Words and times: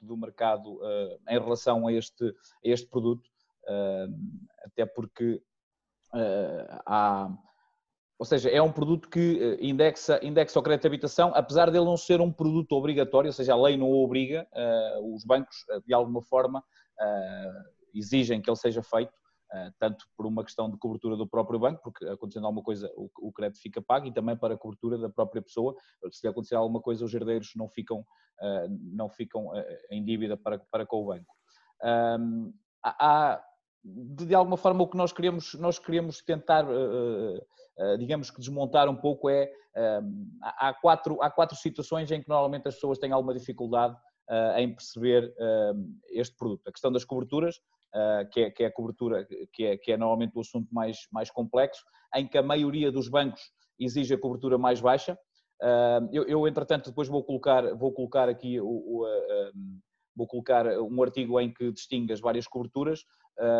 do 0.00 0.16
mercado 0.16 0.80
em 1.28 1.38
relação 1.38 1.86
a 1.86 1.92
este, 1.92 2.24
a 2.24 2.68
este 2.68 2.86
produto, 2.86 3.28
até 4.64 4.86
porque 4.86 5.42
há 6.86 7.30
ou 8.18 8.24
seja, 8.24 8.48
é 8.48 8.62
um 8.62 8.70
produto 8.70 9.08
que 9.08 9.58
indexa, 9.60 10.20
indexa 10.22 10.58
o 10.58 10.62
crédito 10.62 10.82
de 10.82 10.88
habitação, 10.88 11.32
apesar 11.34 11.70
dele 11.70 11.84
não 11.84 11.96
ser 11.96 12.20
um 12.20 12.32
produto 12.32 12.72
obrigatório, 12.72 13.28
ou 13.28 13.32
seja, 13.32 13.52
a 13.52 13.60
lei 13.60 13.76
não 13.76 13.88
o 13.88 14.04
obriga, 14.04 14.46
uh, 14.52 15.14
os 15.14 15.24
bancos, 15.24 15.56
de 15.84 15.92
alguma 15.92 16.22
forma, 16.22 16.60
uh, 16.60 17.70
exigem 17.92 18.40
que 18.40 18.48
ele 18.48 18.56
seja 18.56 18.82
feito, 18.82 19.10
uh, 19.10 19.23
tanto 19.78 20.04
por 20.16 20.26
uma 20.26 20.42
questão 20.42 20.68
de 20.70 20.76
cobertura 20.76 21.16
do 21.16 21.28
próprio 21.28 21.58
banco, 21.60 21.80
porque 21.82 22.04
acontecendo 22.06 22.46
alguma 22.46 22.62
coisa 22.62 22.90
o, 22.96 23.32
crédito 23.32 23.60
fica 23.60 23.80
pago, 23.80 24.06
e 24.06 24.12
também 24.12 24.36
para 24.36 24.54
a 24.54 24.58
cobertura 24.58 24.98
da 24.98 25.08
própria 25.08 25.40
pessoa, 25.40 25.74
se 26.10 26.26
acontecer 26.26 26.56
alguma 26.56 26.80
coisa 26.80 27.04
os 27.04 27.14
herdeiros 27.14 27.52
não 27.54 27.68
ficam, 27.68 28.04
não 28.92 29.08
ficam 29.08 29.52
em 29.90 30.04
dívida 30.04 30.36
para, 30.36 30.58
para 30.58 30.84
com 30.84 31.02
o 31.02 31.06
banco. 31.06 31.34
há, 32.82 33.44
de 33.84 34.34
alguma 34.34 34.56
forma 34.56 34.82
o 34.82 34.88
que 34.88 34.96
nós 34.96 35.12
queremos, 35.12 35.54
nós 35.54 35.78
queremos 35.78 36.20
tentar 36.22 36.66
eh, 37.76 37.96
digamos 37.96 38.30
que 38.30 38.40
desmontar 38.40 38.88
um 38.88 38.96
pouco 38.96 39.28
é, 39.28 39.50
há 40.42 40.72
quatro, 40.74 41.20
há 41.20 41.30
quatro 41.30 41.56
situações 41.56 42.10
em 42.10 42.22
que 42.22 42.28
normalmente 42.28 42.68
as 42.68 42.74
pessoas 42.74 42.98
têm 42.98 43.10
alguma 43.10 43.34
dificuldade 43.34 43.96
eh, 44.30 44.62
em 44.62 44.72
perceber 44.72 45.34
este 46.10 46.36
produto. 46.36 46.68
A 46.68 46.72
questão 46.72 46.92
das 46.92 47.04
coberturas, 47.04 47.56
eh, 47.56 47.83
que 48.32 48.40
é, 48.40 48.50
que 48.50 48.64
é 48.64 48.66
a 48.66 48.72
cobertura, 48.72 49.26
que 49.52 49.64
é, 49.64 49.76
que 49.76 49.92
é 49.92 49.96
normalmente 49.96 50.36
o 50.36 50.40
assunto 50.40 50.68
mais, 50.72 51.06
mais 51.12 51.30
complexo, 51.30 51.84
em 52.14 52.26
que 52.26 52.38
a 52.38 52.42
maioria 52.42 52.90
dos 52.90 53.08
bancos 53.08 53.40
exige 53.78 54.14
a 54.14 54.18
cobertura 54.18 54.58
mais 54.58 54.80
baixa. 54.80 55.18
Eu, 56.12 56.24
eu 56.24 56.48
entretanto, 56.48 56.90
depois 56.90 57.08
vou 57.08 57.24
colocar, 57.24 57.74
vou 57.74 57.92
colocar 57.92 58.28
aqui 58.28 58.60
o, 58.60 58.66
o 58.66 59.06
vou 60.16 60.26
colocar 60.26 60.66
um 60.80 61.02
artigo 61.02 61.40
em 61.40 61.52
que 61.52 61.72
distingue 61.72 62.12
as 62.12 62.20
várias 62.20 62.46
coberturas. 62.46 63.04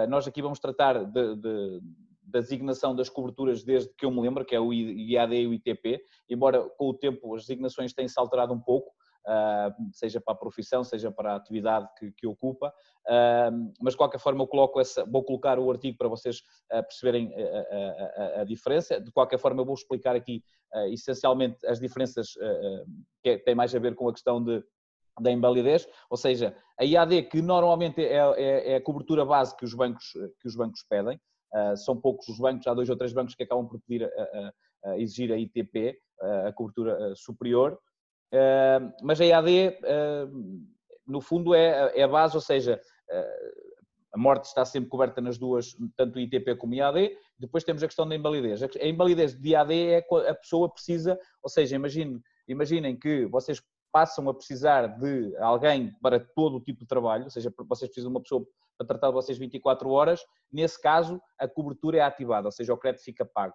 nós 0.09 0.27
aqui 0.27 0.41
vamos 0.41 0.61
tratar 0.61 1.05
de, 1.05 1.37
de, 1.37 1.81
da 2.23 2.41
designação 2.41 2.95
das 2.95 3.09
coberturas 3.09 3.63
desde 3.65 3.93
que 3.97 4.05
eu 4.05 4.11
me 4.11 4.21
lembro, 4.21 4.45
que 4.45 4.55
é 4.55 4.61
o 4.61 4.73
IAD 4.73 5.35
e 5.35 5.47
o 5.47 5.55
ITP, 5.55 6.01
embora 6.29 6.69
com 6.77 6.89
o 6.89 6.95
tempo 6.95 7.35
as 7.35 7.43
designações 7.43 7.93
tenham-se 7.93 8.19
alterado 8.19 8.53
um 8.53 8.61
pouco, 8.61 8.91
ah, 8.91 9.04
seja 9.93 10.21
para 10.21 10.35
a 10.35 10.37
profissão, 10.37 10.85
seja 10.85 11.11
para 11.11 11.33
a 11.33 11.37
atividade 11.37 11.89
que, 11.99 12.13
que 12.13 12.27
ocupa, 12.27 12.73
ah, 13.09 13.51
mas 13.81 13.95
de 13.95 13.99
qualquer 13.99 14.19
forma 14.19 14.43
eu 14.43 14.47
coloco 14.47 14.81
essa, 14.81 15.05
vou 15.05 15.25
colocar 15.25 15.59
o 15.59 15.71
artigo 15.71 15.97
para 15.97 16.09
vocês 16.09 16.43
ah, 16.71 16.83
perceberem 16.83 17.33
a, 17.35 18.39
a, 18.39 18.41
a 18.43 18.45
diferença, 18.45 19.01
de 19.01 19.11
qualquer 19.11 19.39
forma 19.39 19.61
eu 19.61 19.67
vou 19.67 19.75
explicar 19.75 20.15
aqui 20.15 20.43
essencialmente 20.91 21.65
as 21.67 21.79
diferenças 21.79 22.33
que 23.23 23.39
têm 23.39 23.55
mais 23.55 23.73
a 23.75 23.79
ver 23.79 23.95
com 23.95 24.09
a 24.09 24.13
questão 24.13 24.43
de 24.43 24.61
da 25.21 25.31
invalidez, 25.31 25.87
ou 26.11 26.17
seja, 26.17 26.57
a 26.77 26.85
IAD 26.85 27.23
que 27.29 27.41
normalmente 27.41 28.03
é, 28.03 28.17
é, 28.17 28.73
é 28.73 28.77
a 28.77 28.83
cobertura 28.83 29.25
base 29.25 29.57
que 29.57 29.65
os 29.65 29.73
bancos, 29.73 30.11
que 30.41 30.49
os 30.49 30.57
bancos 30.57 30.85
pedem, 30.89 31.21
ah, 31.55 31.77
são 31.77 31.97
poucos 31.97 32.27
os 32.29 32.39
bancos, 32.39 32.67
há 32.67 32.75
dois 32.75 32.91
ou 32.91 32.97
três 32.97 33.13
bancos 33.13 33.35
que 33.35 33.45
acabam 33.45 33.67
por 33.69 33.81
pedir 33.87 34.05
a, 34.05 34.09
a, 34.09 34.91
a 34.91 34.99
exigir 34.99 35.33
a 35.33 35.39
ITP, 35.39 35.97
a 36.47 36.53
cobertura 36.53 36.97
ah, 36.99 37.15
superior, 37.15 37.79
ah, 37.79 37.94
mas 39.03 39.21
a 39.21 39.25
EAD, 39.25 39.79
no 41.07 41.21
fundo, 41.21 41.55
é, 41.55 41.93
é 41.99 42.03
a 42.03 42.09
base, 42.09 42.35
ou 42.35 42.41
seja, 42.41 42.81
a 44.15 44.19
morte 44.19 44.45
está 44.45 44.65
sempre 44.65 44.89
coberta 44.89 45.21
nas 45.21 45.37
duas, 45.37 45.77
tanto 45.97 46.21
ITP 46.21 46.57
como 46.57 46.75
IAD. 46.75 47.17
Depois 47.39 47.65
temos 47.65 47.83
a 47.83 47.87
questão 47.87 48.09
da 48.09 48.15
invalidez. 48.15 48.63
A 48.63 48.87
invalidez 48.87 49.35
de 49.35 49.51
IAD 49.51 49.75
é 49.75 50.07
a 50.29 50.35
pessoa 50.35 50.73
precisa, 50.73 51.19
ou 51.43 51.51
seja, 51.51 51.75
imagine, 51.75 52.21
imaginem 52.47 52.97
que 52.97 53.27
vocês 53.27 53.61
passam 53.93 54.29
a 54.29 54.35
precisar 54.35 54.87
de 54.99 55.37
alguém 55.37 55.93
para 56.01 56.19
todo 56.19 56.57
o 56.57 56.61
tipo 56.61 56.81
de 56.81 56.87
trabalho, 56.87 57.25
ou 57.25 57.31
seja, 57.31 57.53
vocês 57.69 57.89
precisam 57.89 58.11
de 58.11 58.17
uma 58.17 58.23
pessoa 58.23 58.47
para 58.77 58.87
tratar 58.87 59.09
de 59.09 59.15
vocês 59.15 59.39
24 59.39 59.89
horas, 59.91 60.21
nesse 60.53 60.81
caso 60.81 61.21
a 61.39 61.47
cobertura 61.47 61.99
é 61.99 62.01
ativada, 62.01 62.49
ou 62.49 62.53
seja, 62.53 62.75
o 62.75 62.77
crédito 62.77 63.05
fica 63.05 63.25
pago. 63.25 63.55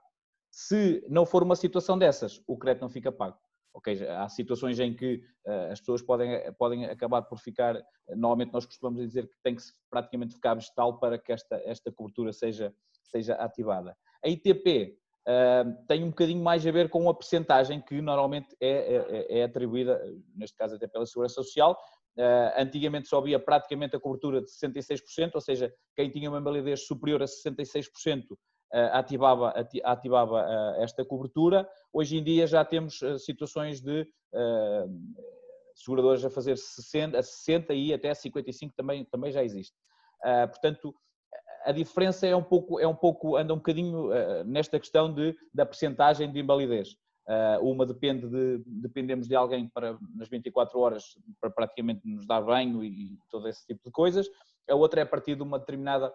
Se 0.50 1.06
não 1.10 1.26
for 1.26 1.44
uma 1.44 1.56
situação 1.56 1.98
dessas, 1.98 2.42
o 2.48 2.58
crédito 2.58 2.82
não 2.82 2.90
fica 2.90 3.12
pago. 3.12 3.38
Ok, 3.74 4.08
há 4.08 4.28
situações 4.28 4.80
em 4.80 4.96
que 4.96 5.24
uh, 5.46 5.72
as 5.72 5.80
pessoas 5.80 6.02
podem, 6.02 6.52
podem 6.54 6.86
acabar 6.86 7.22
por 7.22 7.38
ficar, 7.38 7.80
normalmente 8.10 8.52
nós 8.52 8.66
costumamos 8.66 9.02
dizer 9.02 9.28
que 9.28 9.36
tem 9.44 9.56
que 9.56 9.62
se 9.62 9.74
praticamente 9.90 10.34
ficar 10.34 10.56
vegetal 10.56 11.00
para 11.00 11.20
que 11.20 11.32
esta, 11.32 11.62
esta 11.64 11.92
cobertura 11.92 12.34
seja, 12.34 12.74
seja 13.04 13.36
ativada. 13.36 13.96
A 14.24 14.28
ITP 14.28 14.98
tem 15.88 16.04
um 16.04 16.10
bocadinho 16.10 16.44
mais 16.44 16.66
a 16.66 16.72
ver 16.72 16.90
com 16.90 17.08
a 17.08 17.14
percentagem 17.14 17.80
que 17.82 18.02
normalmente 18.02 18.56
é, 18.60 18.96
é, 18.96 19.40
é 19.40 19.44
atribuída, 19.44 20.02
neste 20.36 20.58
caso 20.58 20.76
até 20.76 20.88
pela 20.88 21.06
Segurança 21.06 21.36
Social. 21.36 21.78
Uh, 22.18 22.52
antigamente 22.58 23.08
só 23.08 23.20
havia 23.20 23.40
praticamente 23.40 23.96
a 23.96 24.00
cobertura 24.00 24.42
de 24.42 24.48
66%, 24.48 25.36
ou 25.36 25.42
seja, 25.42 25.74
quem 25.96 26.10
tinha 26.10 26.30
uma 26.30 26.42
validez 26.42 26.86
superior 26.86 27.22
a 27.24 27.26
66% 27.26 28.24
uh, 28.32 28.38
ativava, 28.72 29.54
ativava 29.84 30.42
uh, 30.42 30.84
esta 30.84 31.04
cobertura. 31.04 31.68
Hoje 31.92 32.18
em 32.18 32.24
dia 32.24 32.46
já 32.46 32.64
temos 32.64 33.00
situações 33.20 33.82
de 33.82 34.08
seguradoras 35.74 36.24
a 36.24 36.30
fazer 36.30 36.58
60, 36.58 37.18
a 37.18 37.24
60 37.24 37.74
e 37.74 37.94
até 37.94 38.14
55 38.14 38.76
também, 38.76 39.06
também 39.06 39.32
já 39.32 39.44
existe. 39.44 39.76
portanto, 40.52 40.94
a 41.66 41.72
diferença 41.72 42.28
é 42.28 42.36
um 42.36 42.44
pouco, 42.44 42.80
é 42.80 42.88
um 42.88 42.96
pouco 42.96 43.36
anda 43.36 43.54
um 43.54 43.58
bocadinho 43.58 44.10
nesta 44.46 44.80
questão 44.80 45.12
de, 45.12 45.36
da 45.52 45.66
percentagem 45.66 46.32
de 46.32 46.40
invalidez. 46.40 46.96
Uma 47.62 47.88
depende 47.88 48.28
de, 48.28 48.62
dependemos 48.68 49.28
de 49.28 49.36
alguém 49.36 49.68
para 49.68 49.98
nas 50.16 50.30
24 50.30 50.78
horas 50.80 51.04
para 51.42 51.50
praticamente 51.50 52.02
nos 52.06 52.28
dar 52.28 52.42
banho 52.42 52.84
e 52.84 53.18
todo 53.32 53.48
esse 53.48 53.66
tipo 53.66 53.82
de 53.84 53.92
coisas. 53.92 54.30
A 54.70 54.76
outra 54.76 55.00
é 55.00 55.04
a 55.04 55.08
partir 55.08 55.36
de 55.36 55.42
uma 55.42 55.58
determinada 55.58 56.14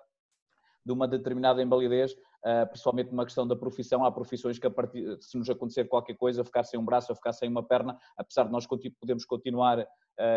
de 0.84 0.92
uma 0.92 1.08
determinada 1.08 1.62
invalidez, 1.62 2.14
uh, 2.44 2.66
principalmente 2.68 3.10
numa 3.10 3.24
questão 3.24 3.46
da 3.46 3.56
profissão. 3.56 4.04
Há 4.04 4.12
profissões 4.12 4.58
que, 4.58 4.68
partir, 4.70 5.16
se 5.20 5.38
nos 5.38 5.48
acontecer 5.48 5.84
qualquer 5.86 6.14
coisa, 6.14 6.44
ficar 6.44 6.64
sem 6.64 6.78
um 6.78 6.84
braço 6.84 7.10
ou 7.12 7.16
ficar 7.16 7.32
sem 7.32 7.48
uma 7.48 7.62
perna, 7.62 7.98
apesar 8.16 8.44
de 8.44 8.52
nós 8.52 8.66
podemos 9.00 9.24
continuar 9.24 9.86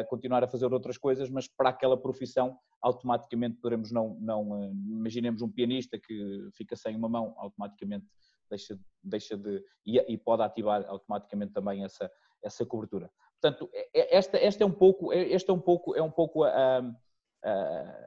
continuar 0.09 0.43
a 0.43 0.47
fazer 0.47 0.65
outras 0.73 0.97
coisas, 0.97 1.29
mas 1.29 1.47
para 1.47 1.69
aquela 1.69 1.95
profissão 1.95 2.57
automaticamente 2.81 3.57
poderemos 3.57 3.91
não, 3.91 4.17
não 4.19 4.63
eh, 4.63 4.71
imaginemos 4.89 5.41
um 5.41 5.51
pianista 5.51 5.99
que 5.99 6.49
fica 6.53 6.75
sem 6.75 6.95
uma 6.95 7.09
mão, 7.09 7.33
automaticamente 7.37 8.05
deixa, 8.49 8.79
deixa 9.03 9.37
de, 9.37 9.63
e, 9.85 9.97
e 9.99 10.17
pode 10.17 10.41
ativar 10.41 10.85
automaticamente 10.87 11.53
também 11.53 11.83
essa, 11.83 12.09
essa 12.43 12.65
cobertura. 12.65 13.09
Portanto, 13.39 13.69
é, 13.73 13.89
é, 13.93 14.17
esta, 14.17 14.37
esta 14.37 14.63
é 14.63 14.65
um 14.65 14.71
pouco, 14.71 15.13
é, 15.13 15.21
este 15.29 15.49
é 15.49 15.53
um 15.53 15.59
pouco, 15.59 15.95
é 15.95 16.01
um 16.01 16.11
pouco 16.11 16.43
a, 16.43 16.49
a, 16.49 16.81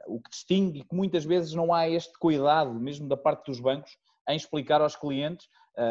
o 0.07 0.19
que 0.19 0.29
distingue 0.29 0.83
que 0.83 0.95
muitas 0.95 1.25
vezes 1.25 1.53
não 1.53 1.73
há 1.73 1.89
este 1.89 2.17
cuidado, 2.19 2.73
mesmo 2.73 3.07
da 3.07 3.17
parte 3.17 3.45
dos 3.47 3.59
bancos, 3.59 3.97
em 4.29 4.35
explicar 4.35 4.81
aos 4.81 4.95
clientes. 4.95 5.47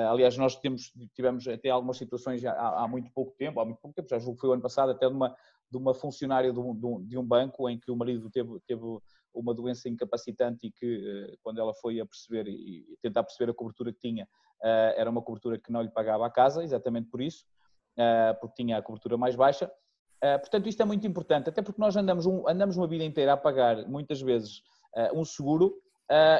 aliás, 0.09 0.37
nós 0.37 0.56
temos, 0.56 0.93
tivemos 1.15 1.47
até 1.49 1.69
algumas 1.69 1.97
situações 1.97 2.44
há, 2.44 2.53
há, 2.53 2.88
muito 2.88 3.11
pouco 3.12 3.34
tempo, 3.37 3.61
há 3.61 3.65
muito 3.65 3.81
pouco 3.81 3.94
tempo, 3.94 4.09
já 4.09 4.19
julgo 4.19 4.37
que 4.37 4.41
foi 4.43 4.50
o 4.50 4.53
ano 4.53 4.62
passado, 4.62 4.91
até 4.91 5.09
de 5.09 5.15
uma, 5.15 5.34
de 5.71 5.77
uma 5.77 5.94
funcionária 5.94 6.53
de 6.53 6.59
um, 6.59 7.05
de 7.05 7.19
um, 7.19 7.25
banco 7.25 7.69
em 7.69 7.78
que 7.78 7.91
o 7.91 7.97
marido 7.97 8.28
teve, 8.31 8.59
teve 8.66 8.83
uma 9.33 9.55
doença 9.55 9.88
incapacitante 9.88 10.67
e 10.67 10.72
que, 10.72 11.31
eh, 11.31 11.37
quando 11.43 11.61
ela 11.61 11.72
foi 11.75 12.00
a 12.00 12.06
perceber 12.06 12.49
e 12.49 12.84
tentar 13.00 13.22
perceber 13.22 13.50
a 13.50 13.55
cobertura 13.55 13.93
que 13.93 14.00
tinha, 14.00 14.28
eh, 14.62 14.94
era 14.97 15.09
uma 15.09 15.22
cobertura 15.22 15.59
que 15.59 15.71
não 15.71 15.82
lhe 15.82 15.91
pagava 15.91 16.27
a 16.27 16.31
casa, 16.31 16.65
exatamente 16.65 17.09
por 17.09 17.21
isso, 17.21 17.44
eh, 17.97 18.32
porque 18.41 18.62
tinha 18.62 18.78
a 18.78 18.82
cobertura 18.82 19.17
mais 19.17 19.37
baixa. 19.37 19.71
Portanto, 20.20 20.69
isto 20.69 20.82
é 20.82 20.84
muito 20.84 21.06
importante, 21.06 21.48
até 21.48 21.62
porque 21.62 21.81
nós 21.81 21.97
andamos, 21.97 22.26
um, 22.26 22.47
andamos 22.47 22.76
uma 22.76 22.86
vida 22.86 23.04
inteira 23.04 23.32
a 23.32 23.36
pagar, 23.36 23.88
muitas 23.88 24.20
vezes, 24.20 24.62
um 25.14 25.25
seguro 25.25 25.75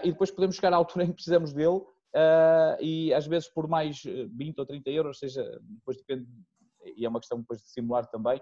e 0.03 0.11
depois 0.11 0.31
podemos 0.31 0.57
chegar 0.57 0.73
à 0.73 0.77
altura 0.77 1.05
em 1.05 1.09
que 1.09 1.15
precisamos 1.15 1.53
dele 1.53 1.81
e 2.81 3.15
às 3.15 3.27
vezes 3.27 3.49
por 3.49 3.67
mais 3.69 4.03
20 4.03 4.59
ou 4.59 4.67
30 4.67 4.91
euros, 4.91 5.19
seja, 5.19 5.43
depois 5.63 5.97
depende, 5.97 6.27
e 6.97 7.07
é 7.07 7.09
uma 7.09 7.21
questão 7.21 7.41
depois 7.41 7.63
de 7.63 7.69
simular 7.69 8.07
também, 8.07 8.41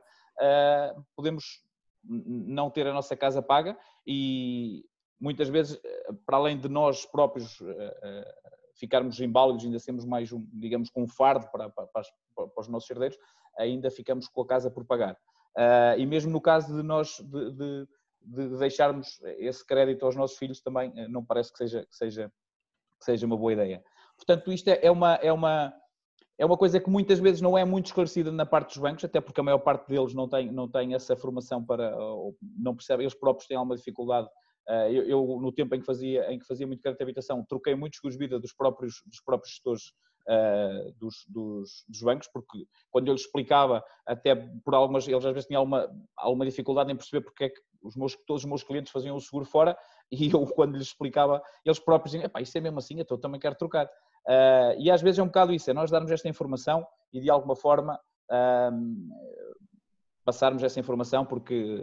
podemos 1.15 1.63
não 2.03 2.71
ter 2.71 2.87
a 2.87 2.93
nossa 2.93 3.15
casa 3.15 3.41
paga 3.41 3.79
e 4.07 4.85
muitas 5.21 5.49
vezes, 5.49 5.81
para 6.27 6.37
além 6.37 6.59
de 6.59 6.69
nós 6.69 7.05
próprios 7.05 7.61
ficarmos 8.79 9.21
embálidos, 9.21 9.65
ainda 9.65 9.79
sermos 9.79 10.05
mais, 10.05 10.33
um, 10.33 10.47
digamos, 10.53 10.89
com 10.89 11.03
um 11.03 11.09
fardo 11.09 11.49
para, 11.51 11.69
para, 11.69 11.87
para, 11.87 12.03
os 12.57 12.69
nossos 12.69 12.89
herdeiros, 12.89 13.19
ainda 13.59 13.91
ficamos 13.91 14.29
com 14.29 14.43
a 14.43 14.47
casa 14.47 14.71
por 14.71 14.85
pagar. 14.85 15.17
E 15.99 16.07
mesmo 16.07 16.31
no 16.31 16.41
caso 16.41 16.77
de 16.77 16.83
nós 16.83 17.19
de, 17.19 17.53
de, 17.53 17.89
de 18.23 18.59
deixarmos 18.59 19.21
esse 19.39 19.67
crédito 19.67 20.05
aos 20.07 20.15
nossos 20.15 20.39
filhos, 20.39 20.61
também 20.61 20.93
não 21.09 21.25
parece 21.25 21.51
que 21.51 21.59
seja, 21.59 21.85
que 21.85 21.97
seja, 21.97 22.33
que 22.99 23.05
seja 23.05 23.27
uma 23.27 23.37
boa 23.37 23.53
ideia. 23.53 23.83
Portanto, 24.17 24.53
isto 24.53 24.69
é, 24.69 24.81
é 24.83 24.91
uma, 24.91 25.15
é 25.15 25.33
uma, 25.33 25.73
é 26.39 26.47
uma 26.47 26.57
coisa 26.57 26.79
que 26.79 26.89
muitas 26.89 27.19
vezes 27.19 27.41
não 27.41 27.59
é 27.59 27.65
muito 27.65 27.87
esclarecida 27.87 28.31
na 28.31 28.47
parte 28.47 28.69
dos 28.69 28.79
bancos, 28.79 29.05
até 29.05 29.21
porque 29.21 29.41
a 29.41 29.45
maior 29.45 29.59
parte 29.59 29.89
deles 29.89 30.15
não 30.15 30.29
tem, 30.29 30.51
não 30.51 30.69
tem 30.69 30.95
essa 30.95 31.17
formação 31.17 31.65
para, 31.65 31.97
não 32.57 32.75
percebem, 32.75 33.05
eles 33.05 33.19
próprios 33.19 33.49
têm 33.49 33.57
alguma 33.57 33.77
dificuldade. 33.77 34.29
Eh, 34.69 34.93
eu, 34.93 35.03
eu, 35.05 35.41
no 35.41 35.51
tempo 35.51 35.75
em 35.75 35.81
que, 35.81 35.87
fazia, 35.87 36.33
em 36.33 36.39
que 36.39 36.47
fazia 36.47 36.67
muito 36.67 36.81
crédito 36.81 36.99
de 36.99 37.05
habitação, 37.05 37.45
troquei 37.49 37.75
muitos 37.75 37.99
seguros 37.99 38.17
vida 38.17 38.39
dos 38.39 38.53
próprios, 38.53 39.03
dos 39.07 39.21
próprios 39.21 39.53
gestores 39.55 39.93
uh, 40.29 40.93
dos, 40.99 41.25
dos, 41.29 41.85
dos, 41.89 42.03
bancos, 42.03 42.29
porque 42.29 42.67
quando 42.91 43.09
eu 43.09 43.15
lhes 43.15 43.23
explicava, 43.23 43.83
até 44.07 44.35
por 44.65 44.75
algumas, 44.75 45.09
eles 45.09 45.25
às 45.25 45.33
vezes 45.33 45.47
tinham 45.47 45.61
alguma, 45.61 45.91
alguma 46.17 46.45
dificuldade 46.45 46.93
em 46.93 46.97
perceber 46.97 47.23
porque 47.23 47.45
é 47.45 47.49
que 47.49 47.61
os 47.83 47.97
meus, 47.97 48.15
todos 48.27 48.43
os 48.43 48.49
meus 48.49 48.63
clientes 48.63 48.93
faziam 48.93 49.17
o 49.17 49.21
seguro 49.21 49.45
fora 49.45 49.77
e 50.13 50.31
eu, 50.31 50.47
quando 50.47 50.77
lhes 50.77 50.89
explicava, 50.89 51.43
eles 51.65 51.79
próprios 51.79 52.13
diziam: 52.13 52.27
Epá, 52.27 52.41
isso 52.41 52.57
é 52.57 52.61
mesmo 52.61 52.79
assim, 52.79 53.01
então 53.01 53.17
eu 53.17 53.21
também 53.21 53.41
quero 53.41 53.57
trocar. 53.57 53.87
Uh, 54.27 54.79
e 54.79 54.91
às 54.91 55.01
vezes 55.01 55.19
é 55.19 55.23
um 55.23 55.27
bocado 55.27 55.53
isso, 55.53 55.71
é 55.71 55.75
nós 55.75 55.91
darmos 55.91 56.11
esta 56.11 56.29
informação 56.29 56.87
e 57.13 57.21
de 57.21 57.31
alguma 57.31 57.57
forma 57.57 57.99
uh, 58.31 59.09
passarmos 60.29 60.63
essa 60.63 60.79
informação, 60.79 61.25
porque 61.25 61.83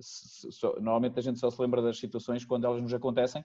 se, 0.00 0.50
se, 0.50 0.66
normalmente 0.80 1.20
a 1.20 1.22
gente 1.22 1.38
só 1.38 1.48
se 1.48 1.62
lembra 1.62 1.80
das 1.80 1.98
situações 1.98 2.44
quando 2.44 2.66
elas 2.66 2.82
nos 2.82 2.92
acontecem, 2.92 3.44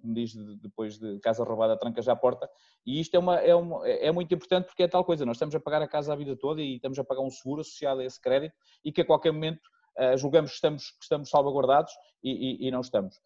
como 0.00 0.14
diz 0.14 0.34
depois 0.60 0.98
de 0.98 1.18
casa 1.20 1.42
roubada, 1.42 1.78
tranca 1.78 2.02
já 2.02 2.12
a 2.12 2.16
porta, 2.16 2.48
e 2.86 3.00
isto 3.00 3.14
é, 3.14 3.18
uma, 3.18 3.36
é, 3.36 3.54
uma, 3.54 3.86
é 3.88 4.12
muito 4.12 4.34
importante 4.34 4.66
porque 4.66 4.82
é 4.82 4.88
tal 4.88 5.04
coisa, 5.04 5.24
nós 5.24 5.36
estamos 5.36 5.54
a 5.54 5.60
pagar 5.60 5.82
a 5.82 5.88
casa 5.88 6.12
a 6.12 6.16
vida 6.16 6.36
toda 6.36 6.60
e 6.60 6.76
estamos 6.76 6.98
a 6.98 7.04
pagar 7.04 7.22
um 7.22 7.30
seguro 7.30 7.62
associado 7.62 8.00
a 8.00 8.04
esse 8.04 8.20
crédito 8.20 8.54
e 8.84 8.92
que 8.92 9.00
a 9.00 9.04
qualquer 9.04 9.32
momento 9.32 9.62
uh, 9.98 10.16
julgamos 10.16 10.50
que 10.50 10.56
estamos, 10.56 10.90
que 10.90 11.02
estamos 11.02 11.30
salvaguardados 11.30 11.92
e, 12.22 12.64
e, 12.64 12.68
e 12.68 12.70
não 12.70 12.80
estamos. 12.80 13.16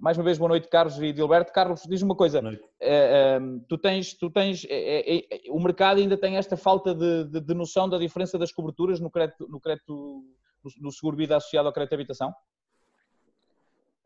Mais 0.00 0.16
uma 0.18 0.24
vez, 0.24 0.38
boa 0.38 0.48
noite, 0.48 0.68
Carlos 0.68 1.00
e 1.00 1.12
Dilberto. 1.12 1.52
Carlos, 1.52 1.82
diz 1.88 2.02
uma 2.02 2.16
coisa: 2.16 2.40
uh, 2.40 3.64
tu 3.68 3.78
tens, 3.78 4.14
tu 4.14 4.30
tens 4.30 4.66
é, 4.68 5.18
é, 5.18 5.26
o 5.50 5.60
mercado 5.60 5.98
ainda 5.98 6.16
tem 6.16 6.36
esta 6.36 6.56
falta 6.56 6.94
de, 6.94 7.24
de, 7.24 7.40
de, 7.40 7.54
noção 7.54 7.88
da 7.88 7.98
diferença 7.98 8.38
das 8.38 8.52
coberturas 8.52 9.00
no 9.00 9.10
crédito, 9.10 9.48
no, 9.48 9.60
crédito, 9.60 10.24
no, 10.62 10.70
no 10.80 10.92
seguro 10.92 11.16
vida 11.16 11.36
associado 11.36 11.68
ao 11.68 11.72
crédito 11.72 11.90
de 11.90 11.96
habitação? 11.96 12.32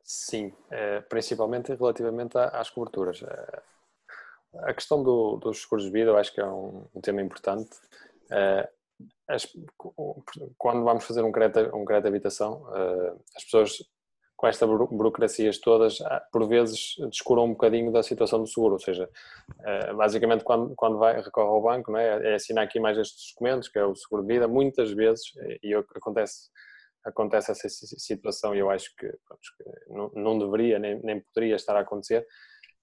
Sim, 0.09 0.53
principalmente 1.09 1.75
relativamente 1.75 2.39
às 2.39 2.71
coberturas. 2.71 3.23
A 4.63 4.73
questão 4.73 5.03
do, 5.03 5.37
dos 5.37 5.63
seguros 5.63 5.85
de 5.85 5.91
vida 5.91 6.11
eu 6.11 6.17
acho 6.17 6.33
que 6.33 6.41
é 6.41 6.47
um, 6.47 6.87
tema 7.03 7.21
importante 7.21 7.77
as, 9.29 9.47
quando 10.57 10.85
vamos 10.85 11.05
fazer 11.05 11.23
um 11.23 11.33
crédito, 11.33 11.77
um 11.77 11.85
crédito 11.85 12.05
de 12.05 12.09
habitação, 12.09 12.65
as 13.35 13.45
pessoas 13.45 13.79
com 14.37 14.47
estas 14.47 14.69
burocracias 14.69 15.59
todas, 15.59 15.99
por 16.31 16.47
vezes 16.47 16.95
descuram 17.11 17.45
um 17.45 17.53
bocadinho 17.53 17.91
da 17.91 18.03
situação 18.03 18.39
do 18.39 18.47
seguro, 18.47 18.75
ou 18.75 18.79
seja, 18.79 19.09
basicamente 19.97 20.45
quando, 20.45 20.75
quando 20.77 20.99
vai, 20.99 21.21
recorre 21.21 21.49
ao 21.49 21.63
banco, 21.63 21.91
não 21.91 21.99
é? 21.99 22.33
é 22.33 22.35
assinar 22.35 22.65
aqui 22.65 22.79
mais 22.79 22.99
estes 22.99 23.33
documentos, 23.33 23.67
que 23.69 23.79
é 23.79 23.85
o 23.85 23.95
seguro 23.95 24.23
de 24.23 24.35
vida, 24.35 24.47
muitas 24.47 24.93
vezes, 24.93 25.33
e 25.63 25.75
acontece, 25.75 26.51
acontece 27.07 27.53
essa 27.53 27.69
situação 27.69 28.55
e 28.55 28.59
eu 28.59 28.69
acho 28.69 28.95
que, 28.97 29.07
pronto, 29.25 30.13
não, 30.15 30.39
deveria, 30.39 30.79
nem, 30.79 31.01
nem 31.03 31.21
poderia 31.21 31.55
estar 31.55 31.77
a 31.77 31.81
acontecer, 31.81 32.27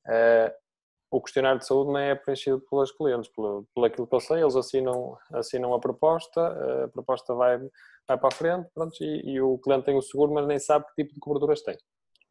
uh, 0.07 0.63
o 1.11 1.21
questionário 1.21 1.59
de 1.59 1.67
saúde 1.67 1.91
não 1.91 1.99
é 1.99 2.15
preenchido 2.15 2.59
pelas 2.61 2.91
clientes, 2.91 3.29
pelo, 3.35 3.67
pelo 3.75 3.85
aquilo 3.85 4.07
que 4.07 4.15
eu 4.15 4.19
sei, 4.19 4.41
eles 4.41 4.55
assinam, 4.55 5.15
assinam 5.33 5.73
a 5.73 5.79
proposta, 5.79 6.85
a 6.85 6.87
proposta 6.87 7.35
vai, 7.35 7.59
vai 8.07 8.17
para 8.17 8.29
a 8.29 8.31
frente 8.31 8.67
pronto, 8.73 8.95
e, 8.99 9.33
e, 9.33 9.41
o 9.41 9.59
cliente 9.59 9.85
tem 9.85 9.95
o 9.95 10.01
seguro, 10.01 10.33
mas 10.33 10.47
nem 10.47 10.57
sabe 10.57 10.85
que 10.87 11.03
tipo 11.03 11.13
de 11.13 11.19
coberturas 11.19 11.61
tem. 11.61 11.77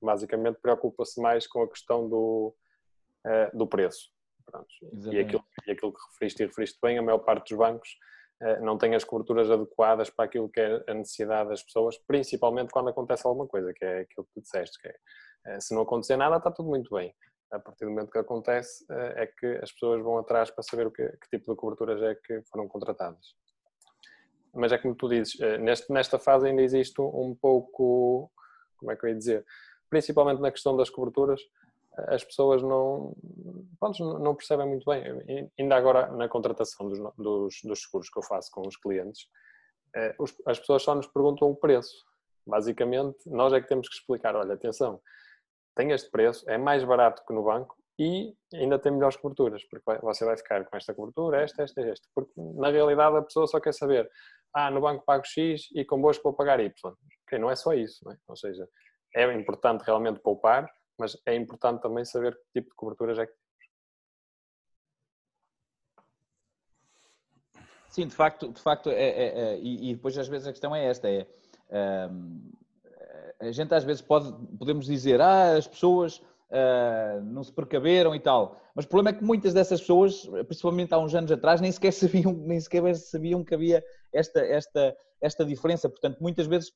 Basicamente 0.03 0.59
preocupa-se 0.61 1.21
mais 1.21 1.47
com 1.47 1.63
a 1.63 1.69
questão 1.69 2.09
do, 2.09 2.53
uh, 3.25 3.57
do 3.57 3.69
preço. 3.69 4.11
E, 5.13 5.21
aquilo, 5.21 5.45
e 5.67 5.71
aquilo 5.71 5.93
que 5.93 6.01
referiste 6.13 6.43
e 6.43 6.47
referiste 6.47 6.79
bem, 6.83 6.99
a 6.99 7.03
maior 7.03 7.19
parte 7.19 7.51
dos 7.51 7.59
bancos 7.59 7.89
não 8.61 8.77
tem 8.77 8.95
as 8.95 9.05
coberturas 9.05 9.51
adequadas 9.51 10.11
para 10.11 10.25
aquilo 10.25 10.49
que 10.49 10.61
é 10.61 10.85
a 10.89 10.95
necessidade 10.95 11.51
das 11.51 11.63
pessoas, 11.63 11.97
principalmente 12.07 12.71
quando 12.71 12.89
acontece 12.89 13.27
alguma 13.27 13.47
coisa, 13.47 13.73
que 13.73 13.85
é 13.85 14.01
aquilo 14.01 14.27
que 14.27 14.33
tu 14.35 14.43
disseste, 14.43 14.81
que 14.81 14.89
é, 14.89 15.57
uh, 15.57 15.61
se 15.61 15.75
não 15.75 15.83
acontecer 15.83 16.17
nada 16.17 16.39
está 16.39 16.51
tudo 16.51 16.69
muito 16.69 16.95
bem 16.95 17.15
a 17.53 17.59
partir 17.59 17.85
do 17.85 17.91
momento 17.91 18.11
que 18.11 18.19
acontece, 18.19 18.85
eh, 18.91 19.25
é 19.25 19.27
que 19.27 19.47
as 19.63 19.71
pessoas 19.73 20.03
vão 20.03 20.17
atrás 20.19 20.51
para 20.51 20.63
saber 20.63 20.87
o 20.87 20.91
que, 20.91 21.07
que 21.07 21.29
tipo 21.39 21.53
de 21.53 21.57
coberturas 21.57 22.03
é 22.03 22.15
que 22.15 22.43
foram 22.51 22.67
contratadas. 22.67 23.35
Mas 24.55 24.73
é 24.73 24.79
como 24.79 24.95
tu 24.95 25.09
dizes, 25.09 25.39
eh, 25.39 25.59
neste, 25.59 25.93
nesta 25.93 26.19
fase 26.19 26.49
ainda 26.49 26.63
existe 26.63 27.01
um 27.01 27.37
pouco, 27.39 28.33
como 28.79 28.91
é 28.91 28.97
que 28.97 29.05
eu 29.05 29.11
ia 29.11 29.17
dizer, 29.17 29.45
principalmente 29.91 30.41
na 30.41 30.51
questão 30.51 30.75
das 30.77 30.89
coberturas, 30.89 31.43
eh, 31.43 31.62
as 32.09 32.25
pessoas 32.25 32.63
não, 32.63 33.15
pronto, 33.79 34.19
não 34.19 34.35
percebem 34.35 34.67
muito 34.67 34.85
bem. 34.85 35.51
Ainda 35.59 35.77
agora 35.77 36.11
na 36.13 36.29
contratação 36.29 36.89
dos, 36.89 36.99
dos, 37.17 37.61
dos 37.63 37.83
seguros 37.83 38.09
que 38.09 38.19
eu 38.19 38.23
faço 38.23 38.51
com 38.51 38.67
os 38.67 38.77
clientes, 38.77 39.27
as 40.47 40.59
pessoas 40.59 40.83
só 40.83 40.95
nos 40.95 41.07
perguntam 41.07 41.49
o 41.49 41.57
preço. 41.57 42.05
Basicamente, 42.47 43.19
nós 43.27 43.53
é 43.53 43.61
que 43.61 43.69
temos 43.69 43.89
que 43.89 43.95
explicar, 43.95 44.35
olha, 44.35 44.55
atenção, 44.55 45.01
tem 45.77 45.93
este 45.93 46.11
preço, 46.11 46.49
é 46.51 46.59
mais 46.59 46.83
barato 46.83 47.23
que 47.27 47.33
no 47.33 47.45
banco 47.45 47.77
e 47.99 48.35
ainda 48.55 48.79
tem 48.79 48.91
melhores 48.91 49.17
coberturas, 49.17 49.63
porque 49.65 49.85
você 50.01 50.25
vai 50.25 50.37
ficar 50.37 50.65
com 50.65 50.77
esta 50.77 50.95
cobertura, 50.95 51.43
esta, 51.43 51.63
esta, 51.63 51.81
esta. 51.83 52.09
Porque 52.15 52.33
na 52.37 52.71
realidade 52.71 53.17
a 53.17 53.23
pessoa 53.23 53.47
só 53.47 53.61
quer 53.61 53.73
saber, 53.73 54.11
ah, 54.55 54.71
no 54.71 54.81
banco 54.81 55.05
pago 55.05 55.25
X 55.25 55.69
e 55.75 55.85
convosco 55.85 56.23
vou 56.25 56.33
pagar 56.33 56.59
Y. 56.59 56.73
Ok, 57.27 57.39
não 57.39 57.51
é 57.51 57.55
só 57.55 57.73
isso, 57.75 58.11
é? 58.11 58.17
ou 58.27 58.37
seja, 58.37 58.67
é 59.15 59.33
importante 59.35 59.83
realmente 59.83 60.21
poupar, 60.21 60.69
mas 60.99 61.17
é 61.27 61.35
importante 61.35 61.83
também 61.83 62.05
saber 62.05 62.35
que 62.35 62.61
tipo 62.61 62.71
de 62.71 62.77
coberturas 62.77 63.19
é 63.19 63.27
que 63.27 63.33
temos. 63.33 63.43
Sim, 67.89 68.07
de 68.07 68.15
facto, 68.15 68.49
de 68.49 68.61
facto 68.61 68.89
é, 68.89 68.95
é, 68.95 69.27
é, 69.27 69.61
e, 69.61 69.95
depois 69.95 70.17
às 70.17 70.29
vezes 70.29 70.47
a 70.47 70.53
questão 70.53 70.75
é 70.75 70.87
esta, 70.87 71.09
é, 71.09 71.27
um, 72.11 72.51
a 73.41 73.51
gente 73.51 73.75
às 73.75 73.85
vezes 73.85 74.01
pode, 74.01 74.33
podemos 74.57 74.87
dizer, 74.87 75.21
ah, 75.21 75.57
as 75.57 75.67
pessoas 75.67 76.19
uh, 76.19 77.23
não 77.25 77.43
se 77.43 77.53
precaveram 77.53 78.15
e 78.15 78.21
tal, 78.21 78.61
mas 78.75 78.85
o 78.85 78.89
problema 78.89 79.17
é 79.17 79.19
que 79.19 79.25
muitas 79.25 79.53
dessas 79.53 79.81
pessoas, 79.81 80.25
principalmente 80.47 80.95
há 80.95 80.99
uns 80.99 81.15
anos 81.15 81.33
atrás, 81.33 81.61
nem 81.61 81.73
sequer 81.73 81.93
sabiam, 81.93 82.33
nem 82.33 82.61
sequer 82.61 82.95
sabiam 82.95 83.45
que 83.45 83.55
havia 83.55 83.85
esta, 84.13 84.41
esta, 84.41 84.97
esta 85.21 85.45
diferença. 85.45 85.89
Portanto, 85.89 86.19
muitas 86.21 86.47
vezes, 86.47 86.73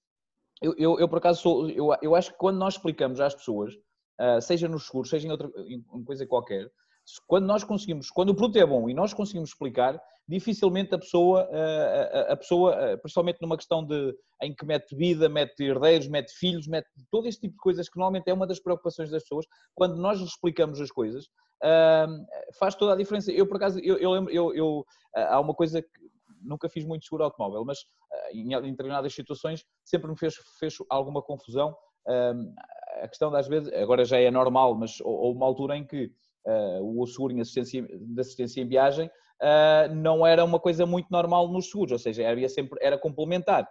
eu, 0.60 0.74
eu, 0.76 0.98
eu 0.98 1.08
por 1.08 1.18
acaso 1.18 1.40
sou, 1.40 1.70
eu, 1.70 1.88
eu 2.02 2.14
acho 2.14 2.32
que 2.32 2.38
quando 2.38 2.58
nós 2.58 2.74
explicamos 2.74 3.20
às 3.20 3.34
pessoas, 3.34 3.74
seja 4.40 4.68
nos 4.68 4.86
seguros, 4.86 5.10
seja 5.10 5.26
em 5.26 5.30
outra 5.30 5.50
em 5.68 6.04
coisa 6.04 6.26
qualquer, 6.26 6.70
quando 7.26 7.46
nós 7.46 7.62
conseguimos, 7.62 8.10
quando 8.10 8.30
o 8.30 8.34
produto 8.34 8.56
é 8.56 8.66
bom 8.66 8.88
e 8.88 8.94
nós 8.94 9.14
conseguimos 9.14 9.50
explicar, 9.50 10.00
dificilmente 10.28 10.94
a 10.94 10.98
pessoa, 10.98 11.48
a, 11.52 12.32
a 12.32 12.36
pessoa, 12.36 12.98
principalmente 12.98 13.40
numa 13.40 13.56
questão 13.56 13.84
de 13.84 14.12
em 14.42 14.54
que 14.54 14.66
mete 14.66 14.96
vida, 14.96 15.28
mete 15.28 15.62
herdeiros, 15.62 16.08
mete 16.08 16.32
filhos, 16.32 16.66
mete 16.66 16.88
todo 17.10 17.28
este 17.28 17.42
tipo 17.42 17.54
de 17.54 17.60
coisas 17.60 17.88
que 17.88 17.96
normalmente 17.96 18.28
é 18.28 18.34
uma 18.34 18.46
das 18.46 18.58
preocupações 18.60 19.10
das 19.10 19.22
pessoas, 19.22 19.46
quando 19.74 19.96
nós 19.96 20.18
lhes 20.18 20.30
explicamos 20.30 20.80
as 20.80 20.90
coisas, 20.90 21.26
faz 22.58 22.74
toda 22.74 22.92
a 22.92 22.96
diferença. 22.96 23.30
Eu, 23.30 23.46
por 23.46 23.56
acaso, 23.56 23.78
eu, 23.80 23.96
eu 23.98 24.10
lembro, 24.10 24.32
eu, 24.32 24.54
eu, 24.54 24.84
há 25.14 25.40
uma 25.40 25.54
coisa 25.54 25.80
que 25.80 25.88
nunca 26.42 26.68
fiz 26.68 26.84
muito 26.84 27.04
seguro 27.04 27.24
automóvel, 27.24 27.64
mas 27.64 27.78
em, 28.32 28.52
em 28.52 28.70
determinadas 28.70 29.14
situações 29.14 29.64
sempre 29.84 30.10
me 30.10 30.18
fez, 30.18 30.34
fez 30.58 30.74
alguma 30.90 31.22
confusão. 31.22 31.74
A 33.02 33.08
questão 33.08 33.30
das 33.30 33.46
vezes, 33.46 33.72
agora 33.72 34.04
já 34.04 34.18
é 34.18 34.30
normal, 34.30 34.74
mas 34.74 35.00
houve 35.00 35.36
uma 35.36 35.46
altura 35.46 35.76
em 35.76 35.84
que 35.84 36.12
uh, 36.46 37.00
o 37.00 37.06
seguro 37.06 37.38
assistência, 37.40 37.82
de 37.82 38.20
assistência 38.20 38.60
em 38.60 38.68
viagem 38.68 39.06
uh, 39.06 39.94
não 39.94 40.26
era 40.26 40.44
uma 40.44 40.58
coisa 40.58 40.86
muito 40.86 41.08
normal 41.10 41.48
nos 41.48 41.70
seguros, 41.70 41.92
ou 41.92 41.98
seja, 41.98 42.28
havia 42.28 42.48
sempre, 42.48 42.78
era 42.82 42.98
complementar. 42.98 43.68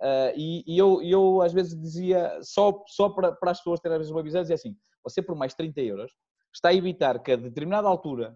Uh, 0.00 0.32
e, 0.36 0.64
e 0.66 0.78
eu, 0.78 1.00
eu 1.02 1.40
às 1.40 1.52
vezes 1.52 1.78
dizia, 1.80 2.38
só, 2.42 2.82
só 2.86 3.08
para, 3.08 3.32
para 3.32 3.52
as 3.52 3.58
pessoas 3.58 3.80
terem 3.80 3.94
às 3.94 4.00
vezes 4.00 4.12
uma 4.12 4.22
visão, 4.22 4.42
dizia 4.42 4.54
assim, 4.56 4.76
você 5.02 5.22
por 5.22 5.34
mais 5.34 5.54
30 5.54 5.80
euros 5.80 6.12
está 6.54 6.70
a 6.70 6.74
evitar 6.74 7.18
que 7.22 7.32
a 7.32 7.36
determinada 7.36 7.86
altura 7.86 8.34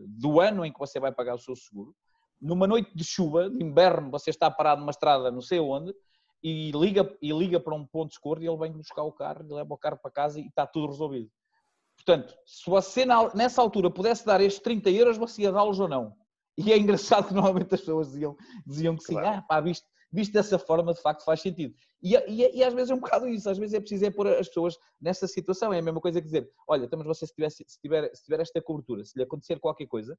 do 0.00 0.40
ano 0.40 0.64
em 0.64 0.72
que 0.72 0.78
você 0.78 0.98
vai 0.98 1.12
pagar 1.12 1.36
o 1.36 1.38
seu 1.38 1.54
seguro, 1.54 1.94
numa 2.40 2.66
noite 2.66 2.90
de 2.92 3.04
chuva, 3.04 3.48
de 3.48 3.62
inverno, 3.62 4.10
você 4.10 4.30
está 4.30 4.50
parado 4.50 4.80
numa 4.80 4.90
estrada 4.90 5.30
não 5.30 5.40
sei 5.40 5.60
onde, 5.60 5.94
e 6.42 6.70
liga, 6.72 7.16
e 7.22 7.32
liga 7.32 7.60
para 7.60 7.74
um 7.74 7.86
ponto 7.86 8.08
de 8.08 8.14
escuro 8.14 8.42
e 8.42 8.48
ele 8.48 8.56
vem 8.56 8.72
buscar 8.72 9.04
o 9.04 9.12
carro, 9.12 9.44
e 9.48 9.52
leva 9.52 9.74
o 9.74 9.78
carro 9.78 9.98
para 10.02 10.10
casa 10.10 10.40
e 10.40 10.46
está 10.46 10.66
tudo 10.66 10.88
resolvido. 10.88 11.30
Portanto, 11.96 12.34
se 12.44 12.68
você 12.68 13.04
nessa 13.34 13.62
altura 13.62 13.90
pudesse 13.90 14.26
dar 14.26 14.40
estes 14.40 14.62
30 14.62 14.90
euros, 14.90 15.16
você 15.16 15.42
ia 15.42 15.52
dá-los 15.52 15.78
ou 15.78 15.88
não? 15.88 16.14
E 16.56 16.72
é 16.72 16.76
engraçado 16.76 17.28
que 17.28 17.34
normalmente 17.34 17.74
as 17.74 17.80
pessoas 17.80 18.08
diziam, 18.08 18.36
diziam 18.66 18.96
que 18.96 19.04
sim, 19.04 19.14
claro. 19.14 19.38
ah, 19.38 19.42
pá, 19.42 19.60
visto, 19.60 19.86
visto 20.12 20.32
dessa 20.32 20.58
forma, 20.58 20.92
de 20.92 21.00
facto 21.00 21.24
faz 21.24 21.40
sentido. 21.40 21.74
E, 22.02 22.14
e, 22.14 22.58
e, 22.58 22.64
às 22.64 22.74
vezes 22.74 22.90
é 22.90 22.94
um 22.94 23.00
bocado 23.00 23.28
isso, 23.28 23.48
às 23.48 23.56
vezes 23.56 23.74
é 23.74 23.80
preciso 23.80 24.04
é 24.04 24.10
pôr 24.10 24.26
as 24.26 24.48
pessoas 24.48 24.76
nessa 25.00 25.26
situação, 25.26 25.72
é 25.72 25.78
a 25.78 25.82
mesma 25.82 26.00
coisa 26.00 26.20
que 26.20 26.26
dizer, 26.26 26.50
olha, 26.66 26.88
mas 26.92 27.06
você 27.06 27.26
se, 27.26 27.34
tivesse, 27.34 27.64
se, 27.66 27.80
tiver, 27.80 28.10
se 28.14 28.24
tiver 28.24 28.40
esta 28.40 28.60
cobertura, 28.60 29.04
se 29.04 29.16
lhe 29.16 29.22
acontecer 29.22 29.58
qualquer 29.60 29.86
coisa, 29.86 30.18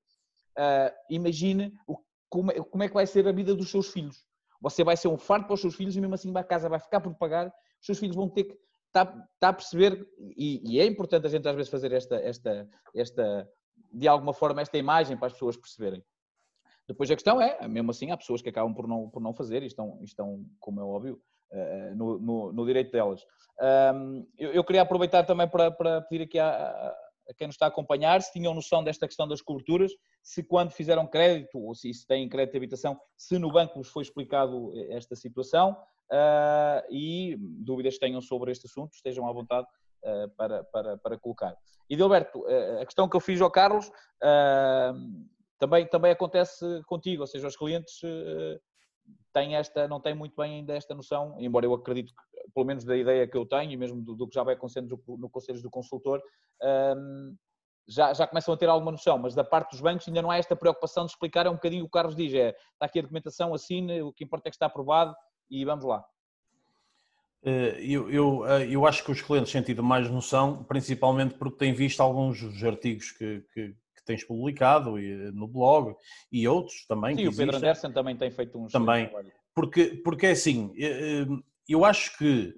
uh, 0.57 0.95
imagine 1.09 1.73
o, 1.85 1.97
como, 2.29 2.51
é, 2.51 2.55
como 2.55 2.83
é 2.83 2.87
que 2.87 2.93
vai 2.93 3.05
ser 3.05 3.27
a 3.27 3.31
vida 3.31 3.53
dos 3.53 3.69
seus 3.69 3.89
filhos. 3.89 4.25
Você 4.63 4.81
vai 4.81 4.95
ser 4.95 5.09
um 5.09 5.17
fardo 5.17 5.45
para 5.45 5.55
os 5.55 5.59
seus 5.59 5.75
filhos 5.75 5.93
e 5.97 5.99
mesmo 5.99 6.15
assim 6.15 6.31
a 6.37 6.43
casa 6.43 6.69
vai 6.69 6.79
ficar 6.79 7.01
por 7.01 7.13
pagar, 7.15 7.47
os 7.47 7.85
seus 7.85 7.99
filhos 7.99 8.15
vão 8.15 8.29
ter 8.29 8.45
que 8.45 8.57
está, 8.87 9.27
está 9.33 9.49
a 9.49 9.53
perceber, 9.53 10.07
e, 10.37 10.61
e, 10.63 10.79
é 10.79 10.85
importante 10.85 11.27
a 11.27 11.29
gente 11.29 11.45
às 11.45 11.55
vezes 11.55 11.69
fazer 11.69 11.91
esta, 11.91 12.15
esta, 12.15 12.69
esta, 12.95 13.49
de 13.91 14.07
alguma 14.07 14.33
forma, 14.33 14.61
esta 14.61 14.77
imagem 14.77 15.17
para 15.17 15.27
as 15.27 15.33
pessoas 15.33 15.57
perceberem. 15.57 16.01
Depois 16.87 17.11
a 17.11 17.15
questão 17.15 17.41
é, 17.41 17.67
mesmo 17.67 17.91
assim, 17.91 18.11
há 18.11 18.17
pessoas 18.17 18.41
que 18.41 18.49
acabam 18.49 18.73
por 18.73 18.87
não, 18.87 19.09
por 19.09 19.21
não 19.21 19.33
fazer 19.33 19.63
e 19.63 19.67
estão, 19.67 19.99
estão, 20.01 20.45
como 20.61 20.79
é 20.79 20.83
óbvio, 20.83 21.19
uh, 21.51 21.95
no, 21.95 22.19
no, 22.19 22.53
no, 22.53 22.65
direito 22.65 22.91
delas. 22.91 23.21
Eu, 24.37 24.53
eu, 24.53 24.63
queria 24.63 24.81
aproveitar 24.81 25.23
também 25.23 25.47
para, 25.47 25.71
para 25.71 26.01
pedir 26.03 26.23
aqui 26.23 26.39
à, 26.39 26.95
a 27.29 27.33
quem 27.33 27.47
nos 27.47 27.55
está 27.55 27.65
a 27.65 27.69
acompanhar, 27.69 28.21
se 28.21 28.31
tinham 28.31 28.53
noção 28.53 28.83
desta 28.83 29.07
questão 29.07 29.27
das 29.27 29.41
coberturas, 29.41 29.91
se 30.21 30.43
quando 30.43 30.71
fizeram 30.71 31.07
crédito, 31.07 31.59
ou 31.59 31.73
se, 31.73 31.93
se 31.93 32.05
têm 32.05 32.27
crédito 32.29 32.53
de 32.53 32.57
habitação, 32.57 32.99
se 33.17 33.37
no 33.37 33.51
banco 33.51 33.75
vos 33.75 33.89
foi 33.89 34.03
explicado 34.03 34.71
esta 34.89 35.15
situação 35.15 35.77
uh, 36.11 36.85
e 36.89 37.37
dúvidas 37.39 37.97
tenham 37.97 38.21
sobre 38.21 38.51
este 38.51 38.67
assunto, 38.67 38.93
estejam 38.93 39.27
à 39.27 39.33
vontade 39.33 39.67
uh, 40.03 40.29
para, 40.35 40.63
para, 40.65 40.97
para 40.97 41.17
colocar. 41.17 41.55
E 41.89 41.95
Dilberto, 41.95 42.39
uh, 42.39 42.81
a 42.81 42.85
questão 42.85 43.09
que 43.09 43.15
eu 43.15 43.21
fiz 43.21 43.41
ao 43.41 43.51
Carlos 43.51 43.91
também, 45.59 45.87
também 45.87 46.11
acontece 46.11 46.65
contigo, 46.85 47.21
ou 47.21 47.27
seja, 47.27 47.47
os 47.47 47.55
clientes 47.55 48.01
têm 49.33 49.55
esta, 49.55 49.87
não 49.87 49.99
têm 49.99 50.13
muito 50.13 50.35
bem 50.35 50.55
ainda 50.55 50.73
esta 50.75 50.93
noção, 50.93 51.35
embora 51.39 51.65
eu 51.65 51.73
acredito 51.73 52.13
que 52.13 52.51
pelo 52.53 52.65
menos 52.65 52.83
da 52.83 52.95
ideia 52.95 53.27
que 53.27 53.35
eu 53.35 53.45
tenho 53.45 53.71
e 53.71 53.77
mesmo 53.77 54.01
do, 54.01 54.15
do 54.15 54.27
que 54.27 54.35
já 54.35 54.43
vai 54.43 54.53
acontecendo 54.53 55.01
no 55.07 55.29
Conselhos 55.29 55.61
do 55.61 55.69
Consultor, 55.69 56.21
um, 56.61 57.35
já, 57.87 58.13
já 58.13 58.27
começam 58.27 58.53
a 58.53 58.57
ter 58.57 58.69
alguma 58.69 58.91
noção, 58.91 59.17
mas 59.17 59.33
da 59.35 59.43
parte 59.43 59.71
dos 59.71 59.81
bancos 59.81 60.07
ainda 60.07 60.21
não 60.21 60.31
há 60.31 60.37
esta 60.37 60.55
preocupação 60.55 61.05
de 61.05 61.11
explicar, 61.11 61.45
é 61.45 61.49
um 61.49 61.55
bocadinho 61.55 61.83
o 61.83 61.89
Carlos 61.89 62.15
diz, 62.15 62.33
é, 62.33 62.49
está 62.49 62.85
aqui 62.85 62.99
a 62.99 63.01
documentação, 63.01 63.53
assine, 63.53 64.01
o 64.01 64.13
que 64.13 64.23
importa 64.23 64.47
é 64.47 64.51
que 64.51 64.55
está 64.55 64.67
aprovado 64.67 65.15
e 65.49 65.65
vamos 65.65 65.83
lá. 65.83 66.03
Eh, 67.45 67.77
eu, 67.81 68.09
eu, 68.09 68.47
eh, 68.47 68.67
eu 68.69 68.87
acho 68.87 69.03
que 69.03 69.11
os 69.11 69.21
clientes 69.21 69.51
têm 69.51 69.61
tido 69.61 69.83
mais 69.83 70.09
noção, 70.09 70.63
principalmente 70.63 71.33
porque 71.33 71.57
têm 71.57 71.73
visto 71.73 72.01
alguns 72.01 72.41
dos 72.41 72.63
artigos 72.63 73.11
que, 73.11 73.41
que, 73.53 73.75
que 74.03 74.05
tens 74.05 74.23
publicado 74.23 74.95
no 75.33 75.47
blog 75.47 75.95
e 76.31 76.47
outros 76.47 76.85
também. 76.87 77.15
Sim, 77.15 77.27
o 77.27 77.35
Pedro 77.35 77.57
Anderson 77.57 77.91
também 77.91 78.15
tem 78.15 78.29
feito 78.29 78.59
uns. 78.59 78.71
Também, 78.71 79.09
porque, 79.55 80.01
porque 80.03 80.27
é 80.27 80.31
assim, 80.31 80.73
eh, 80.77 81.25
eu 81.67 81.85
acho 81.85 82.17
que 82.17 82.53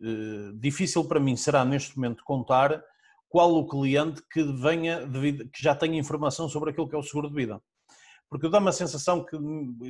difícil 0.59 1.05
para 1.05 1.19
mim 1.19 1.35
será 1.35 1.63
neste 1.63 1.95
momento 1.95 2.23
contar 2.23 2.83
qual 3.29 3.53
o 3.53 3.67
cliente 3.67 4.21
que 4.31 4.41
venha 4.43 5.05
vida, 5.05 5.45
que 5.51 5.61
já 5.61 5.75
tenha 5.75 5.99
informação 5.99 6.47
sobre 6.47 6.71
aquilo 6.71 6.87
que 6.87 6.95
é 6.95 6.97
o 6.97 7.03
seguro 7.03 7.29
de 7.29 7.35
vida. 7.35 7.61
Porque 8.29 8.49
dá-me 8.49 8.69
a 8.69 8.71
sensação 8.71 9.23
que, 9.23 9.37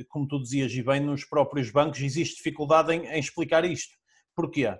como 0.08 0.28
tu 0.28 0.42
dizias 0.42 0.72
e 0.72 0.82
bem, 0.82 1.00
nos 1.00 1.24
próprios 1.24 1.70
bancos 1.70 2.00
existe 2.00 2.36
dificuldade 2.36 2.92
em, 2.92 3.06
em 3.06 3.18
explicar 3.18 3.64
isto. 3.64 3.96
Porquê? 4.34 4.66
A, 4.66 4.78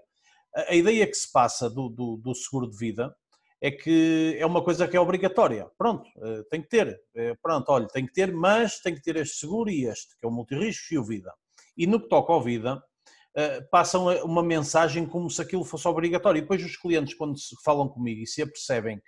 a 0.68 0.75
ideia 0.75 1.06
que 1.06 1.14
se 1.14 1.30
passa 1.30 1.71
do, 1.71 1.88
do, 1.88 2.16
do, 2.16 2.35
seguro 2.35 2.68
de 2.68 2.76
vida 2.76 3.14
é 3.60 3.70
que 3.70 4.36
é 4.38 4.44
uma 4.44 4.62
coisa 4.62 4.86
que 4.86 4.96
é 4.96 5.00
obrigatória. 5.00 5.66
Pronto, 5.78 6.08
uh, 6.16 6.44
tem 6.50 6.62
que 6.62 6.68
ter. 6.68 6.88
Uh, 7.14 7.36
pronto, 7.42 7.68
olha, 7.70 7.86
tem 7.88 8.06
que 8.06 8.12
ter, 8.12 8.32
mas 8.32 8.80
tem 8.80 8.94
que 8.94 9.02
ter 9.02 9.16
este 9.16 9.36
seguro 9.38 9.70
e 9.70 9.86
este, 9.86 10.16
que 10.18 10.26
é 10.26 10.28
o 10.28 10.32
multirrisco 10.32 10.92
e 10.92 10.98
o 10.98 11.04
vida. 11.04 11.32
E 11.76 11.86
no 11.86 12.00
que 12.00 12.08
toca 12.08 12.32
ao 12.32 12.42
vida, 12.42 12.82
eh, 13.38 13.60
passam 13.70 14.06
uma 14.25 14.42
mensagem 14.42 15.04
como 15.04 15.28
se 15.28 15.42
aquilo 15.42 15.62
fosse 15.62 15.86
obrigatório. 15.86 16.38
E 16.38 16.40
depois 16.40 16.64
os 16.64 16.75
clientes, 16.76 17.14
quando 17.14 17.36
falam 17.62 17.86
comigo 17.86 18.22
e 18.22 18.26
se 18.26 18.40
apercebem 18.40 18.98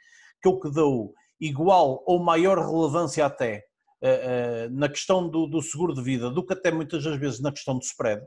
que 0.42 0.48
eu 0.48 0.60
que 0.60 0.70
dou 0.70 1.14
igual 1.40 2.04
ou 2.06 2.22
maior 2.22 2.58
relevância 2.58 3.24
até 3.24 3.64
eh, 4.02 4.66
eh, 4.66 4.68
na 4.70 4.86
questão 4.88 5.26
do, 5.26 5.46
do, 5.46 5.62
seguro 5.62 5.94
de 5.94 6.02
vida 6.02 6.30
do 6.30 6.44
que 6.44 6.52
até 6.52 6.70
muitas 6.70 7.04
das 7.04 7.18
vezes 7.18 7.40
na 7.40 7.50
questão 7.50 7.78
do 7.78 7.82
spread, 7.82 8.22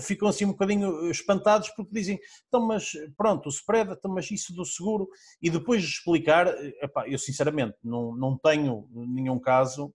ficam 0.00 0.28
assim 0.28 0.44
um 0.44 0.52
bocadinho 0.52 1.10
espantados 1.10 1.68
porque 1.70 1.92
dizem, 1.92 2.18
então 2.46 2.66
mas 2.66 2.92
pronto, 3.16 3.46
o 3.46 3.50
spread, 3.50 3.92
então 3.92 4.12
mas 4.12 4.30
isso 4.30 4.52
do 4.54 4.64
seguro, 4.64 5.08
e 5.40 5.50
depois 5.50 5.82
de 5.82 5.88
explicar, 5.88 6.48
epá, 6.82 7.08
eu 7.08 7.18
sinceramente 7.18 7.76
não, 7.82 8.14
não 8.14 8.38
tenho 8.38 8.88
nenhum 8.92 9.38
caso, 9.38 9.92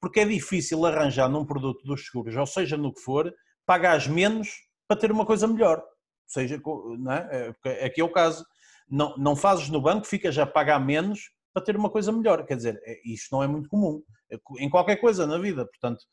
porque 0.00 0.20
é 0.20 0.24
difícil 0.24 0.84
arranjar 0.84 1.28
num 1.28 1.44
produto 1.44 1.82
dos 1.84 2.06
seguros, 2.06 2.36
ou 2.36 2.46
seja, 2.46 2.76
no 2.76 2.92
que 2.92 3.00
for, 3.00 3.32
pagas 3.66 4.06
menos 4.06 4.48
para 4.86 5.00
ter 5.00 5.10
uma 5.10 5.24
coisa 5.24 5.46
melhor. 5.46 5.78
Ou 5.78 6.28
seja, 6.28 6.60
não 6.98 7.12
é? 7.12 7.54
é 7.64 7.86
aqui 7.86 8.00
é 8.00 8.04
o 8.04 8.12
caso. 8.12 8.44
Não, 8.88 9.16
não 9.16 9.34
fazes 9.34 9.68
no 9.70 9.80
banco, 9.80 10.06
ficas 10.06 10.36
a 10.38 10.46
pagar 10.46 10.78
menos 10.78 11.30
para 11.52 11.64
ter 11.64 11.76
uma 11.76 11.90
coisa 11.90 12.12
melhor. 12.12 12.44
Quer 12.44 12.56
dizer, 12.56 12.80
é, 12.84 13.00
isto 13.04 13.28
não 13.32 13.42
é 13.42 13.46
muito 13.46 13.68
comum 13.68 14.02
é 14.30 14.38
em 14.58 14.68
qualquer 14.68 14.96
coisa 14.96 15.26
na 15.26 15.38
vida. 15.38 15.66
Portanto, 15.66 16.04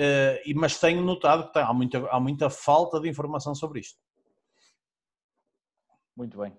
eh, 0.00 0.54
mas 0.54 0.78
tenho 0.78 1.02
notado 1.02 1.50
que 1.50 1.58
há 1.58 1.72
muita, 1.72 1.98
há 2.10 2.20
muita 2.20 2.50
falta 2.50 3.00
de 3.00 3.08
informação 3.08 3.54
sobre 3.54 3.80
isto. 3.80 3.98
Muito 6.16 6.38
bem. 6.38 6.56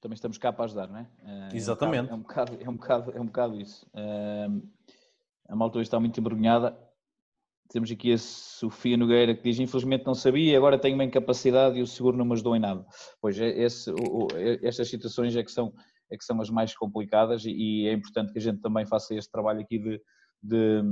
Também 0.00 0.14
estamos 0.14 0.38
cá 0.38 0.52
para 0.52 0.64
ajudar, 0.64 0.88
não 0.88 0.98
é? 0.98 1.06
Eh, 1.22 1.48
Exatamente. 1.54 2.10
É 2.10 2.14
um 2.14 2.20
bocado, 2.20 2.58
é 2.60 2.68
um 2.68 2.76
bocado, 2.76 3.12
é 3.12 3.20
um 3.20 3.26
bocado, 3.26 3.60
isso. 3.60 3.86
Eh, 3.94 4.48
a 5.48 5.56
malta 5.56 5.80
está 5.80 5.98
muito 5.98 6.18
envergonhada 6.18 6.76
temos 7.70 7.90
aqui 7.90 8.12
a 8.12 8.18
Sofia 8.18 8.96
Nogueira 8.96 9.34
que 9.34 9.42
diz: 9.42 9.58
Infelizmente 9.58 10.04
não 10.04 10.14
sabia, 10.14 10.56
agora 10.58 10.78
tenho 10.78 10.96
uma 10.96 11.04
incapacidade 11.04 11.78
e 11.78 11.82
o 11.82 11.86
seguro 11.86 12.16
não 12.16 12.24
me 12.24 12.32
ajudou 12.32 12.56
em 12.56 12.60
nada. 12.60 12.84
Pois, 13.20 13.38
é, 13.38 13.48
esse, 13.62 13.92
estas 14.62 14.88
situações 14.88 15.36
é 15.36 15.42
que 15.42 15.52
são, 15.52 15.72
é 16.10 16.16
que 16.16 16.24
são 16.24 16.40
as 16.40 16.50
mais 16.50 16.74
complicadas 16.76 17.44
e, 17.44 17.52
e 17.52 17.86
é 17.86 17.92
importante 17.92 18.32
que 18.32 18.38
a 18.38 18.42
gente 18.42 18.60
também 18.60 18.84
faça 18.86 19.14
este 19.14 19.30
trabalho 19.30 19.60
aqui 19.60 19.78
de, 19.78 20.02
de, 20.42 20.82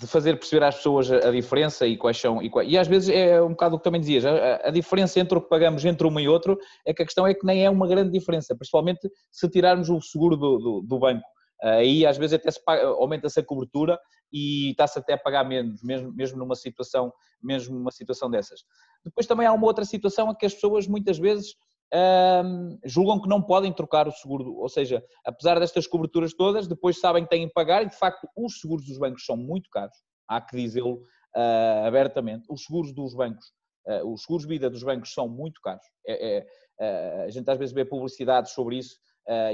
de 0.00 0.06
fazer 0.06 0.34
perceber 0.38 0.64
às 0.64 0.76
pessoas 0.76 1.12
a, 1.12 1.30
diferença 1.30 1.86
e 1.86 1.94
quais 1.94 2.18
são. 2.18 2.42
E, 2.42 2.50
e, 2.64 2.78
às 2.78 2.88
vezes 2.88 3.10
é 3.10 3.40
um 3.42 3.50
bocado 3.50 3.76
o 3.76 3.78
que 3.78 3.84
também 3.84 4.00
dizias: 4.00 4.24
a, 4.24 4.68
a, 4.68 4.70
diferença 4.70 5.20
entre 5.20 5.36
o 5.36 5.42
que 5.42 5.48
pagamos 5.48 5.84
entre 5.84 6.06
um 6.06 6.18
e 6.18 6.26
outro 6.26 6.58
é 6.86 6.94
que 6.94 7.02
a 7.02 7.04
questão 7.04 7.26
é 7.26 7.34
que 7.34 7.44
nem 7.44 7.66
é 7.66 7.68
uma 7.68 7.86
grande 7.86 8.10
diferença, 8.10 8.56
principalmente 8.56 9.10
se 9.30 9.48
tirarmos 9.50 9.90
o 9.90 10.00
seguro 10.00 10.38
do, 10.38 10.58
do, 10.58 10.80
do 10.80 10.98
banco. 10.98 11.26
Aí 11.62 12.06
às 12.06 12.16
vezes 12.16 12.32
até 12.32 12.48
aumenta-se 12.82 13.38
a 13.38 13.44
cobertura 13.44 13.98
e 14.32 14.70
está-se 14.70 14.98
até 14.98 15.12
a 15.12 15.18
pagar 15.18 15.44
menos, 15.44 15.82
mesmo, 15.82 16.10
mesmo 16.14 16.38
numa 16.38 16.54
situação, 16.54 17.12
mesmo 17.42 17.76
numa 17.76 17.90
situação 17.90 18.30
dessas. 18.30 18.60
Depois 19.04 19.26
também 19.26 19.46
há 19.46 19.52
uma 19.52 19.66
outra 19.66 19.84
situação 19.84 20.30
em 20.30 20.34
que 20.34 20.46
as 20.46 20.54
pessoas 20.54 20.86
muitas 20.86 21.18
vezes 21.18 21.54
hum, 21.92 22.78
julgam 22.84 23.20
que 23.20 23.28
não 23.28 23.42
podem 23.42 23.72
trocar 23.72 24.06
o 24.06 24.12
seguro, 24.12 24.54
ou 24.56 24.68
seja, 24.68 25.04
apesar 25.24 25.58
destas 25.58 25.86
coberturas 25.86 26.32
todas, 26.34 26.66
depois 26.66 27.00
sabem 27.00 27.24
que 27.24 27.30
têm 27.30 27.48
que 27.48 27.54
pagar 27.54 27.82
e 27.82 27.88
de 27.88 27.96
facto 27.96 28.28
os 28.36 28.60
seguros 28.60 28.86
dos 28.86 28.98
bancos 28.98 29.24
são 29.24 29.36
muito 29.36 29.68
caros, 29.70 29.96
há 30.28 30.40
que 30.40 30.56
dizê-lo 30.56 31.02
uh, 31.36 31.86
abertamente, 31.86 32.46
os 32.48 32.64
seguros 32.64 32.92
dos 32.92 33.14
bancos, 33.14 33.46
uh, 33.86 34.12
os 34.12 34.22
seguros 34.22 34.46
vida 34.46 34.70
dos 34.70 34.82
bancos 34.82 35.12
são 35.12 35.28
muito 35.28 35.60
caros. 35.60 35.84
É, 36.06 36.38
é, 36.38 36.46
uh, 36.80 37.22
a 37.24 37.30
gente 37.30 37.48
às 37.50 37.58
vezes 37.58 37.74
vê 37.74 37.84
publicidades 37.84 38.52
sobre 38.52 38.78
isso 38.78 38.96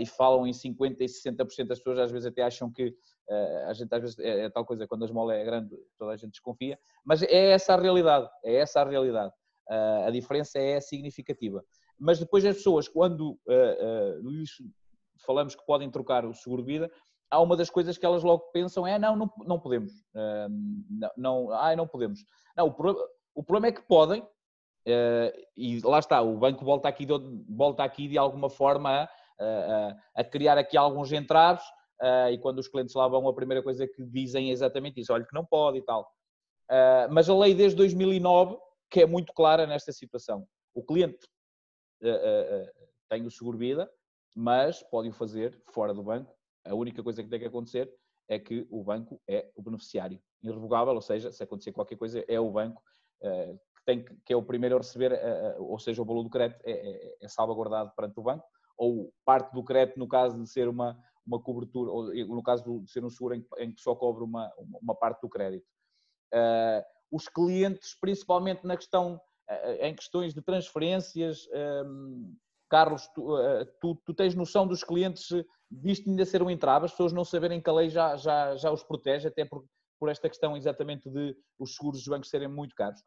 e 0.00 0.06
falam 0.06 0.46
em 0.46 0.52
50% 0.52 0.96
e 1.00 1.04
60% 1.04 1.66
das 1.66 1.78
pessoas 1.78 1.98
às 1.98 2.10
vezes 2.10 2.24
até 2.24 2.40
acham 2.40 2.72
que 2.72 2.94
a 3.66 3.74
gente 3.74 3.94
às 3.94 4.00
vezes 4.00 4.18
é, 4.20 4.44
é, 4.44 4.48
tal 4.48 4.64
coisa, 4.64 4.86
quando 4.86 5.02
a 5.02 5.04
esmola 5.04 5.34
é 5.34 5.44
grande 5.44 5.76
toda 5.98 6.12
a 6.12 6.16
gente 6.16 6.30
desconfia, 6.30 6.78
mas 7.04 7.22
é 7.22 7.50
essa 7.50 7.74
a 7.74 7.76
realidade, 7.78 8.26
é 8.42 8.54
essa 8.54 8.80
a 8.80 8.88
realidade. 8.88 9.34
A 9.68 10.10
diferença 10.10 10.58
é 10.58 10.80
significativa. 10.80 11.62
Mas 11.98 12.18
depois 12.18 12.44
as 12.44 12.56
pessoas, 12.56 12.88
quando 12.88 13.38
falamos 15.24 15.54
que 15.54 15.64
podem 15.64 15.90
trocar 15.90 16.24
o 16.24 16.34
seguro 16.34 16.62
de 16.62 16.72
vida, 16.72 16.90
há 17.30 17.40
uma 17.40 17.56
das 17.56 17.70
coisas 17.70 17.96
que 17.98 18.06
elas 18.06 18.22
logo 18.22 18.44
pensam 18.52 18.86
é 18.86 18.98
não, 18.98 19.16
não, 19.16 19.30
não 19.44 19.58
podemos. 19.58 19.92
não, 20.88 21.10
não, 21.16 21.52
ah, 21.52 21.74
não 21.74 21.86
podemos. 21.86 22.20
Não, 22.56 22.66
o, 22.66 22.74
pro, 22.74 22.96
o 23.34 23.42
problema 23.42 23.68
é 23.68 23.72
que 23.72 23.86
podem, 23.86 24.26
e 25.56 25.80
lá 25.82 25.98
está, 25.98 26.22
o 26.22 26.36
banco 26.36 26.64
volta 26.64 26.88
aqui 26.88 27.04
de, 27.06 27.14
volta 27.48 27.82
aqui 27.82 28.08
de 28.08 28.18
alguma 28.18 28.48
forma 28.48 29.08
a 29.38 29.96
a, 30.14 30.24
criar 30.24 30.56
aqui 30.56 30.76
alguns 30.76 31.12
entraves 31.12 31.64
e 32.30 32.38
quando 32.38 32.58
os 32.58 32.68
clientes 32.68 32.94
lá 32.94 33.08
vão 33.08 33.26
a 33.28 33.34
primeira 33.34 33.62
coisa 33.62 33.86
que 33.86 34.04
dizem 34.04 34.50
é 34.50 34.52
exatamente 34.52 35.00
isso, 35.00 35.12
olha 35.12 35.26
que 35.26 35.34
não 35.34 35.44
pode 35.44 35.78
e 35.78 35.82
tal. 35.82 36.08
mas 37.10 37.28
a 37.28 37.36
lei 37.36 37.54
desde 37.54 37.76
2009 37.76 38.56
que 38.90 39.02
é 39.02 39.06
muito 39.06 39.32
clara 39.32 39.66
nesta 39.66 39.92
situação. 39.92 40.46
O 40.74 40.82
cliente 40.82 41.18
tem 43.08 43.26
o 43.26 43.30
seguro 43.30 43.58
vida, 43.58 43.90
mas 44.34 44.82
pode 44.82 45.08
o 45.08 45.12
fazer 45.12 45.58
fora 45.72 45.94
do 45.94 46.02
banco. 46.02 46.34
A 46.64 46.74
única 46.74 47.02
coisa 47.02 47.22
que 47.22 47.28
tem 47.28 47.38
que 47.38 47.46
acontecer 47.46 47.92
é 48.28 48.38
que 48.38 48.66
o 48.70 48.82
banco 48.82 49.20
é 49.28 49.50
o 49.54 49.62
beneficiário 49.62 50.20
irrevogável, 50.42 50.94
ou 50.94 51.00
seja, 51.00 51.32
se 51.32 51.42
acontecer 51.42 51.72
qualquer 51.72 51.96
coisa, 51.96 52.24
é 52.28 52.38
o 52.38 52.50
banco 52.50 52.82
que, 53.20 53.84
tem, 53.84 54.04
que 54.24 54.32
é 54.32 54.36
o 54.36 54.42
primeiro 54.42 54.76
a 54.76 54.78
receber, 54.78 55.12
ou 55.58 55.78
seja, 55.78 56.02
o 56.02 56.04
valor 56.04 56.22
do 56.22 56.30
crédito 56.30 56.60
é, 56.64 56.72
é, 56.72 57.16
é 57.22 57.28
salvaguardado 57.28 57.92
perante 57.94 58.18
o 58.18 58.22
banco 58.22 58.44
ou 58.76 59.12
parte 59.24 59.52
do 59.52 59.64
crédito 59.64 59.98
no 59.98 60.06
caso 60.06 60.38
de 60.38 60.48
ser 60.48 60.68
uma, 60.68 60.98
uma 61.26 61.40
cobertura, 61.40 61.90
ou 61.90 62.12
no 62.12 62.42
caso 62.42 62.80
de 62.80 62.90
ser 62.90 63.04
um 63.04 63.10
seguro 63.10 63.34
em, 63.34 63.46
em 63.58 63.72
que 63.72 63.80
só 63.80 63.94
cobre 63.94 64.22
uma, 64.22 64.52
uma 64.82 64.94
parte 64.94 65.22
do 65.22 65.28
crédito. 65.28 65.66
Os 67.10 67.28
clientes, 67.28 67.96
principalmente 67.98 68.66
na 68.66 68.76
questão, 68.76 69.20
em 69.80 69.94
questões 69.94 70.34
de 70.34 70.42
transferências, 70.42 71.48
um, 71.84 72.34
Carlos, 72.68 73.06
tu, 73.14 73.36
uh, 73.36 73.64
tu, 73.80 73.94
tu, 74.04 74.12
tens 74.12 74.34
noção 74.34 74.66
dos 74.66 74.82
clientes 74.82 75.28
disto 75.70 76.08
ainda 76.08 76.24
ser 76.24 76.42
um 76.42 76.50
entrave, 76.50 76.86
as 76.86 76.90
pessoas 76.92 77.12
não 77.12 77.24
saberem 77.24 77.60
que 77.60 77.70
a 77.70 77.72
lei 77.72 77.88
já, 77.88 78.16
já, 78.16 78.56
já 78.56 78.70
os 78.70 78.82
protege, 78.82 79.28
até 79.28 79.44
por, 79.44 79.64
por 79.98 80.08
esta 80.08 80.28
questão 80.28 80.56
exatamente 80.56 81.08
de 81.08 81.36
os 81.58 81.74
seguros 81.74 82.00
dos 82.00 82.08
bancos 82.08 82.30
serem 82.30 82.48
muito 82.48 82.74
caros? 82.74 83.00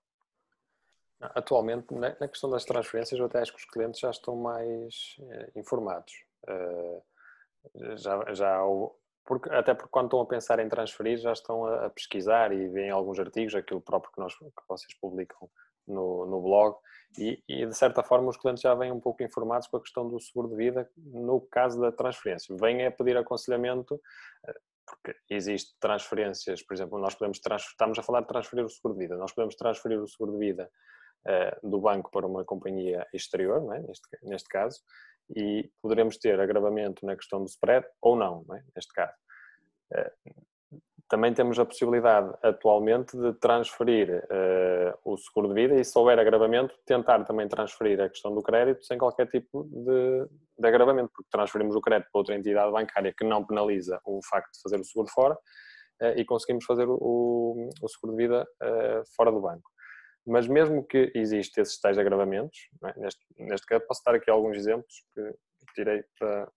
Atualmente, 1.19 1.93
na 1.93 2.27
questão 2.29 2.49
das 2.49 2.63
transferências, 2.63 3.19
eu 3.19 3.25
até 3.25 3.39
acho 3.39 3.51
que 3.51 3.59
os 3.59 3.65
clientes 3.65 3.99
já 3.99 4.09
estão 4.09 4.37
mais 4.37 5.17
eh, 5.19 5.51
informados. 5.57 6.13
Eh, 6.47 7.01
já, 7.97 8.33
já, 8.33 8.61
porque, 9.25 9.49
até 9.49 9.73
porque 9.73 9.91
quando 9.91 10.05
estão 10.05 10.21
a 10.21 10.25
pensar 10.25 10.59
em 10.59 10.69
transferir, 10.69 11.17
já 11.17 11.33
estão 11.33 11.65
a, 11.65 11.89
pesquisar 11.89 12.53
e 12.53 12.69
veem 12.69 12.89
alguns 12.89 13.19
artigos, 13.19 13.53
aquilo 13.53 13.81
próprio 13.81 14.13
que, 14.13 14.19
nós, 14.19 14.33
que 14.33 14.63
vocês 14.67 14.93
publicam 14.97 15.49
no, 15.89 16.25
no 16.25 16.41
blog 16.41 16.77
e, 17.17 17.43
e, 17.47 17.65
de 17.65 17.75
certa 17.75 18.03
forma 18.03 18.29
os 18.29 18.37
clientes 18.37 18.61
já 18.61 18.73
vêm 18.75 18.91
um 18.91 18.99
pouco 18.99 19.23
informados 19.23 19.67
com 19.67 19.77
a 19.77 19.81
questão 19.81 20.07
do 20.07 20.19
seguro 20.19 20.49
de 20.49 20.55
vida 20.55 20.89
no 20.97 21.41
caso 21.41 21.79
da 21.81 21.91
transferência. 21.91 22.55
Vêm 22.55 22.85
a 22.85 22.91
pedir 22.91 23.17
aconselhamento 23.17 23.99
eh, 24.47 24.59
porque 24.85 25.15
existe 25.29 25.75
transferências, 25.79 26.63
por 26.63 26.73
exemplo, 26.73 26.99
nós 26.99 27.15
podemos 27.15 27.39
estamos 27.39 27.99
a 27.99 28.03
falar 28.03 28.21
de 28.21 28.27
transferir 28.27 28.65
o 28.65 28.69
seguro 28.69 28.95
de 28.95 28.99
vida, 29.01 29.17
nós 29.17 29.31
podemos 29.31 29.55
transferir 29.55 29.99
o 30.01 30.07
seguro 30.07 30.33
de 30.33 30.39
vida 30.39 30.69
uh, 31.27 31.69
do 31.69 31.79
banco 31.79 32.09
para 32.09 32.25
uma 32.25 32.43
companhia 32.43 33.05
exterior, 33.13 33.61
é? 33.75 33.79
neste, 33.81 34.07
neste 34.23 34.49
caso, 34.49 34.79
e 35.35 35.71
poderemos 35.81 36.17
ter 36.17 36.39
agravamento 36.39 37.05
na 37.05 37.15
questão 37.15 37.43
do 37.43 37.47
spread 37.47 37.85
ou 38.01 38.15
não, 38.15 38.43
não 38.47 38.55
é? 38.55 38.63
neste 38.75 38.91
caso. 38.93 39.13
Uh, 39.91 40.49
também 41.09 41.33
temos 41.33 41.57
a 41.57 41.65
possibilidade 41.65 42.31
atualmente 42.43 43.17
de 43.17 43.33
transferir 43.33 44.23
uh, 44.25 45.11
o 45.11 45.17
seguro 45.17 45.47
de 45.47 45.55
vida 45.55 45.73
e, 45.79 45.83
se 45.83 45.97
houver 45.97 46.19
agravamento, 46.19 46.75
tentar 46.85 47.23
também 47.25 47.47
transferir 47.47 47.99
a 47.99 48.07
questão 48.07 48.33
do 48.33 48.43
crédito 48.43 48.85
sem 48.85 48.97
qualquer 48.97 49.27
tipo 49.27 49.63
de, 49.63 50.27
de 50.57 50.67
agravamento, 50.67 51.09
porque 51.11 51.27
transferimos 51.31 51.75
o 51.75 51.81
crédito 51.81 52.09
para 52.11 52.19
outra 52.19 52.35
entidade 52.35 52.71
bancária 52.71 53.11
que 53.17 53.25
não 53.25 53.43
penaliza 53.43 53.99
o 54.05 54.19
facto 54.29 54.53
de 54.53 54.61
fazer 54.61 54.79
o 54.79 54.83
seguro 54.83 55.09
fora 55.09 55.33
uh, 55.33 56.13
e 56.15 56.23
conseguimos 56.23 56.63
fazer 56.63 56.87
o, 56.87 57.69
o 57.81 57.87
seguro 57.89 58.15
de 58.15 58.23
vida 58.23 58.47
uh, 58.61 59.03
fora 59.15 59.31
do 59.31 59.41
banco. 59.41 59.67
Mas 60.27 60.47
mesmo 60.47 60.85
que 60.85 61.11
existam 61.15 61.61
esses 61.61 61.79
tais 61.79 61.97
agravamentos, 61.97 62.69
é? 62.85 62.99
neste, 62.99 63.25
neste 63.39 63.65
caso 63.65 63.83
posso 63.87 64.03
dar 64.05 64.13
aqui 64.13 64.29
alguns 64.29 64.55
exemplos 64.55 64.93
que 65.15 65.33
tirei 65.73 66.03
para, 66.19 66.51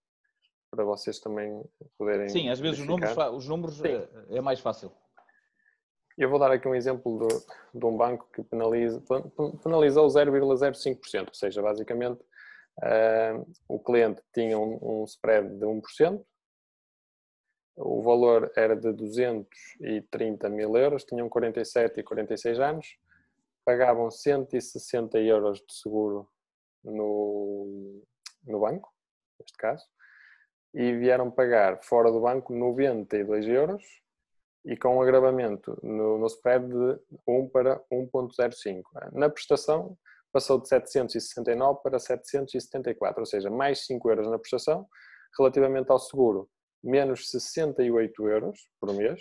para 0.73 0.85
vocês 0.85 1.21
também 1.21 1.62
poderem. 1.99 2.31
Sim, 2.31 2.49
às 2.49 2.59
vezes 2.59 2.81
os 2.81 2.87
números, 2.87 3.14
os 3.35 3.47
números 3.47 3.85
é, 3.85 4.09
é 4.31 4.41
mais 4.41 4.59
fácil. 4.59 4.91
Eu 6.17 6.31
vou 6.31 6.38
dar 6.38 6.50
aqui 6.50 6.67
um 6.67 6.75
exemplo 6.75 7.26
de, 7.26 7.79
de 7.79 7.85
um 7.85 7.97
banco 7.97 8.26
que 8.33 8.43
penaliza, 8.43 9.02
penalizou 9.62 10.07
0,05%, 10.07 11.29
ou 11.29 11.35
seja, 11.35 11.62
basicamente 11.62 12.23
uh, 12.79 13.47
o 13.69 13.79
cliente 13.79 14.23
tinha 14.33 14.59
um, 14.59 14.79
um 14.83 15.05
spread 15.05 15.49
de 15.59 15.64
1%, 15.64 16.25
o 17.76 18.02
valor 18.02 18.50
era 18.57 18.75
de 18.75 18.93
230 18.93 20.49
mil 20.49 20.76
euros, 20.76 21.05
tinham 21.05 21.29
47 21.29 22.00
e 22.00 22.02
46 22.02 22.61
anos, 22.61 22.99
pagavam 23.64 24.11
160 24.11 25.19
euros 25.19 25.59
de 25.59 25.75
seguro 25.75 26.29
no, 26.85 28.02
no 28.45 28.61
banco, 28.61 28.93
neste 29.38 29.57
caso, 29.57 29.87
e 30.75 30.93
vieram 30.97 31.31
pagar 31.31 31.83
fora 31.83 32.11
do 32.11 32.21
banco 32.21 32.52
92 32.52 33.47
euros 33.47 33.83
e 34.64 34.76
com 34.76 34.97
um 34.97 35.02
agravamento 35.02 35.79
no, 35.83 36.19
no 36.19 36.26
spread 36.26 36.67
de 36.67 36.99
1 37.26 37.49
para 37.49 37.81
1.05. 37.93 38.83
Na 39.12 39.29
prestação 39.29 39.97
passou 40.33 40.61
de 40.61 40.69
769 40.69 41.81
para 41.83 41.99
774, 41.99 43.21
ou 43.21 43.26
seja, 43.26 43.50
mais 43.50 43.85
5 43.87 44.11
euros 44.11 44.29
na 44.29 44.38
prestação, 44.38 44.88
relativamente 45.38 45.91
ao 45.91 45.99
seguro, 45.99 46.49
menos 46.83 47.31
68 47.31 48.29
euros 48.29 48.69
por 48.81 48.95
mês 48.95 49.21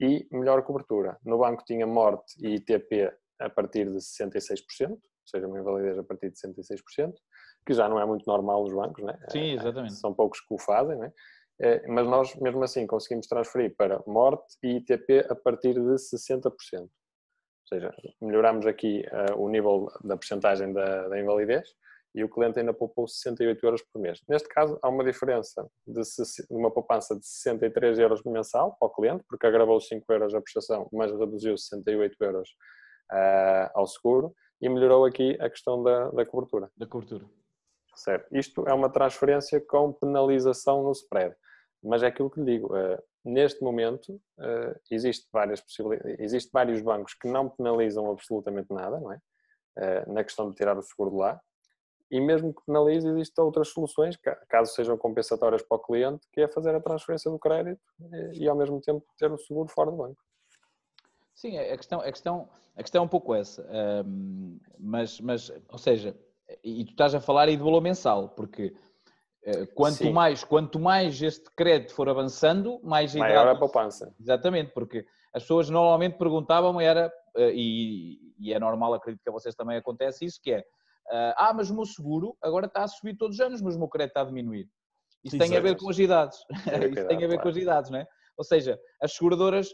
e 0.00 0.26
melhor 0.30 0.62
cobertura. 0.62 1.18
No 1.24 1.38
banco 1.38 1.64
tinha 1.64 1.86
morte 1.86 2.34
e 2.40 2.56
ITP 2.56 3.12
a 3.40 3.50
partir 3.50 3.90
de 3.90 3.98
66%, 3.98 4.92
ou 4.92 4.98
seja, 5.28 5.46
uma 5.46 5.58
invalidez 5.58 5.98
a 5.98 6.04
partir 6.04 6.30
de 6.30 6.36
66%, 6.36 7.14
que 7.66 7.74
já 7.74 7.88
não 7.88 8.00
é 8.00 8.06
muito 8.06 8.24
normal 8.26 8.62
nos 8.62 8.74
bancos, 8.74 9.04
né? 9.04 9.18
Sim, 9.30 9.52
exatamente. 9.52 9.94
São 9.94 10.14
poucos 10.14 10.40
que 10.40 10.54
o 10.54 10.58
fazem, 10.58 10.96
né? 10.96 11.12
Mas 11.88 12.06
nós, 12.06 12.34
mesmo 12.36 12.62
assim, 12.62 12.86
conseguimos 12.86 13.26
transferir 13.26 13.74
para 13.76 14.02
morte 14.06 14.56
e 14.62 14.76
ITP 14.76 15.26
a 15.30 15.34
partir 15.34 15.72
de 15.74 15.80
60%. 15.80 16.52
Ou 17.66 17.68
seja, 17.68 17.92
melhoramos 18.20 18.64
aqui 18.66 19.04
uh, 19.10 19.42
o 19.42 19.48
nível 19.48 19.88
da 20.04 20.16
percentagem 20.16 20.72
da, 20.72 21.08
da, 21.08 21.18
invalidez 21.18 21.68
e 22.14 22.22
o 22.22 22.28
cliente 22.28 22.60
ainda 22.60 22.72
poupou 22.72 23.08
68 23.08 23.66
euros 23.66 23.82
por 23.82 24.00
mês. 24.00 24.20
Neste 24.28 24.48
caso, 24.48 24.78
há 24.80 24.88
uma 24.88 25.02
diferença 25.02 25.68
de, 25.84 26.00
de 26.00 26.56
uma 26.56 26.70
poupança 26.70 27.18
de 27.18 27.26
63 27.26 27.98
euros 27.98 28.22
mensal 28.24 28.76
para 28.78 28.86
o 28.86 28.92
cliente, 28.92 29.24
porque 29.28 29.46
agravou 29.46 29.80
5 29.80 30.04
euros 30.12 30.34
a 30.34 30.40
prestação, 30.40 30.88
mas 30.92 31.10
reduziu 31.10 31.58
68 31.58 32.16
euros 32.20 32.50
uh, 33.12 33.70
ao 33.74 33.86
seguro 33.86 34.32
e 34.60 34.68
melhorou 34.68 35.04
aqui 35.04 35.36
a 35.40 35.50
questão 35.50 35.82
da, 35.82 36.10
da 36.10 36.24
cobertura. 36.24 36.70
Da 36.76 36.86
cobertura. 36.86 37.24
Certo. 37.94 38.26
Isto 38.36 38.68
é 38.68 38.74
uma 38.74 38.90
transferência 38.90 39.60
com 39.60 39.92
penalização 39.92 40.82
no 40.82 40.92
spread. 40.92 41.34
Mas 41.82 42.02
é 42.02 42.08
aquilo 42.08 42.30
que 42.30 42.40
lhe 42.40 42.46
digo, 42.46 42.74
uh, 42.74 43.02
neste 43.24 43.62
momento 43.62 44.14
uh, 44.38 44.80
existe, 44.90 45.26
várias 45.32 45.60
possibilidades, 45.60 46.18
existe 46.18 46.50
vários 46.52 46.80
bancos 46.80 47.14
que 47.14 47.28
não 47.28 47.48
penalizam 47.48 48.10
absolutamente 48.10 48.72
nada, 48.72 48.98
não 49.00 49.12
é? 49.12 49.20
Uh, 49.78 50.12
na 50.12 50.24
questão 50.24 50.50
de 50.50 50.56
tirar 50.56 50.76
o 50.76 50.82
seguro 50.82 51.10
de 51.10 51.16
lá. 51.16 51.40
E 52.10 52.20
mesmo 52.20 52.54
que 52.54 52.64
penalize, 52.64 53.08
existem 53.08 53.44
outras 53.44 53.68
soluções, 53.68 54.16
caso 54.48 54.72
sejam 54.72 54.96
compensatórias 54.96 55.62
para 55.62 55.76
o 55.76 55.80
cliente, 55.80 56.26
que 56.32 56.40
é 56.40 56.48
fazer 56.48 56.74
a 56.74 56.80
transferência 56.80 57.30
do 57.30 57.38
crédito 57.38 57.82
e, 58.32 58.44
e 58.44 58.48
ao 58.48 58.56
mesmo 58.56 58.80
tempo 58.80 59.04
ter 59.18 59.30
o 59.30 59.38
seguro 59.38 59.68
fora 59.68 59.90
do 59.90 59.96
banco. 59.96 60.22
Sim, 61.36 61.58
a 61.58 61.76
questão, 61.76 62.00
a 62.00 62.10
questão, 62.10 62.48
a 62.74 62.82
questão 62.82 63.02
é 63.02 63.04
um 63.04 63.08
pouco 63.08 63.34
essa. 63.34 63.62
Um, 64.06 64.58
mas, 64.78 65.20
mas, 65.20 65.52
ou 65.68 65.76
seja, 65.76 66.16
e 66.64 66.82
tu 66.86 66.92
estás 66.92 67.14
a 67.14 67.20
falar 67.20 67.42
aí 67.42 67.56
de 67.56 67.62
valor 67.62 67.82
mensal, 67.82 68.30
porque 68.30 68.74
uh, 69.46 69.66
quanto 69.74 70.10
mais, 70.10 70.42
quanto 70.42 70.80
mais 70.80 71.20
este 71.20 71.50
crédito 71.54 71.92
for 71.92 72.08
avançando, 72.08 72.80
mais 72.82 73.14
maior 73.14 73.48
a 73.48 73.54
poupança. 73.54 74.14
Exatamente, 74.18 74.72
porque 74.72 75.06
as 75.34 75.42
pessoas 75.42 75.68
normalmente 75.68 76.16
perguntavam 76.16 76.80
era 76.80 77.12
uh, 77.36 77.50
e, 77.52 78.32
e, 78.38 78.54
é 78.54 78.58
normal, 78.58 78.94
acredito 78.94 79.22
que 79.22 79.28
a 79.28 79.32
vocês 79.32 79.54
também 79.54 79.76
acontece 79.76 80.24
isso, 80.24 80.40
que 80.42 80.52
é 80.52 80.60
uh, 80.60 81.34
ah, 81.36 81.52
mas 81.54 81.68
o 81.68 81.74
meu 81.74 81.84
seguro 81.84 82.34
agora 82.40 82.64
está 82.64 82.82
a 82.82 82.88
subir 82.88 83.14
todos 83.14 83.36
os 83.38 83.40
anos, 83.44 83.60
mas 83.60 83.76
o 83.76 83.78
meu 83.78 83.88
crédito 83.88 84.12
está 84.12 84.22
a 84.22 84.24
diminuir. 84.24 84.70
Isso 85.22 85.36
tem 85.36 85.54
a 85.54 85.60
ver 85.60 85.76
com 85.76 85.90
as 85.90 85.98
idades. 85.98 86.38
Isso 86.94 87.06
tem 87.08 87.22
a 87.22 87.28
ver 87.28 87.42
com 87.42 87.48
as 87.50 87.56
idades, 87.56 87.90
não 87.90 87.98
é? 87.98 88.06
Ou 88.38 88.44
seja, 88.44 88.80
as 89.02 89.12
seguradoras 89.12 89.68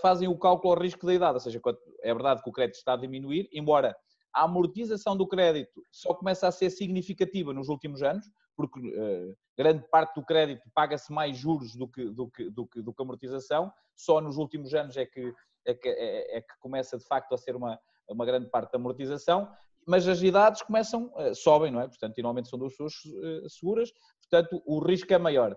fazem 0.00 0.28
o 0.28 0.38
cálculo 0.38 0.74
ao 0.74 0.80
risco 0.80 1.06
da 1.06 1.14
idade, 1.14 1.34
ou 1.34 1.40
seja, 1.40 1.60
é 2.02 2.12
verdade 2.14 2.42
que 2.42 2.48
o 2.50 2.52
crédito 2.52 2.76
está 2.76 2.92
a 2.92 2.96
diminuir, 2.96 3.48
embora 3.52 3.96
a 4.34 4.44
amortização 4.44 5.16
do 5.16 5.26
crédito 5.26 5.82
só 5.90 6.14
começa 6.14 6.48
a 6.48 6.52
ser 6.52 6.70
significativa 6.70 7.52
nos 7.52 7.68
últimos 7.68 8.02
anos, 8.02 8.24
porque 8.56 8.80
uh, 8.80 9.36
grande 9.56 9.86
parte 9.90 10.14
do 10.14 10.24
crédito 10.24 10.62
paga-se 10.74 11.12
mais 11.12 11.36
juros 11.36 11.74
do 11.76 11.86
que, 11.86 12.04
do, 12.10 12.30
que, 12.30 12.50
do, 12.50 12.66
que, 12.66 12.82
do 12.82 12.92
que 12.92 13.02
amortização, 13.02 13.70
só 13.94 14.20
nos 14.20 14.36
últimos 14.36 14.74
anos 14.74 14.96
é 14.96 15.04
que, 15.04 15.32
é 15.66 15.74
que, 15.74 15.88
é, 15.88 16.38
é 16.38 16.40
que 16.40 16.58
começa 16.60 16.96
de 16.96 17.04
facto 17.06 17.34
a 17.34 17.38
ser 17.38 17.54
uma, 17.54 17.78
uma 18.08 18.24
grande 18.24 18.48
parte 18.48 18.72
da 18.72 18.78
amortização, 18.78 19.48
mas 19.86 20.06
as 20.06 20.22
idades 20.22 20.62
começam, 20.62 21.12
uh, 21.16 21.34
sobem, 21.34 21.70
não 21.70 21.80
é? 21.80 21.88
Portanto, 21.88 22.16
normalmente 22.18 22.48
são 22.48 22.58
duas 22.58 22.72
pessoas 22.72 22.94
uh, 22.94 23.48
seguras, 23.50 23.90
portanto 24.20 24.62
o 24.64 24.78
risco 24.78 25.12
é 25.12 25.18
maior. 25.18 25.56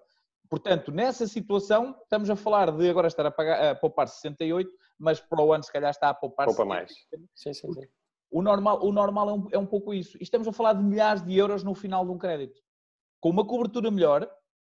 Portanto, 0.50 0.92
nessa 0.92 1.28
situação, 1.28 1.96
estamos 2.04 2.30
a 2.30 2.36
falar 2.36 2.72
de 2.72 2.90
agora 2.90 3.08
estar 3.08 3.26
a, 3.26 3.32
pagar, 3.32 3.72
a 3.72 3.76
poupar 3.76 4.08
68, 4.08 4.70
mas 4.98 5.20
para 5.20 5.44
o 5.44 5.54
ano 5.54 5.64
se 5.64 5.72
calhar 5.72 5.90
está 5.90 6.10
a 6.10 6.14
poupar 6.14 6.46
Poupa 6.46 6.66
mais. 6.66 6.92
Sim, 7.34 7.54
sim, 7.54 7.74
sim. 7.74 7.82
O 8.32 8.42
normal, 8.42 8.84
o 8.84 8.92
normal 8.92 9.30
é, 9.30 9.34
um, 9.34 9.48
é 9.54 9.58
um 9.58 9.66
pouco 9.66 9.94
isso. 9.94 10.18
E 10.18 10.24
estamos 10.24 10.48
a 10.48 10.52
falar 10.52 10.74
de 10.74 10.84
milhares 10.84 11.24
de 11.24 11.36
euros 11.38 11.64
no 11.64 11.74
final 11.74 12.06
de 12.06 12.12
um 12.12 12.18
crédito. 12.18 12.60
Com 13.20 13.30
uma 13.30 13.46
cobertura 13.46 13.90
melhor 13.90 14.30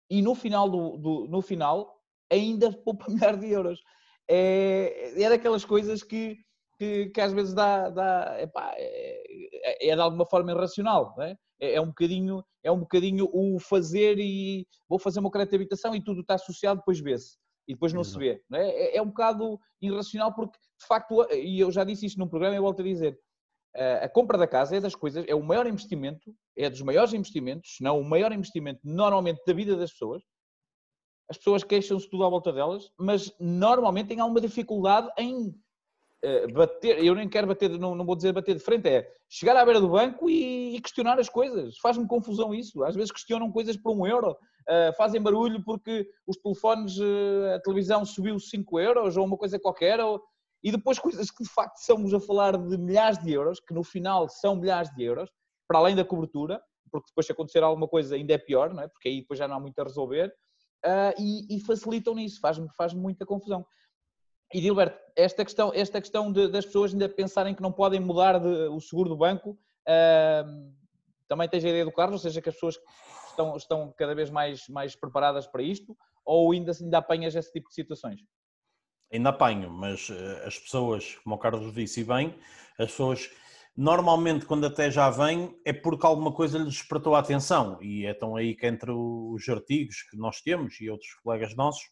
e 0.10 0.22
no 0.22 0.36
final, 0.36 0.70
do, 0.70 0.98
do 0.98 1.28
no 1.28 1.42
final 1.42 2.02
ainda 2.32 2.72
poupa 2.72 3.06
milhares 3.10 3.40
de 3.40 3.52
euros. 3.52 3.82
É, 4.30 5.22
é 5.22 5.30
daquelas 5.30 5.66
coisas 5.66 6.04
que, 6.04 6.38
que, 6.78 7.08
que 7.08 7.22
às 7.22 7.34
vezes 7.34 7.54
dá, 7.54 7.90
dá 7.90 8.42
epá, 8.42 8.74
é, 8.76 9.90
é, 9.90 9.96
de 9.96 10.02
alguma 10.02 10.26
forma 10.26 10.52
irracional. 10.52 11.14
Não 11.18 11.24
é? 11.24 11.38
É, 11.60 11.76
é, 11.76 11.82
um 11.82 11.88
bocadinho, 11.88 12.44
é 12.64 12.72
um 12.72 12.80
bocadinho 12.80 13.30
o 13.34 13.60
fazer 13.60 14.20
e 14.20 14.68
vou 14.88 15.00
fazer 15.00 15.20
uma 15.20 15.32
crédito 15.32 15.52
de 15.52 15.56
habitação 15.58 15.96
e 15.96 16.04
tudo 16.04 16.22
está 16.22 16.36
associado, 16.36 16.80
depois 16.80 17.00
vê-se. 17.00 17.38
E 17.68 17.74
depois 17.74 17.92
não 17.94 18.02
Exato. 18.02 18.14
se 18.14 18.20
vê. 18.20 18.44
Não 18.50 18.60
é? 18.60 18.70
é? 18.70 18.98
é 18.98 19.02
um 19.02 19.08
bocado 19.08 19.60
irracional 19.82 20.34
porque, 20.34 20.58
de 20.58 20.88
facto, 20.88 21.28
e 21.34 21.60
eu 21.60 21.72
já 21.72 21.84
disse 21.84 22.06
isto 22.06 22.20
num 22.20 22.28
programa 22.28 22.56
e 22.56 22.60
volto 22.60 22.82
a 22.82 22.86
dizer, 22.86 23.20
a 24.02 24.10
compra 24.10 24.38
da 24.38 24.48
casa 24.48 24.78
é 24.78 24.80
das 24.80 24.96
coisas, 24.96 25.24
é 25.28 25.36
o 25.36 25.44
maior 25.44 25.68
investimento, 25.68 26.34
é 26.56 26.70
dos 26.70 26.82
maiores 26.82 27.14
investimentos, 27.14 27.76
se 27.78 27.84
não 27.84 28.00
o 28.00 28.04
maior 28.04 28.32
investimento 28.32 28.80
normalmente 28.84 29.44
da 29.46 29.54
vida 29.54 29.76
das 29.76 29.92
pessoas. 29.92 30.24
As 31.30 31.38
pessoas 31.38 31.64
queixam-se 31.64 32.10
tudo 32.10 32.24
à 32.24 32.30
volta 32.30 32.54
delas, 32.54 32.92
mas 32.98 33.34
normalmente 33.40 34.08
têm 34.08 34.20
alguma 34.20 34.42
dificuldade 34.42 35.10
em 35.18 35.54
bater, 36.54 37.04
eu 37.04 37.14
nem 37.14 37.30
quero 37.30 37.48
bater, 37.48 37.70
não, 37.70 37.96
não, 37.96 38.06
vou 38.06 38.16
dizer 38.16 38.34
bater 38.34 38.56
de 38.56 38.62
frente, 38.62 38.88
é 38.88 39.10
chegar 39.30 39.56
à 39.56 39.64
beira 39.64 39.80
do 39.80 39.90
banco 39.90 40.30
e, 40.30 40.76
e 40.76 40.82
questionar 40.82 41.20
as 41.20 41.30
coisas. 41.30 41.78
Faz-me 41.78 42.08
confusão 42.08 42.54
isso. 42.54 42.84
Às 42.84 42.96
vezes 42.96 43.12
questionam 43.12 43.52
coisas 43.52 43.78
por 43.78 43.92
um 43.96 44.06
euro, 44.06 44.32
uh, 44.32 44.94
fazem 44.98 45.22
barulho 45.22 45.64
porque 45.64 46.08
os 46.26 46.38
telefones, 46.38 46.98
uh, 46.98 47.56
a 47.56 47.60
televisão 47.60 48.06
subiu 48.06 48.40
5 48.40 48.80
euros 48.80 49.18
ou 49.18 49.26
uma 49.26 49.38
coisa 49.38 49.60
qualquer, 49.60 50.00
ou, 50.00 50.22
e 50.64 50.72
depois 50.72 51.00
coisas 51.00 51.32
que 51.32 51.44
de 51.44 51.50
facto 51.50 51.78
estamos 51.78 52.14
a 52.14 52.20
falar 52.20 52.58
de 52.58 52.78
milhares 52.78 53.18
de 53.20 53.32
euros, 53.32 53.60
que 53.60 53.74
no 53.74 53.84
final 53.84 54.28
são 54.28 54.56
milhares 54.56 54.90
de 54.96 55.04
euros, 55.04 55.30
para 55.68 55.80
além 55.80 55.96
da 55.96 56.06
cobertura, 56.06 56.62
porque 56.92 57.10
depois 57.10 57.26
se 57.26 57.32
acontecer 57.32 57.64
alguma 57.64 57.88
coisa 57.88 58.16
ainda 58.16 58.34
é 58.34 58.38
pior, 58.38 58.74
não 58.74 58.82
é? 58.82 58.88
porque 58.88 59.10
aí 59.10 59.22
depois 59.22 59.38
já 59.38 59.48
não 59.48 59.56
há 59.56 59.60
muito 59.60 59.78
a 59.80 59.84
resolver, 59.84 60.34
uh, 60.86 61.22
e, 61.22 61.56
e, 61.56 61.60
facilitam 61.62 62.16
nisso, 62.16 62.40
faz-me 62.40 62.68
faz 62.76 62.94
muita 62.94 63.26
confusão. 63.26 63.66
E 64.54 64.62
Gilberto, 64.62 64.98
esta 65.16 65.44
questão, 65.44 65.72
esta 65.74 66.00
questão 66.00 66.32
de, 66.32 66.48
das 66.48 66.66
pessoas 66.66 66.94
ainda 66.94 67.10
pensarem 67.10 67.54
que 67.54 67.62
não 67.62 67.72
podem 67.72 68.00
mudar 68.00 68.40
de, 68.40 68.48
o 68.70 68.80
seguro 68.80 69.10
do 69.10 69.18
banco, 69.18 69.52
uh, 69.52 70.74
também 71.28 71.50
tens 71.50 71.66
a 71.66 71.70
ideia 71.70 71.84
do 71.84 71.92
Carlos, 71.92 72.24
ou 72.24 72.30
seja, 72.30 72.42
que 72.42 72.50
as 72.50 72.56
pessoas 72.56 72.80
estão, 73.30 73.58
estão 73.58 73.94
cada 73.98 74.16
vez 74.16 74.30
mais, 74.30 74.68
mais 74.70 74.96
preparadas 74.96 75.46
para 75.48 75.62
isto, 75.62 75.98
ou 76.26 76.52
ainda, 76.52 76.72
ainda 76.82 76.98
apanhas 76.98 77.36
esse 77.36 77.52
tipo 77.52 77.68
de 77.68 77.76
situações? 77.76 78.22
Ainda 79.12 79.30
apanho, 79.30 79.70
mas 79.70 80.10
uh, 80.10 80.46
as 80.46 80.58
pessoas, 80.58 81.16
como 81.24 81.36
o 81.36 81.40
Carlos 81.40 81.74
disse 81.74 82.04
bem, 82.04 82.34
as 82.80 82.92
pessoas 82.92 83.30
normalmente 83.76 84.46
quando 84.46 84.66
até 84.66 84.90
já 84.90 85.10
vêm 85.10 85.56
é 85.64 85.72
porque 85.72 86.06
alguma 86.06 86.34
coisa 86.34 86.58
lhes 86.58 86.74
despertou 86.74 87.16
a 87.16 87.20
atenção. 87.20 87.78
E 87.82 88.06
é 88.06 88.14
tão 88.14 88.36
aí 88.36 88.56
que 88.56 88.66
entre 88.66 88.92
os 88.92 89.48
artigos 89.48 90.02
que 90.10 90.18
nós 90.18 90.42
temos 90.42 90.80
e 90.82 90.90
outros 90.90 91.14
colegas 91.24 91.56
nossos, 91.56 91.84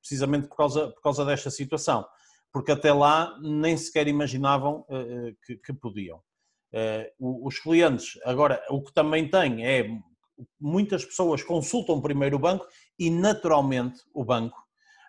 precisamente 0.00 0.48
por 0.48 0.56
causa, 0.56 0.88
por 0.88 1.02
causa 1.02 1.24
desta 1.24 1.50
situação, 1.50 2.06
porque 2.52 2.72
até 2.72 2.92
lá 2.92 3.38
nem 3.40 3.76
sequer 3.76 4.08
imaginavam 4.08 4.84
uh, 4.88 5.36
que, 5.44 5.56
que, 5.56 5.72
podiam. 5.72 6.18
Uh, 6.72 7.46
os 7.46 7.58
clientes, 7.58 8.18
agora, 8.24 8.62
o 8.70 8.82
que 8.82 8.92
também 8.92 9.28
tem 9.28 9.66
é 9.66 9.86
muitas 10.58 11.04
pessoas 11.04 11.42
consultam 11.42 12.00
primeiro 12.00 12.36
o 12.36 12.38
banco 12.38 12.66
e 12.98 13.10
naturalmente 13.10 14.00
o 14.14 14.24
banco 14.24 14.58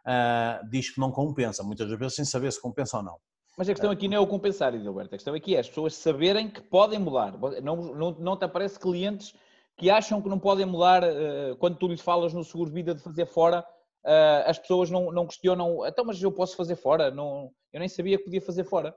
uh, 0.06 0.70
diz 0.70 0.90
que 0.90 1.00
não 1.00 1.12
compensa, 1.12 1.64
muitas 1.64 1.90
vezes 1.90 2.16
sem 2.16 2.26
saber 2.26 2.52
se 2.52 2.62
compensa 2.62 2.98
ou 2.98 3.04
não. 3.04 3.18
Mas 3.58 3.70
a 3.70 3.74
questão 3.74 3.92
aqui 3.92 4.08
não 4.08 4.18
é 4.18 4.20
o 4.20 4.28
compensar, 4.28 4.74
Edilberto. 4.74 5.14
A 5.14 5.18
questão 5.18 5.34
aqui 5.34 5.56
é 5.56 5.60
as 5.60 5.68
pessoas 5.68 5.94
saberem 5.94 6.50
que 6.50 6.62
podem 6.62 6.98
mudar. 6.98 7.38
Não, 7.62 7.76
não, 7.76 8.12
não 8.12 8.38
te 8.38 8.46
aparece 8.46 8.80
clientes 8.80 9.36
que 9.78 9.90
acham 9.90 10.22
que 10.22 10.30
não 10.30 10.40
podem 10.40 10.66
mudar 10.66 11.04
quando 11.60 11.76
tu 11.76 11.88
lhes 11.88 12.02
falas 12.02 12.34
no 12.34 12.44
seguro 12.46 12.70
de 12.70 12.76
vida 12.76 12.96
de 12.96 13.02
fazer 13.02 13.26
fora 13.26 13.64
uh, 14.06 14.44
as 14.46 14.60
pessoas 14.60 14.90
não, 14.90 15.12
não 15.12 15.26
questionam, 15.26 15.86
então, 15.86 16.06
mas 16.06 16.22
eu 16.22 16.32
posso 16.32 16.56
fazer 16.56 16.76
fora? 16.76 17.12
Não, 17.12 17.52
eu 17.74 17.80
nem 17.80 17.90
sabia 17.90 18.18
que 18.18 18.26
podia 18.26 18.42
fazer 18.42 18.64
fora. 18.64 18.96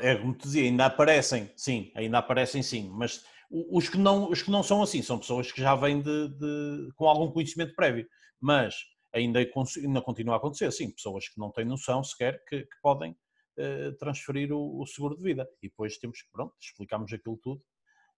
É 0.00 0.16
como 0.16 0.34
te 0.34 0.42
dizia, 0.44 0.64
ainda 0.64 0.86
aparecem, 0.86 1.50
sim, 1.56 1.92
ainda 1.94 2.18
aparecem 2.18 2.62
sim, 2.62 2.90
mas 2.90 3.22
os 3.50 3.88
que 3.88 3.98
não, 3.98 4.28
os 4.30 4.42
que 4.42 4.50
não 4.50 4.62
são 4.62 4.82
assim 4.82 5.02
são 5.02 5.18
pessoas 5.18 5.52
que 5.52 5.60
já 5.60 5.74
vêm 5.74 6.00
de, 6.02 6.28
de 6.28 6.92
com 6.96 7.08
algum 7.08 7.30
conhecimento 7.30 7.74
prévio, 7.74 8.06
mas 8.40 8.74
ainda, 9.14 9.38
ainda 9.38 10.02
continua 10.02 10.34
a 10.34 10.36
acontecer, 10.38 10.70
sim, 10.72 10.90
pessoas 10.90 11.28
que 11.28 11.38
não 11.38 11.50
têm 11.50 11.64
noção 11.64 12.02
sequer 12.02 12.42
que, 12.48 12.62
que 12.62 12.80
podem 12.82 13.12
uh, 13.12 13.92
transferir 13.98 14.52
o, 14.52 14.80
o, 14.80 14.86
seguro 14.86 15.16
de 15.16 15.22
vida 15.22 15.48
e 15.62 15.68
depois 15.68 15.96
temos 15.98 16.20
que, 16.20 16.28
pronto, 16.32 16.54
explicamos 16.60 17.12
aquilo 17.12 17.38
tudo 17.42 17.62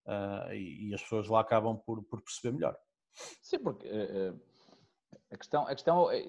uh, 0.06 0.52
e, 0.52 0.88
e, 0.88 0.94
as 0.94 1.02
pessoas 1.02 1.28
lá 1.28 1.40
acabam 1.40 1.76
por, 1.84 2.02
por 2.04 2.22
perceber 2.22 2.54
melhor. 2.54 2.76
Sim, 3.42 3.58
porque 3.58 3.86
uh, 3.86 4.40
a 5.30 5.36
questão, 5.36 5.66
a 5.66 5.74
questão 5.74 6.10
é, 6.10 6.28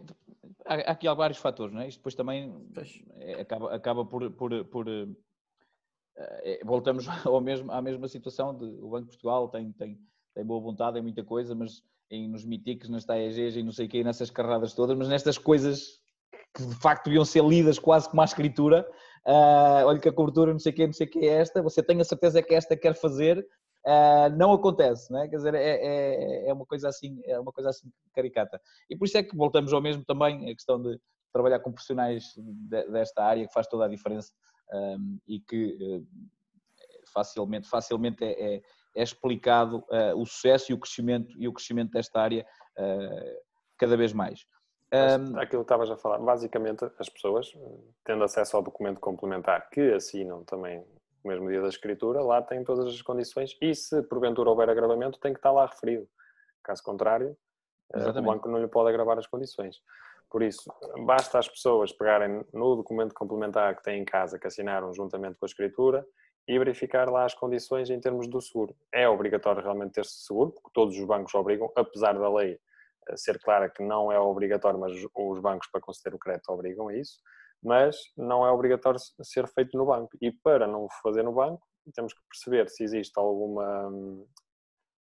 há 0.66 0.92
aqui 0.92 1.08
há 1.08 1.14
vários 1.14 1.40
fatores, 1.40 1.74
não 1.74 1.82
é? 1.82 1.88
Isto 1.88 2.00
depois 2.00 2.16
também 2.16 2.54
é, 3.18 3.42
acaba, 3.42 3.74
acaba 3.74 4.06
por, 4.06 4.30
por, 4.32 4.66
por 4.66 4.88
é, 6.18 6.60
voltamos 6.66 7.06
ao 7.26 7.42
mesmo, 7.42 7.72
à 7.72 7.82
mesma 7.82 8.08
situação 8.08 8.56
de 8.56 8.66
o 8.66 8.90
Banco 8.90 9.06
de 9.06 9.12
Portugal 9.12 9.48
tem, 9.50 9.72
tem, 9.72 10.00
tem 10.36 10.46
boa 10.46 10.60
vontade 10.60 11.00
em 11.00 11.02
muita 11.02 11.24
coisa, 11.24 11.56
mas 11.56 11.82
em, 12.12 12.28
nos 12.28 12.46
mitiques, 12.46 12.90
nas 12.90 13.06
TAEGs 13.06 13.56
e 13.56 13.64
não 13.64 13.72
sei 13.72 13.86
o 13.86 13.90
quê, 13.90 14.04
nessas 14.04 14.30
carradas 14.30 14.74
todas, 14.74 14.98
mas 14.98 15.08
nestas 15.08 15.38
coisas 15.38 16.00
que 16.56 16.66
de 16.66 16.76
facto 16.76 17.06
deviam 17.06 17.24
ser 17.24 17.44
lidas 17.44 17.78
quase 17.78 18.10
como 18.10 18.22
a 18.22 18.26
escritura, 18.26 18.86
uh, 19.26 19.86
olha 19.86 20.00
que 20.00 20.10
a 20.10 20.14
cobertura 20.14 20.52
não 20.52 20.60
sei 20.60 20.72
o 20.72 20.76
quê, 20.76 20.86
não 20.86 20.94
sei 20.94 21.08
o 21.08 21.10
quê 21.10 21.20
é 21.20 21.42
esta, 21.42 21.62
você 21.62 21.84
tem 21.84 22.02
a 22.02 22.04
certeza 22.04 22.42
que 22.42 22.54
esta 22.54 22.76
quer 22.76 22.96
fazer, 22.96 23.46
Uh, 23.90 24.30
não 24.38 24.54
acontece, 24.54 25.12
não 25.12 25.24
é? 25.24 25.28
Quer 25.28 25.38
dizer, 25.38 25.56
é, 25.56 25.64
é, 25.64 26.48
é, 26.48 26.54
uma 26.54 26.64
coisa 26.64 26.88
assim, 26.88 27.20
é 27.26 27.40
uma 27.40 27.52
coisa 27.52 27.72
assim 27.72 27.92
caricata. 28.14 28.62
E 28.88 28.96
por 28.96 29.06
isso 29.06 29.18
é 29.18 29.24
que 29.24 29.36
voltamos 29.36 29.74
ao 29.74 29.82
mesmo 29.82 30.06
também 30.06 30.48
a 30.48 30.54
questão 30.54 30.80
de 30.80 31.02
trabalhar 31.34 31.60
com 31.60 31.72
profissionais 31.72 32.24
de, 32.38 32.84
desta 32.92 33.24
área 33.24 33.48
que 33.48 33.54
faz 33.54 33.66
toda 33.66 33.86
a 33.86 33.88
diferença 33.88 34.32
um, 34.72 35.18
e 35.28 35.40
que 35.40 35.76
uh, 35.82 36.08
facilmente, 37.12 37.68
facilmente 37.68 38.24
é, 38.24 38.58
é, 38.58 38.62
é 38.96 39.02
explicado 39.02 39.78
uh, 39.90 40.16
o 40.16 40.24
sucesso 40.24 40.72
e 40.72 40.76
o 40.76 40.80
crescimento 40.80 41.36
e 41.40 41.48
o 41.48 41.54
crescimento 41.54 41.92
desta 41.92 42.22
área 42.22 42.46
cada 43.78 43.98
vez 43.98 44.14
mais. 44.14 44.46
Um, 44.94 45.38
aquilo 45.38 45.64
que 45.64 45.66
estavas 45.66 45.92
a 45.92 45.98
falar, 45.98 46.18
basicamente 46.20 46.86
as 46.98 47.10
pessoas 47.10 47.52
tendo 48.06 48.24
acesso 48.24 48.56
ao 48.56 48.64
documento 48.64 49.02
complementar 49.02 49.70
que 49.70 49.94
assinam 49.94 50.46
também 50.46 50.86
mesmo 51.30 51.48
dia 51.48 51.62
da 51.62 51.68
escritura, 51.68 52.22
lá 52.22 52.42
tem 52.42 52.64
todas 52.64 52.88
as 52.88 53.02
condições 53.02 53.56
e 53.62 53.74
se 53.74 54.02
porventura 54.04 54.50
houver 54.50 54.70
agravamento 54.70 55.20
tem 55.20 55.34
que 55.34 55.40
estar 55.40 55.52
lá 55.52 55.66
referido. 55.66 56.08
Caso 56.64 56.84
contrário, 56.84 57.38
eh, 57.94 57.98
Exatamente. 57.98 58.30
o 58.30 58.34
banco 58.34 58.50
não 58.50 58.60
lhe 58.60 58.68
pode 58.68 58.90
agravar 58.90 59.18
as 59.18 59.28
condições. 59.28 59.78
Por 60.30 60.44
isso, 60.44 60.72
basta 61.06 61.40
as 61.40 61.48
pessoas 61.48 61.92
pegarem 61.92 62.46
no 62.54 62.76
documento 62.76 63.16
complementar 63.16 63.76
que 63.76 63.84
têm 63.84 64.02
em 64.02 64.06
casa, 64.06 64.38
que 64.38 64.46
assinaram 64.46 64.94
juntamente 64.94 65.38
com 65.40 65.46
a 65.46 65.48
escritura, 65.48 66.06
e 66.48 66.58
verificar 66.58 67.10
lá 67.10 67.26
as 67.26 67.34
condições 67.34 67.90
em 67.90 68.00
termos 68.00 68.28
do 68.28 68.42
seguro. 68.42 68.76
É 68.92 69.08
obrigatório 69.08 69.62
realmente 69.62 69.94
ter-se 69.94 70.26
seguro, 70.26 70.52
porque 70.52 70.70
todos 70.74 70.98
os 70.98 71.06
bancos 71.06 71.34
obrigam, 71.36 71.72
apesar 71.76 72.14
da 72.14 72.32
lei 72.32 72.60
eh, 73.08 73.18
ser 73.18 73.40
clara 73.40 73.70
que 73.70 73.84
não 73.84 74.12
é 74.12 74.20
obrigatório, 74.20 74.80
mas 74.80 74.94
os 74.94 75.40
bancos 75.40 75.68
para 75.72 75.82
conceder 75.82 76.16
o 76.16 76.20
crédito 76.20 76.50
obrigam 76.50 76.88
a 76.88 76.96
isso 76.96 77.20
mas 77.64 77.98
não 78.18 78.46
é 78.46 78.52
obrigatório 78.52 79.00
ser 79.22 79.48
feito 79.48 79.78
no 79.78 79.86
banco. 79.86 80.10
E 80.22 80.32
para 80.32 80.68
não 80.68 80.86
o 80.86 80.90
fazer 81.04 81.24
no 81.24 81.34
banco, 81.34 81.66
temos 81.94 82.14
que 82.14 82.22
perceber 82.30 82.70
se 82.70 82.84
existe 82.84 83.18
alguma 83.18 83.88
hum, 83.90 84.26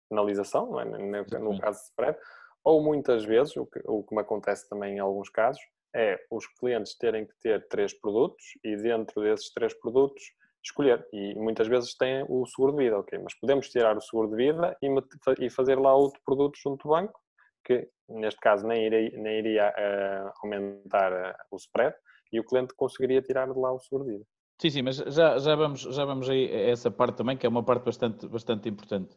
penalização, 0.08 0.80
é? 0.80 0.84
no 0.84 1.58
caso 1.58 1.78
de 1.78 1.84
spread, 1.86 2.18
ou 2.62 2.82
muitas 2.82 3.24
vezes, 3.24 3.56
o 3.56 3.66
que, 3.66 3.80
o 3.84 4.02
que 4.02 4.14
me 4.14 4.22
acontece 4.22 4.68
também 4.68 4.96
em 4.96 4.98
alguns 4.98 5.28
casos, 5.28 5.60
é 5.94 6.18
os 6.30 6.46
clientes 6.58 6.96
terem 6.96 7.26
que 7.26 7.34
ter 7.40 7.68
três 7.68 7.92
produtos 7.92 8.44
e 8.64 8.76
dentro 8.76 9.22
desses 9.22 9.52
três 9.52 9.72
produtos 9.74 10.24
escolher. 10.64 11.06
E 11.12 11.34
muitas 11.34 11.68
vezes 11.68 11.94
têm 11.94 12.24
o 12.28 12.44
seguro 12.46 12.72
de 12.72 12.84
vida, 12.84 12.98
ok, 12.98 13.18
mas 13.18 13.34
podemos 13.34 13.68
tirar 13.68 13.96
o 13.96 14.00
seguro 14.00 14.30
de 14.30 14.36
vida 14.36 14.76
e, 14.82 14.88
e 15.44 15.50
fazer 15.50 15.78
lá 15.78 15.94
outro 15.94 16.20
produto 16.24 16.58
junto 16.58 16.82
do 16.82 16.90
banco, 16.90 17.20
que 17.64 17.88
neste 18.08 18.40
caso 18.40 18.66
nem 18.66 18.86
iria, 18.86 19.18
nem 19.18 19.38
iria 19.38 19.68
uh, 19.70 20.32
aumentar 20.42 21.12
uh, 21.12 21.34
o 21.50 21.56
spread, 21.56 21.94
e 22.32 22.40
o 22.40 22.44
cliente 22.44 22.74
conseguiria 22.74 23.22
tirar 23.22 23.52
de 23.52 23.58
lá 23.58 23.72
o 23.72 23.78
seguro 23.78 24.04
vida. 24.04 24.24
Sim, 24.60 24.70
sim, 24.70 24.82
mas 24.82 24.96
já, 24.96 25.38
já, 25.38 25.56
vamos, 25.56 25.80
já 25.80 26.04
vamos 26.04 26.30
aí 26.30 26.46
a 26.46 26.70
essa 26.70 26.90
parte 26.90 27.16
também, 27.16 27.37
que 27.37 27.44
é 27.44 27.48
uma 27.48 27.62
parte 27.62 27.84
bastante, 27.84 28.26
bastante 28.28 28.68
importante. 28.68 29.16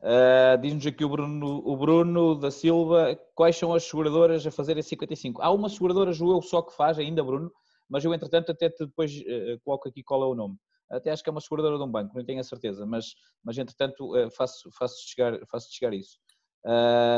Uh, 0.00 0.60
Diz-nos 0.60 0.86
aqui 0.86 1.04
o 1.04 1.08
Bruno, 1.08 1.62
o 1.64 1.76
Bruno 1.76 2.34
da 2.36 2.50
Silva, 2.50 3.18
quais 3.34 3.56
são 3.56 3.74
as 3.74 3.84
seguradoras 3.84 4.46
a 4.46 4.50
fazer 4.50 4.78
a 4.78 4.82
55? 4.82 5.42
Há 5.42 5.50
uma 5.50 5.68
seguradora, 5.68 6.12
eu, 6.12 6.42
só 6.42 6.62
que 6.62 6.72
faz 6.74 6.98
ainda, 6.98 7.24
Bruno, 7.24 7.50
mas 7.88 8.04
eu, 8.04 8.14
entretanto, 8.14 8.52
até 8.52 8.68
depois 8.68 9.12
uh, 9.12 9.58
coloco 9.64 9.88
aqui 9.88 10.02
qual 10.02 10.22
é 10.22 10.26
o 10.26 10.34
nome. 10.34 10.56
Até 10.88 11.10
acho 11.10 11.22
que 11.22 11.28
é 11.28 11.32
uma 11.32 11.40
seguradora 11.40 11.76
de 11.76 11.82
um 11.82 11.90
banco, 11.90 12.16
não 12.16 12.24
tenho 12.24 12.38
a 12.38 12.44
certeza, 12.44 12.86
mas, 12.86 13.06
mas 13.42 13.58
entretanto, 13.58 14.14
uh, 14.14 14.30
faço, 14.30 14.70
faço, 14.78 14.96
chegar, 15.08 15.40
faço 15.50 15.72
chegar 15.72 15.92
isso. 15.92 16.18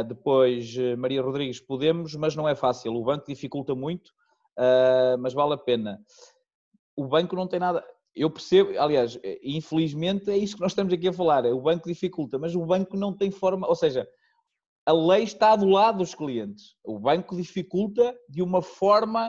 depois, 0.09 0.74
Maria 0.96 1.20
Rodrigues, 1.20 1.61
podemos, 1.61 2.14
mas 2.14 2.35
não 2.35 2.48
é 2.48 2.55
fácil. 2.55 2.94
O 2.94 3.05
banco 3.05 3.27
dificulta 3.27 3.74
muito 3.74 4.11
uh, 4.59 5.18
mas 5.18 5.33
vale 5.33 5.55
a 5.55 5.59
pena. 5.59 6.01
O 6.97 7.07
banco 7.07 7.37
não 7.37 7.47
tem 7.47 7.61
nada. 7.61 7.85
Eu 8.14 8.31
percebo, 8.31 8.79
aliás, 8.79 9.18
infelizmente 9.42 10.29
é 10.31 10.37
isso 10.37 10.57
que 10.57 10.61
nós 10.61 10.73
estamos 10.73 10.92
aqui 10.92 11.07
a 11.07 11.12
falar. 11.12 11.47
O 11.47 11.61
banco 11.61 11.88
dificulta, 11.88 12.38
mas 12.38 12.55
o 12.57 12.66
banco 12.66 12.97
não 12.97 13.16
tem 13.16 13.31
forma, 13.31 13.68
ou 13.68 13.77
seja, 13.77 14.09
a 14.85 14.92
lei 14.92 15.23
está 15.23 15.55
do 15.55 15.66
lado 15.68 15.99
dos 15.99 16.14
clientes. 16.14 16.75
O 16.83 16.99
banco 16.99 17.37
dificulta 17.37 18.18
de 18.29 18.42
uma 18.42 18.61
forma, 18.61 19.29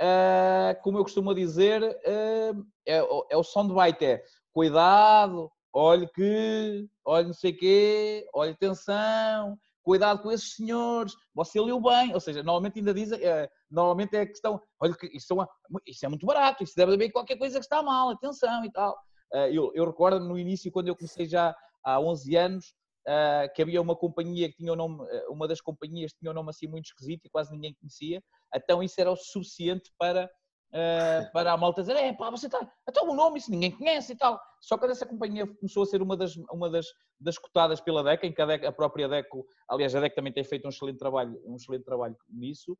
uh, 0.00 0.82
como 0.82 0.98
eu 0.98 1.02
costumo 1.02 1.32
dizer, 1.34 1.82
uh, 1.82 2.66
é, 2.86 2.98
é 3.30 3.36
o 3.36 3.42
soundbite, 3.44 4.04
é 4.04 4.22
cuidado, 4.52 5.50
olhe 5.72 6.08
que, 6.08 6.88
olhe 7.04 7.26
não 7.26 7.34
sei 7.34 7.52
quê, 7.52 8.26
olhe 8.32 8.52
atenção, 8.52 9.58
cuidado 9.82 10.22
com 10.22 10.32
esses 10.32 10.54
senhores, 10.54 11.14
você 11.34 11.60
leu 11.60 11.80
bem, 11.80 12.14
ou 12.14 12.20
seja, 12.20 12.42
normalmente 12.42 12.78
ainda 12.78 12.94
dizem, 12.94 13.20
é, 13.22 13.48
normalmente 13.74 14.16
é 14.16 14.20
a 14.20 14.26
questão, 14.26 14.60
olha, 14.80 14.94
isso 15.12 15.42
é, 15.42 15.46
isso 15.86 16.06
é 16.06 16.08
muito 16.08 16.24
barato, 16.24 16.62
isso 16.62 16.74
deve 16.76 16.94
haver 16.94 17.10
qualquer 17.10 17.36
coisa 17.36 17.58
que 17.58 17.64
está 17.64 17.82
mal, 17.82 18.10
atenção 18.10 18.64
e 18.64 18.72
tal. 18.72 18.92
Uh, 19.32 19.48
eu, 19.52 19.72
eu, 19.74 19.84
recordo 19.84 20.20
no 20.20 20.38
início, 20.38 20.70
quando 20.70 20.88
eu 20.88 20.96
comecei 20.96 21.26
já 21.26 21.54
há 21.82 22.00
11 22.00 22.36
anos, 22.36 22.74
uh, 23.08 23.52
que 23.54 23.62
havia 23.62 23.82
uma 23.82 23.96
companhia 23.96 24.48
que 24.48 24.56
tinha 24.56 24.72
o 24.72 24.76
nome, 24.76 25.04
uma 25.28 25.48
das 25.48 25.60
companhias 25.60 26.12
tinha 26.12 26.30
um 26.30 26.34
nome 26.34 26.50
assim 26.50 26.68
muito 26.68 26.86
esquisito 26.86 27.26
e 27.26 27.30
quase 27.30 27.52
ninguém 27.52 27.74
conhecia, 27.74 28.22
então 28.54 28.82
isso 28.82 29.00
era 29.00 29.10
o 29.10 29.16
suficiente 29.16 29.90
para 29.98 30.30
para 31.32 31.52
a 31.52 31.56
malta 31.56 31.82
dizer, 31.82 31.96
é 31.96 32.12
pá, 32.12 32.30
você 32.30 32.46
está, 32.46 32.68
até 32.86 33.00
o 33.00 33.14
nome, 33.14 33.38
isso 33.38 33.50
ninguém 33.50 33.70
conhece 33.70 34.12
e 34.12 34.16
tal. 34.16 34.40
Só 34.60 34.76
que 34.76 34.86
essa 34.86 35.06
companhia 35.06 35.46
começou 35.46 35.84
a 35.84 35.86
ser 35.86 36.02
uma 36.02 36.16
das, 36.16 36.34
uma 36.50 36.68
das, 36.68 36.86
das 37.20 37.38
cotadas 37.38 37.80
pela 37.80 38.02
DECA, 38.02 38.26
em 38.26 38.32
que 38.32 38.42
a, 38.42 38.46
DECA, 38.46 38.68
a 38.68 38.72
própria 38.72 39.08
DECO, 39.08 39.46
aliás, 39.68 39.94
a 39.94 40.00
DECA 40.00 40.16
também 40.16 40.32
tem 40.32 40.42
feito 40.42 40.66
um 40.66 40.70
excelente 40.70 40.98
trabalho, 40.98 41.40
um 41.46 41.54
excelente 41.54 41.84
trabalho 41.84 42.16
nisso. 42.28 42.76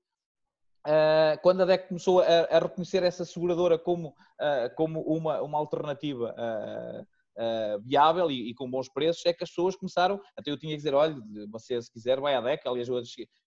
Uh, 0.87 1.41
quando 1.41 1.63
a 1.63 1.65
DEC 1.65 1.89
começou 1.89 2.21
a, 2.21 2.27
a, 2.27 2.59
reconhecer 2.59 3.03
essa 3.03 3.25
seguradora 3.25 3.79
como, 3.79 4.09
uh, 4.09 4.75
como 4.77 5.01
uma, 5.01 5.41
uma 5.41 5.57
alternativa 5.57 6.35
uh, 6.37 7.81
viável 7.83 8.31
e, 8.31 8.51
e, 8.51 8.55
com 8.55 8.71
bons 8.71 8.89
preços, 8.91 9.25
é 9.25 9.33
que 9.33 9.43
as 9.43 9.49
pessoas 9.49 9.77
começaram, 9.77 10.21
até 10.37 10.51
eu 10.51 10.59
tinha 10.59 10.73
que 10.73 10.77
dizer, 10.77 10.93
olha, 10.93 11.17
você 11.51 11.81
se 11.81 11.91
quiser 11.91 12.21
vai 12.21 12.35
à 12.35 12.41
DEC, 12.43 12.67
aliás 12.67 12.89
eu, 12.89 13.01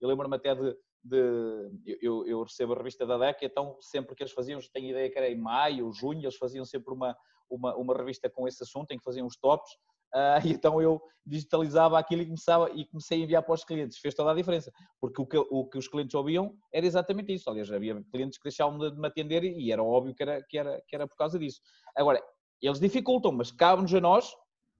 eu 0.01 0.07
lembro-me 0.07 0.35
até 0.35 0.53
de, 0.53 0.77
de 1.03 1.97
eu, 2.01 2.23
eu, 2.27 2.43
recebo 2.43 2.73
a 2.73 2.77
revista 2.77 3.05
da 3.05 3.17
DEC, 3.17 3.45
então 3.45 3.77
sempre 3.81 4.15
que 4.15 4.21
eles 4.21 4.33
faziam, 4.33 4.59
tenho 4.71 4.91
ideia 4.91 5.09
que 5.09 5.17
era 5.17 5.29
em 5.29 5.37
maio, 5.37 5.91
junho, 5.91 6.21
eles 6.21 6.37
faziam 6.37 6.63
sempre 6.63 6.93
uma, 6.93 7.17
uma, 7.49 7.75
uma 7.75 7.97
revista 7.97 8.29
com 8.29 8.47
esse 8.47 8.61
assunto, 8.61 8.91
em 8.91 8.97
que 8.97 9.03
faziam 9.03 9.25
os 9.25 9.37
tops, 9.37 9.71
uh, 10.15 10.39
então 10.47 10.81
eu 10.81 11.01
digitalizava 11.25 11.97
aquilo 11.97 12.21
e 12.21 12.25
começava 12.25 12.69
e 12.71 12.85
comecei 12.85 13.21
a 13.21 13.23
enviar 13.23 13.43
para 13.43 13.53
os 13.53 13.63
clientes. 13.63 13.97
Fez 13.97 14.13
toda 14.13 14.31
a 14.31 14.35
diferença, 14.35 14.71
porque 14.99 15.21
o 15.21 15.25
que, 15.25 15.37
o 15.37 15.65
que 15.65 15.77
os 15.77 15.87
clientes 15.87 16.13
ouviam 16.13 16.53
era 16.73 16.85
exatamente 16.85 17.33
isso. 17.33 17.49
Aliás, 17.49 17.71
havia 17.71 18.03
clientes 18.11 18.37
que 18.37 18.43
deixavam 18.43 18.77
de 18.77 18.99
me 18.99 19.07
atender 19.07 19.43
e 19.43 19.71
era 19.71 19.81
óbvio 19.81 20.13
que 20.13 20.23
era, 20.23 20.43
que 20.43 20.57
era, 20.57 20.81
que 20.87 20.95
era 20.95 21.07
por 21.07 21.15
causa 21.15 21.39
disso. 21.39 21.61
Agora, 21.95 22.21
eles 22.61 22.79
dificultam, 22.79 23.31
mas 23.31 23.51
cabe-nos 23.51 23.93
a 23.93 24.01
nós, 24.01 24.31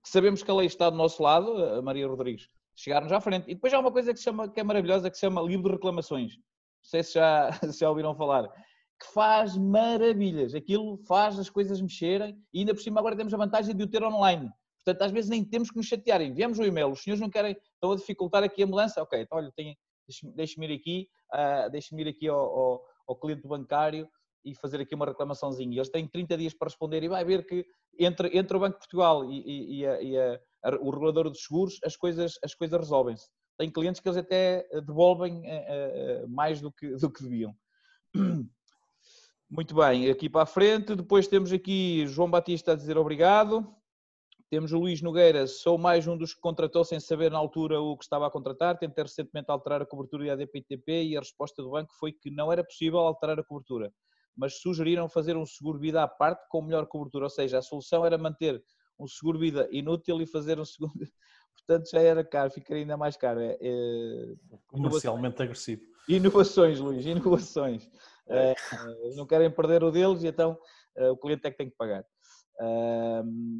que 0.04 0.10
sabemos 0.10 0.44
que 0.44 0.52
a 0.52 0.54
lei 0.54 0.68
está 0.68 0.90
do 0.90 0.98
nosso 0.98 1.24
lado, 1.24 1.82
Maria 1.82 2.08
Rodrigues, 2.08 2.48
chegarmos 2.76 3.12
à 3.12 3.22
frente. 3.22 3.50
E 3.50 3.56
depois 3.56 3.74
há 3.74 3.80
uma 3.80 3.92
coisa 3.92 4.14
que, 4.14 4.20
chama, 4.20 4.50
que 4.50 4.60
é 4.60 4.64
maravilhosa, 4.64 5.10
que 5.10 5.16
se 5.16 5.22
chama 5.22 5.42
livro 5.42 5.70
de 5.70 5.76
reclamações. 5.76 6.36
Não 6.36 6.90
sei 6.90 7.04
se 7.04 7.14
já, 7.14 7.52
se 7.72 7.80
já 7.80 7.90
ouviram 7.90 8.16
falar. 8.16 8.50
Que 9.00 9.14
faz 9.14 9.58
maravilhas. 9.58 10.54
Aquilo 10.54 10.98
faz 11.08 11.40
as 11.40 11.50
coisas 11.50 11.82
mexerem 11.82 12.38
e 12.54 12.60
ainda 12.60 12.74
por 12.74 12.82
cima 12.82 13.00
agora 13.00 13.16
temos 13.16 13.34
a 13.34 13.38
vantagem 13.38 13.76
de 13.76 13.84
o 13.84 13.88
ter 13.88 14.04
online. 14.04 14.50
Portanto, 14.84 15.02
às 15.02 15.12
vezes 15.12 15.30
nem 15.30 15.44
temos 15.44 15.70
que 15.70 15.78
nos 15.78 15.86
chatear. 15.86 16.22
Enviamos 16.22 16.60
o 16.60 16.64
e-mail, 16.64 16.92
os 16.92 17.02
senhores 17.02 17.22
não 17.22 17.30
querem, 17.30 17.56
estão 17.74 17.92
a 17.92 17.96
dificultar 17.96 18.44
aqui 18.44 18.64
a 18.64 18.68
mudança. 18.68 19.02
Ok, 19.02 19.20
então 19.20 19.38
olha, 19.38 19.52
deixe-me 20.36 20.68
ir 20.68 20.76
aqui, 20.76 21.08
uh, 21.34 21.70
deixe-me 21.70 22.02
ir 22.04 22.10
aqui 22.10 22.28
ao, 22.28 22.40
ao, 22.40 22.86
ao 23.08 23.16
cliente 23.16 23.48
bancário 23.48 24.10
e 24.44 24.54
fazer 24.56 24.82
aqui 24.82 24.94
uma 24.94 25.06
reclamaçãozinha. 25.06 25.78
Eles 25.78 25.90
têm 25.90 26.08
30 26.08 26.38
dias 26.38 26.54
para 26.54 26.68
responder 26.68 27.02
e 27.04 27.08
vai 27.08 27.24
ver 27.24 27.46
que 27.46 27.66
entre, 27.98 28.38
entre 28.38 28.58
o 28.58 28.60
Banco 28.60 28.74
de 28.74 28.80
Portugal 28.80 29.26
e, 29.26 29.40
e, 29.40 29.80
e, 29.80 29.88
a, 29.88 30.02
e 30.02 30.18
a, 30.18 30.40
a, 30.64 30.76
o 30.82 30.90
regulador 30.90 31.30
dos 31.30 31.44
seguros, 31.44 31.80
as 31.84 31.96
coisas, 31.96 32.34
as 32.44 32.54
coisas 32.54 32.78
resolvem-se. 32.80 33.28
Tem 33.58 33.72
clientes 33.72 34.02
que 34.02 34.08
eles 34.08 34.18
até 34.18 34.68
devolvem 34.86 35.40
uh, 35.40 36.26
uh, 36.26 36.30
mais 36.30 36.60
do 36.60 36.72
que, 36.72 36.96
do 36.96 37.10
que 37.10 37.24
deviam. 37.24 37.56
Muito 39.50 39.76
bem, 39.76 40.10
aqui 40.10 40.28
para 40.28 40.42
a 40.42 40.48
frente, 40.48 40.96
depois 40.96 41.28
temos 41.28 41.54
aqui 41.54 42.08
João 42.08 42.30
Batista 42.30 42.72
a 42.72 42.76
dizer 42.76 42.98
obrigado. 42.98 43.72
Temos 44.54 44.72
o 44.72 44.78
Luís 44.78 45.02
Nogueira, 45.02 45.48
sou 45.48 45.80
mais 45.80 46.06
um 46.06 46.16
dos 46.16 46.36
que 46.36 46.40
contratou 46.40 46.86
sem 46.86 47.00
saber 47.00 47.32
na 47.32 47.40
altura 47.40 47.82
o 47.82 47.98
que 47.98 48.04
estava 48.04 48.28
a 48.28 48.30
contratar. 48.30 48.78
Tentei 48.78 49.04
recentemente 49.04 49.50
alterar 49.50 49.82
a 49.82 49.86
cobertura 49.86 50.32
ADP-TP 50.32 51.06
e 51.06 51.18
a 51.18 51.22
resposta 51.22 51.64
do 51.64 51.72
banco 51.72 51.92
foi 52.00 52.12
que 52.12 52.30
não 52.30 52.52
era 52.52 52.64
possível 52.64 53.00
alterar 53.00 53.40
a 53.40 53.44
cobertura 53.44 53.92
mas 54.38 54.62
sugeriram 54.62 55.10
fazer 55.10 55.36
um 55.36 55.44
seguro-vida 55.44 56.04
à 56.04 56.08
parte 56.08 56.48
com 56.50 56.62
melhor 56.62 56.86
cobertura, 56.86 57.26
ou 57.26 57.32
seja, 57.32 57.58
a 57.58 57.62
solução 57.64 58.06
era 58.06 58.16
manter 58.16 58.64
um 59.00 59.08
seguro-vida 59.08 59.68
inútil 59.72 60.22
e 60.22 60.28
fazer 60.28 60.60
um 60.60 60.66
seguro. 60.66 60.94
Portanto, 61.56 61.90
já 61.90 62.02
era 62.02 62.24
caro, 62.24 62.52
ficaria 62.52 62.84
ainda 62.84 62.96
mais 62.96 63.18
caro. 63.18 63.40
É, 63.40 63.58
é... 63.60 64.34
Comercialmente 64.68 65.42
agressivo. 65.42 65.82
Inovações, 66.08 66.80
Luís, 66.80 67.04
inovações. 67.08 67.90
É. 68.28 68.52
é. 68.52 69.16
não 69.16 69.26
querem 69.26 69.50
perder 69.50 69.84
o 69.84 69.90
deles 69.90 70.22
e 70.22 70.28
então 70.28 70.56
é, 70.96 71.10
o 71.10 71.18
cliente 71.18 71.48
é 71.48 71.50
que 71.50 71.58
tem 71.58 71.72
que 71.72 71.76
pagar. 71.76 72.06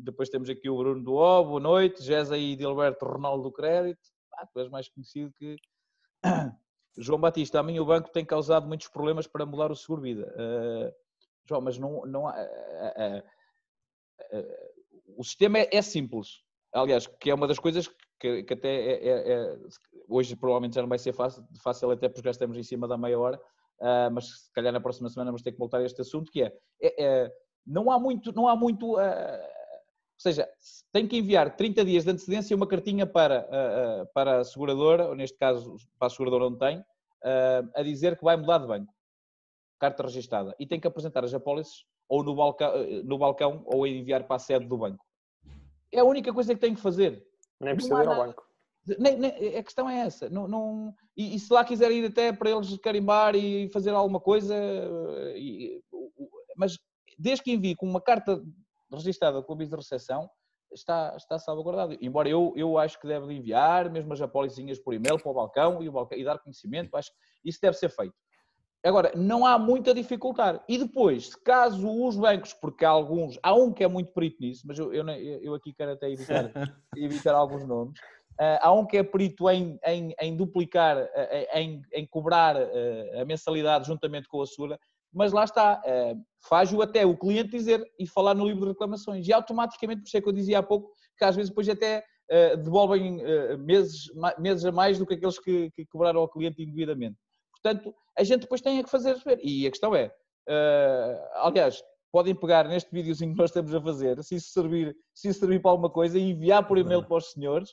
Depois 0.04 0.30
temos 0.30 0.50
aqui 0.50 0.70
o 0.70 0.78
Bruno 0.78 1.04
do 1.04 1.16
O, 1.16 1.46
boa 1.46 1.60
noite. 1.60 2.04
Jéssica 2.04 2.38
e 2.38 2.56
Dilberto 2.56 3.06
Ronaldo 3.06 3.44
do 3.44 3.52
Crédito. 3.52 4.02
Ah, 4.34 4.46
tu 4.46 4.60
és 4.60 4.70
mais 4.70 4.90
conhecido 4.90 5.32
que. 5.38 5.56
João 6.98 7.20
Batista, 7.20 7.60
a 7.60 7.64
mim 7.64 7.80
o 7.80 7.86
banco 7.86 8.12
tem 8.12 8.24
causado 8.24 8.68
muitos 8.68 8.88
problemas 8.88 9.26
para 9.26 9.46
mudar 9.46 9.72
o 9.72 9.76
seguro-vida. 9.76 10.32
Uh, 10.38 10.94
João, 11.48 11.62
mas 11.62 11.78
não, 11.78 12.06
não 12.06 12.28
há. 12.28 12.34
Uh, 12.34 13.20
uh, 14.38 14.74
o 15.18 15.24
sistema 15.24 15.60
é, 15.60 15.70
é, 15.72 15.82
simples. 15.82 16.44
Aliás, 16.72 17.08
que 17.08 17.30
é 17.30 17.34
uma 17.34 17.48
das 17.48 17.60
coisas 17.60 17.90
que, 18.20 18.44
que 18.44 18.54
até 18.54 18.70
é, 18.70 19.08
é, 19.08 19.34
é, 19.34 19.58
hoje 20.08 20.36
provavelmente 20.36 20.76
já 20.76 20.82
não 20.82 20.90
vai 20.90 20.98
ser 20.98 21.14
fácil, 21.14 21.44
fácil 21.62 21.92
até 21.92 22.10
porque 22.10 22.26
já 22.26 22.32
estamos 22.32 22.58
em 22.58 22.64
cima 22.64 22.88
da 22.88 22.98
meia 22.98 23.20
hora, 23.20 23.40
mas 24.12 24.46
se 24.46 24.52
calhar 24.54 24.74
na 24.74 24.80
próxima 24.80 25.10
semana 25.10 25.30
vamos 25.30 25.44
ter 25.44 25.52
que 25.52 25.60
voltar 25.60 25.80
a 25.80 25.86
este 25.86 26.02
assunto, 26.02 26.32
que 26.32 26.42
é, 26.42 26.52
é, 26.82 27.04
é 27.04 27.32
não 27.66 27.92
há 27.92 28.00
muito, 28.00 28.32
não 28.34 28.48
há 28.48 28.56
muito 28.56 28.98
ou 30.16 30.32
seja, 30.32 30.48
tem 30.92 31.08
que 31.08 31.18
enviar 31.18 31.56
30 31.56 31.84
dias 31.84 32.04
de 32.06 32.12
antecedência 32.12 32.56
uma 32.56 32.68
cartinha 32.68 33.06
para, 33.06 34.08
para 34.14 34.40
a 34.40 34.44
seguradora, 34.44 35.10
ou 35.10 35.16
neste 35.16 35.38
caso 35.38 35.76
para 36.00 36.08
a 36.08 36.10
seguradora 36.10 36.46
onde 36.46 36.60
tem, 36.60 36.86
a 37.76 37.84
dizer 37.84 38.18
que 38.18 38.24
vai 38.24 38.38
mudar 38.38 38.60
de 38.60 38.68
banco. 38.68 38.94
Carta 39.80 40.04
registada. 40.04 40.56
E 40.58 40.66
tem 40.66 40.80
que 40.80 40.88
apresentar 40.88 41.26
as 41.26 41.34
apólices 41.34 41.84
ou 42.08 42.24
no 42.24 42.36
balcão, 42.36 42.72
no 43.04 43.18
balcão 43.18 43.64
ou 43.66 43.86
enviar 43.86 44.24
para 44.26 44.38
a 44.38 44.40
sede 44.40 44.66
do 44.66 44.78
banco. 44.78 45.04
É 45.92 46.00
a 46.00 46.06
única 46.06 46.32
coisa 46.32 46.54
que 46.54 46.62
tem 46.62 46.74
que 46.74 46.82
fazer. 46.82 47.26
Nem 47.60 47.76
precisa 47.76 48.04
ir 48.04 48.08
ao 48.08 48.16
banco. 48.16 48.44
Nem, 49.00 49.18
nem, 49.18 49.58
a 49.58 49.64
questão 49.64 49.90
é 49.90 50.00
essa. 50.02 50.30
Não, 50.30 50.48
não, 50.48 50.94
e, 51.16 51.36
e, 51.36 51.40
se 51.40 51.52
lá 51.52 51.64
quiser 51.64 51.92
ir 51.92 52.06
até 52.06 52.34
para 52.34 52.50
eles 52.50 52.78
carimbar 52.78 53.36
e 53.36 53.70
fazer 53.70 53.92
alguma 53.92 54.20
coisa, 54.20 54.56
e, 55.36 55.82
mas 56.56 56.78
desde 57.24 57.44
que 57.44 57.54
envie 57.54 57.74
com 57.74 57.88
uma 57.88 58.02
carta 58.02 58.44
registada 58.92 59.42
com 59.42 59.54
o 59.54 59.56
aviso 59.56 59.72
de 59.72 59.78
recepção, 59.78 60.30
está, 60.74 61.16
está 61.16 61.40
salvaguardado. 61.40 61.98
Embora 62.02 62.28
eu, 62.28 62.54
eu 62.58 62.78
acho 62.78 63.00
que 63.00 63.08
deve 63.08 63.34
enviar 63.34 63.90
mesmo 63.90 64.12
as 64.12 64.22
apólices 64.22 64.80
por 64.80 64.94
e-mail 64.94 65.18
para 65.18 65.32
o 65.32 65.34
balcão 65.34 65.82
e, 65.82 65.88
o 65.88 65.92
balcão 65.92 66.18
e 66.18 66.24
dar 66.24 66.38
conhecimento, 66.40 66.96
acho 66.98 67.10
que 67.12 67.50
isso 67.50 67.60
deve 67.62 67.78
ser 67.78 67.90
feito. 67.90 68.14
Agora, 68.84 69.14
não 69.16 69.46
há 69.46 69.58
muito 69.58 69.90
a 69.90 69.94
dificultar. 69.94 70.62
E 70.68 70.78
depois, 70.78 71.34
caso 71.34 71.90
os 72.06 72.18
bancos, 72.18 72.54
porque 72.54 72.84
há 72.84 72.90
alguns, 72.90 73.40
há 73.42 73.54
um 73.54 73.72
que 73.72 73.86
é 73.86 73.88
muito 73.88 74.12
perito 74.12 74.42
nisso, 74.42 74.64
mas 74.68 74.78
eu, 74.78 74.94
eu, 74.94 75.08
eu 75.08 75.54
aqui 75.56 75.72
quero 75.74 75.94
até 75.94 76.12
evitar, 76.12 76.52
evitar 76.98 77.34
alguns 77.34 77.66
nomes, 77.66 77.98
uh, 78.42 78.60
há 78.60 78.74
um 78.74 78.86
que 78.86 78.98
é 78.98 79.04
perito 79.04 79.50
em, 79.50 79.80
em, 79.86 80.14
em 80.20 80.36
duplicar, 80.36 80.98
uh, 80.98 81.58
em, 81.58 81.82
em 81.94 82.06
cobrar 82.06 82.58
uh, 82.58 83.22
a 83.22 83.24
mensalidade 83.24 83.88
juntamente 83.88 84.28
com 84.28 84.42
a 84.42 84.46
Sura, 84.46 84.78
mas 85.14 85.32
lá 85.32 85.44
está, 85.44 85.82
eh, 85.86 86.16
faz-o 86.48 86.82
até 86.82 87.06
o 87.06 87.16
cliente 87.16 87.52
dizer 87.52 87.84
e 88.00 88.08
falar 88.08 88.34
no 88.34 88.46
livro 88.46 88.62
de 88.62 88.70
reclamações. 88.70 89.28
E 89.28 89.34
automaticamente, 89.34 90.02
por 90.02 90.08
isso 90.08 90.18
é 90.18 90.22
que 90.22 90.28
eu 90.28 90.34
dizia 90.34 90.60
há 90.60 90.64
pouco, 90.64 90.92
que 91.18 91.24
às 91.24 91.36
vezes 91.36 91.50
depois 91.50 91.70
até 91.70 92.04
eh, 92.30 92.58
devolvem 92.58 93.22
eh, 93.22 93.58
meses, 93.58 94.06
meses 94.40 94.66
a 94.66 94.72
mais 94.72 94.98
do 94.98 95.06
que 95.06 95.14
aqueles 95.14 95.38
que, 95.40 95.70
que 95.72 95.86
cobraram 95.86 96.22
ao 96.22 96.30
cliente 96.30 96.64
indevidamente. 96.64 97.16
Portanto, 97.52 97.94
a 98.18 98.24
gente 98.24 98.42
depois 98.42 98.62
tem 98.62 98.82
que 98.84 98.90
fazer 98.90 99.16
ver. 99.24 99.40
E 99.44 99.68
a 99.68 99.70
questão 99.70 99.96
é, 99.96 100.12
aliás, 101.36 101.82
podem 102.12 102.36
pegar 102.36 102.68
neste 102.68 102.92
videozinho 102.92 103.32
que 103.32 103.38
nós 103.38 103.50
estamos 103.50 103.74
a 103.74 103.82
fazer, 103.82 104.22
se 104.22 104.36
isso 104.36 104.50
servir, 104.50 104.94
se 105.14 105.30
isso 105.30 105.40
servir 105.40 105.62
para 105.62 105.72
alguma 105.72 105.90
coisa, 105.90 106.20
e 106.20 106.32
enviar 106.32 106.68
por 106.68 106.78
e-mail 106.78 107.04
para 107.06 107.16
os 107.16 107.32
senhores, 107.32 107.70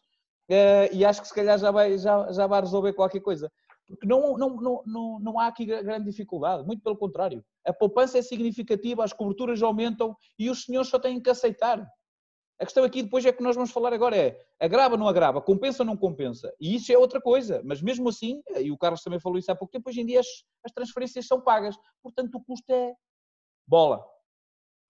e 0.93 1.05
acho 1.05 1.21
que 1.23 1.27
se 1.27 1.35
calhar 1.35 1.59
já 1.59 1.73
vai, 1.73 1.99
já, 1.99 2.31
já 2.31 2.47
vai 2.47 2.61
resolver 2.61 2.93
qualquer 2.93 3.21
coisa. 3.21 3.51
Porque 3.91 4.07
não, 4.07 4.39
não, 4.39 4.57
não, 4.57 4.83
não, 4.87 5.19
não 5.19 5.41
há 5.41 5.49
aqui 5.49 5.67
grande 5.67 6.05
dificuldade, 6.05 6.65
muito 6.65 6.83
pelo 6.83 6.97
contrário. 6.97 7.45
A 7.67 7.73
poupança 7.73 8.19
é 8.19 8.23
significativa, 8.23 9.03
as 9.03 9.13
coberturas 9.13 9.61
aumentam 9.63 10.17
e 10.39 10.49
os 10.49 10.65
senhores 10.65 10.89
só 10.89 10.99
têm 10.99 11.21
que 11.21 11.29
aceitar. 11.29 11.85
A 12.61 12.65
questão 12.65 12.85
aqui 12.85 13.03
depois 13.03 13.25
é 13.25 13.33
que 13.33 13.43
nós 13.43 13.57
vamos 13.57 13.73
falar 13.73 13.93
agora 13.93 14.17
é 14.17 14.39
agrava 14.61 14.95
ou 14.95 14.99
não 14.99 15.09
agrava, 15.09 15.41
compensa 15.41 15.83
ou 15.83 15.87
não 15.87 15.97
compensa. 15.97 16.55
E 16.61 16.77
isso 16.77 16.93
é 16.93 16.99
outra 16.99 17.21
coisa, 17.21 17.63
mas 17.65 17.83
mesmo 17.83 18.09
assim, 18.09 18.43
e 18.61 18.71
o 18.71 18.79
Carlos 18.79 19.03
também 19.03 19.19
falou 19.19 19.39
isso 19.39 19.51
há 19.51 19.57
pouco 19.57 19.73
tempo, 19.73 19.89
hoje 19.89 20.03
em 20.03 20.07
dia 20.07 20.21
as, 20.21 20.27
as 20.65 20.71
transferências 20.71 21.27
são 21.27 21.41
pagas, 21.41 21.75
portanto 22.03 22.35
o 22.35 22.45
custo 22.45 22.71
é 22.71 22.93
bola. 23.67 24.05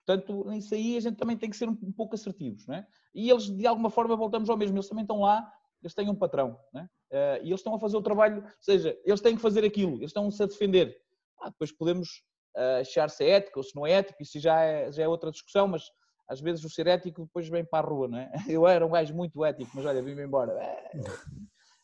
Portanto, 0.05 0.51
nisso 0.51 0.75
aí 0.75 0.97
a 0.97 1.01
gente 1.01 1.17
também 1.17 1.37
tem 1.37 1.49
que 1.49 1.57
ser 1.57 1.69
um, 1.69 1.79
um 1.83 1.93
pouco 1.93 2.17
assertivos, 2.17 2.67
não 2.67 2.75
é? 2.75 2.87
E 3.15 3.31
eles, 3.31 3.49
de 3.49 3.67
alguma 3.67 3.89
forma, 3.89 4.17
voltamos 4.17 4.51
ao 4.51 4.57
mesmo, 4.57 4.77
eles 4.77 4.89
também 4.89 5.03
estão 5.03 5.21
lá, 5.21 5.49
eles 5.83 5.95
têm 5.95 6.09
um 6.09 6.15
patrão, 6.15 6.59
não 6.73 6.83
é? 6.83 6.85
Uh, 6.85 7.43
e 7.43 7.49
eles 7.49 7.61
estão 7.61 7.75
a 7.75 7.81
fazer 7.81 7.97
o 7.97 8.03
trabalho, 8.03 8.43
ou 8.43 8.51
seja, 8.61 8.97
eles 9.05 9.21
têm 9.21 9.35
que 9.35 9.43
fazer 9.43 9.65
aquilo, 9.65 9.97
eles 9.97 10.11
estão-se 10.11 10.43
a 10.43 10.47
defender. 10.47 10.97
Ah, 11.41 11.49
depois 11.51 11.73
podemos 11.73 12.23
uh, 12.57 12.81
achar 12.81 13.11
se 13.11 13.25
é 13.25 13.31
ético 13.31 13.59
ou 13.59 13.63
se 13.65 13.75
não 13.75 13.87
é 13.87 13.93
ético, 13.93 14.23
isso 14.23 14.39
já 14.39 14.61
é, 14.61 14.93
já 14.93 15.03
é 15.03 15.09
outra 15.09 15.31
discussão, 15.31 15.67
mas 15.67 15.85
às 16.29 16.41
vezes 16.41 16.65
o 16.65 16.71
ser 16.71 16.87
ético 16.87 17.25
depois 17.25 17.49
vem 17.49 17.65
para 17.65 17.85
a 17.85 17.89
rua, 17.89 18.07
não 18.07 18.19
é? 18.19 18.31
Eu 18.49 18.67
era 18.67 18.87
um 18.87 18.91
gajo 18.91 19.15
muito 19.15 19.45
ético, 19.45 19.71
mas 19.75 19.85
olha, 19.85 20.03
vim-me 20.03 20.23
embora. 20.23 20.53
É, 20.63 20.91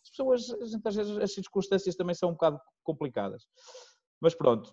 as 0.03 0.11
pessoas, 0.11 0.47
às 0.85 0.95
vezes 0.95 1.19
as 1.19 1.35
circunstâncias 1.35 1.97
também 1.97 2.15
são 2.15 2.31
um 2.31 2.33
bocado 2.33 2.61
complicadas. 2.85 3.43
Mas 4.21 4.35
pronto. 4.35 4.73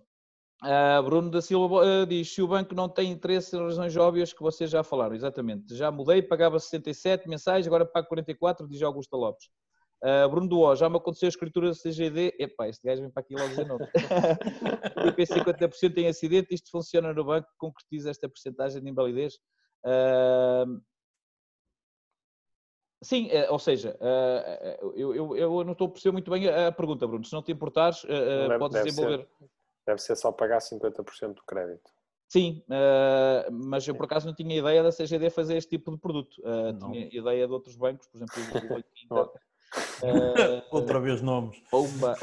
Uh, 0.63 1.03
Bruno 1.03 1.29
da 1.29 1.41
Silva 1.41 1.75
uh, 1.75 2.05
diz: 2.05 2.33
se 2.33 2.41
o 2.41 2.47
banco 2.47 2.73
não 2.73 2.87
tem 2.87 3.11
interesse 3.11 3.53
em 3.53 3.59
razões 3.59 3.97
óbvias 3.97 4.31
que 4.31 4.41
vocês 4.41 4.69
já 4.69 4.81
falaram, 4.81 5.13
exatamente. 5.13 5.75
Já 5.75 5.91
mudei, 5.91 6.21
pagava 6.21 6.57
67 6.57 7.27
mensais, 7.27 7.67
agora 7.67 7.85
pago 7.85 8.07
44, 8.07 8.65
diz 8.69 8.81
Augusta 8.81 9.17
Lopes. 9.17 9.47
Uh, 10.01 10.29
Bruno 10.29 10.47
Duó, 10.47 10.73
já 10.73 10.89
me 10.89 10.95
aconteceu 10.95 11.27
a 11.27 11.29
escritura 11.29 11.69
do 11.69 11.75
CGD. 11.75 12.35
Epá, 12.39 12.69
este 12.69 12.87
gajo 12.87 13.01
vem 13.01 13.11
para 13.11 13.21
aqui 13.21 13.35
logo 13.35 13.49
dizer 13.49 13.67
não. 13.67 13.77
IP 15.07 15.23
50% 15.23 15.97
em 15.97 16.07
acidente, 16.07 16.53
isto 16.53 16.71
funciona 16.71 17.13
no 17.13 17.25
banco, 17.25 17.47
concretiza 17.57 18.09
esta 18.09 18.29
porcentagem 18.29 18.81
de 18.81 18.89
invalidez. 18.89 19.33
Sim, 23.01 23.27
uh, 23.27 23.51
ou 23.51 23.59
seja, 23.59 23.97
eu, 24.95 25.13
eu, 25.13 25.35
eu, 25.35 25.63
não 25.65 25.73
estou 25.73 25.87
a 25.87 25.91
perceber 25.91 26.13
muito 26.13 26.31
bem 26.31 26.47
a, 26.47 26.71
pergunta, 26.71 27.05
Bruno. 27.05 27.25
Se 27.25 27.33
não 27.33 27.43
te 27.43 27.51
importares, 27.51 28.01
deve, 28.03 28.57
podes 28.57 28.81
desenvolver. 28.81 29.27
Ser, 29.27 29.52
deve 29.85 30.01
ser 30.01 30.15
só 30.15 30.31
pagar 30.31 30.59
50% 30.59 31.33
do 31.33 31.43
crédito. 31.43 31.91
Sim, 32.29 32.63
mas 33.51 33.87
eu 33.87 33.93
por 33.93 34.05
acaso 34.05 34.25
não 34.25 34.33
tinha 34.33 34.57
ideia 34.57 34.81
da 34.81 34.91
CGD 34.91 35.29
fazer 35.29 35.55
este 35.55 35.69
tipo 35.69 35.91
de 35.91 35.99
produto. 35.99 36.41
tinha 36.79 37.07
ideia 37.11 37.45
de 37.45 37.53
outros 37.53 37.75
bancos, 37.75 38.07
por 38.07 38.17
exemplo, 38.17 38.83
o 39.11 39.29
Uh, 39.73 39.73
Outra 40.71 40.99
vez 40.99 41.21
nomes. 41.21 41.61
Opa. 41.71 42.15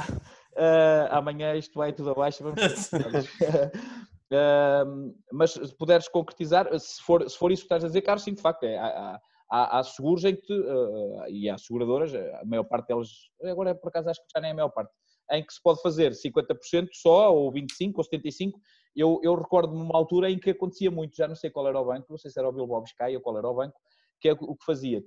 Uh, 0.52 1.06
amanhã 1.10 1.54
isto 1.54 1.78
vai 1.78 1.92
tudo 1.92 2.10
abaixo. 2.10 2.42
Vamos... 2.42 2.90
uh, 2.92 2.98
mas 5.32 5.52
se 5.52 5.74
puderes 5.76 6.08
concretizar, 6.08 6.66
se 6.78 7.02
for, 7.02 7.28
se 7.28 7.36
for 7.36 7.52
isso 7.52 7.62
que 7.62 7.66
estás 7.66 7.84
a 7.84 7.86
dizer, 7.86 8.02
Carlos, 8.02 8.24
sim, 8.24 8.34
de 8.34 8.42
facto, 8.42 8.64
é, 8.64 8.76
há, 8.78 9.20
há, 9.50 9.78
há 9.78 9.84
seguros 9.84 10.24
em 10.24 10.36
que, 10.36 10.52
uh, 10.52 11.28
e 11.28 11.48
há 11.48 11.58
seguradoras, 11.58 12.14
a 12.14 12.44
maior 12.44 12.64
parte 12.64 12.88
delas, 12.88 13.08
agora 13.42 13.74
por 13.74 13.88
acaso 13.88 14.10
acho 14.10 14.20
que 14.20 14.26
já 14.34 14.40
nem 14.40 14.50
é 14.50 14.52
a 14.52 14.56
maior 14.56 14.70
parte, 14.70 14.92
em 15.30 15.44
que 15.44 15.52
se 15.52 15.62
pode 15.62 15.80
fazer 15.82 16.12
50% 16.12 16.88
só, 16.92 17.34
ou 17.34 17.52
25% 17.52 17.94
ou 17.96 18.04
75%. 18.04 18.52
Eu, 18.94 19.20
eu 19.22 19.34
recordo-me 19.34 19.80
uma 19.80 19.96
altura 19.96 20.30
em 20.30 20.38
que 20.38 20.50
acontecia 20.50 20.90
muito, 20.90 21.16
já 21.16 21.28
não 21.28 21.36
sei 21.36 21.50
qual 21.50 21.68
era 21.68 21.80
o 21.80 21.84
banco, 21.84 22.06
não 22.10 22.18
sei 22.18 22.30
se 22.30 22.38
era 22.38 22.48
o 22.48 22.52
Bilbao 22.52 22.82
Biscay 22.82 23.14
ou 23.14 23.22
qual 23.22 23.38
era 23.38 23.48
o 23.48 23.54
banco, 23.54 23.78
que 24.20 24.28
é 24.28 24.32
o 24.32 24.56
que 24.56 24.64
fazia. 24.64 25.02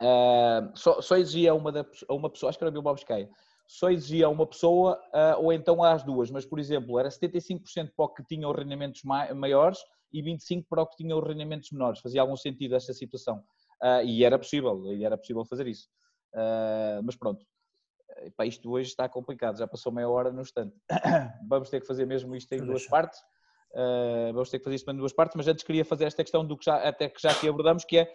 Uh, 0.00 0.76
só, 0.76 1.00
só, 1.00 1.16
exigia 1.16 1.54
uma, 1.54 1.70
da, 1.70 1.86
uma 2.10 2.28
pessoa, 2.28 2.50
acho 2.50 2.58
que 2.58 2.64
era 2.64 2.70
o 2.70 2.72
Bilbao 2.72 2.94
Biscay, 2.94 3.28
só 3.68 3.88
exigia 3.90 4.28
uma 4.28 4.46
pessoa 4.46 5.00
uh, 5.14 5.42
ou 5.42 5.52
então 5.52 5.82
às 5.82 6.02
duas, 6.02 6.30
mas 6.30 6.44
por 6.44 6.58
exemplo, 6.58 6.98
era 6.98 7.08
75% 7.08 7.92
para 7.96 8.04
o 8.04 8.08
que 8.08 8.24
tinha 8.24 8.48
os 8.48 8.56
rendimentos 8.56 9.02
maiores 9.04 9.78
e 10.12 10.22
25% 10.22 10.66
para 10.68 10.82
o 10.82 10.86
que 10.86 10.96
tinha 10.96 11.16
os 11.16 11.26
rendimentos 11.26 11.70
menores. 11.70 12.00
Fazia 12.00 12.20
algum 12.20 12.36
sentido 12.36 12.74
esta 12.74 12.92
situação. 12.92 13.42
Uh, 13.82 14.04
e 14.04 14.24
era 14.24 14.38
possível, 14.38 14.84
e 14.92 15.04
era 15.04 15.16
possível 15.16 15.44
fazer 15.44 15.66
isso. 15.66 15.88
mas 17.04 17.16
pronto, 17.16 17.44
Epá, 18.26 18.46
isto 18.46 18.70
hoje 18.70 18.88
está 18.88 19.08
complicado, 19.08 19.58
já 19.58 19.66
passou 19.66 19.92
meia 19.92 20.08
hora 20.08 20.32
no 20.32 20.42
instante. 20.42 20.74
Vamos 21.48 21.70
ter 21.70 21.80
que 21.80 21.86
fazer 21.86 22.06
mesmo 22.06 22.34
isto 22.34 22.52
em 22.52 22.64
duas 22.64 22.86
partes. 22.86 23.20
Uh, 23.72 24.34
vamos 24.34 24.50
ter 24.50 24.58
que 24.58 24.64
fazer 24.64 24.76
isto 24.76 24.90
em 24.90 24.96
duas 24.96 25.14
partes, 25.14 25.34
mas 25.34 25.48
antes 25.48 25.64
queria 25.64 25.82
fazer 25.82 26.04
esta 26.04 26.22
questão 26.22 26.46
do 26.46 26.58
que 26.58 26.66
já, 26.66 26.76
até 26.86 27.08
que 27.08 27.22
já 27.22 27.30
aqui 27.30 27.48
abordamos, 27.48 27.86
que 27.86 27.96
é 27.96 28.14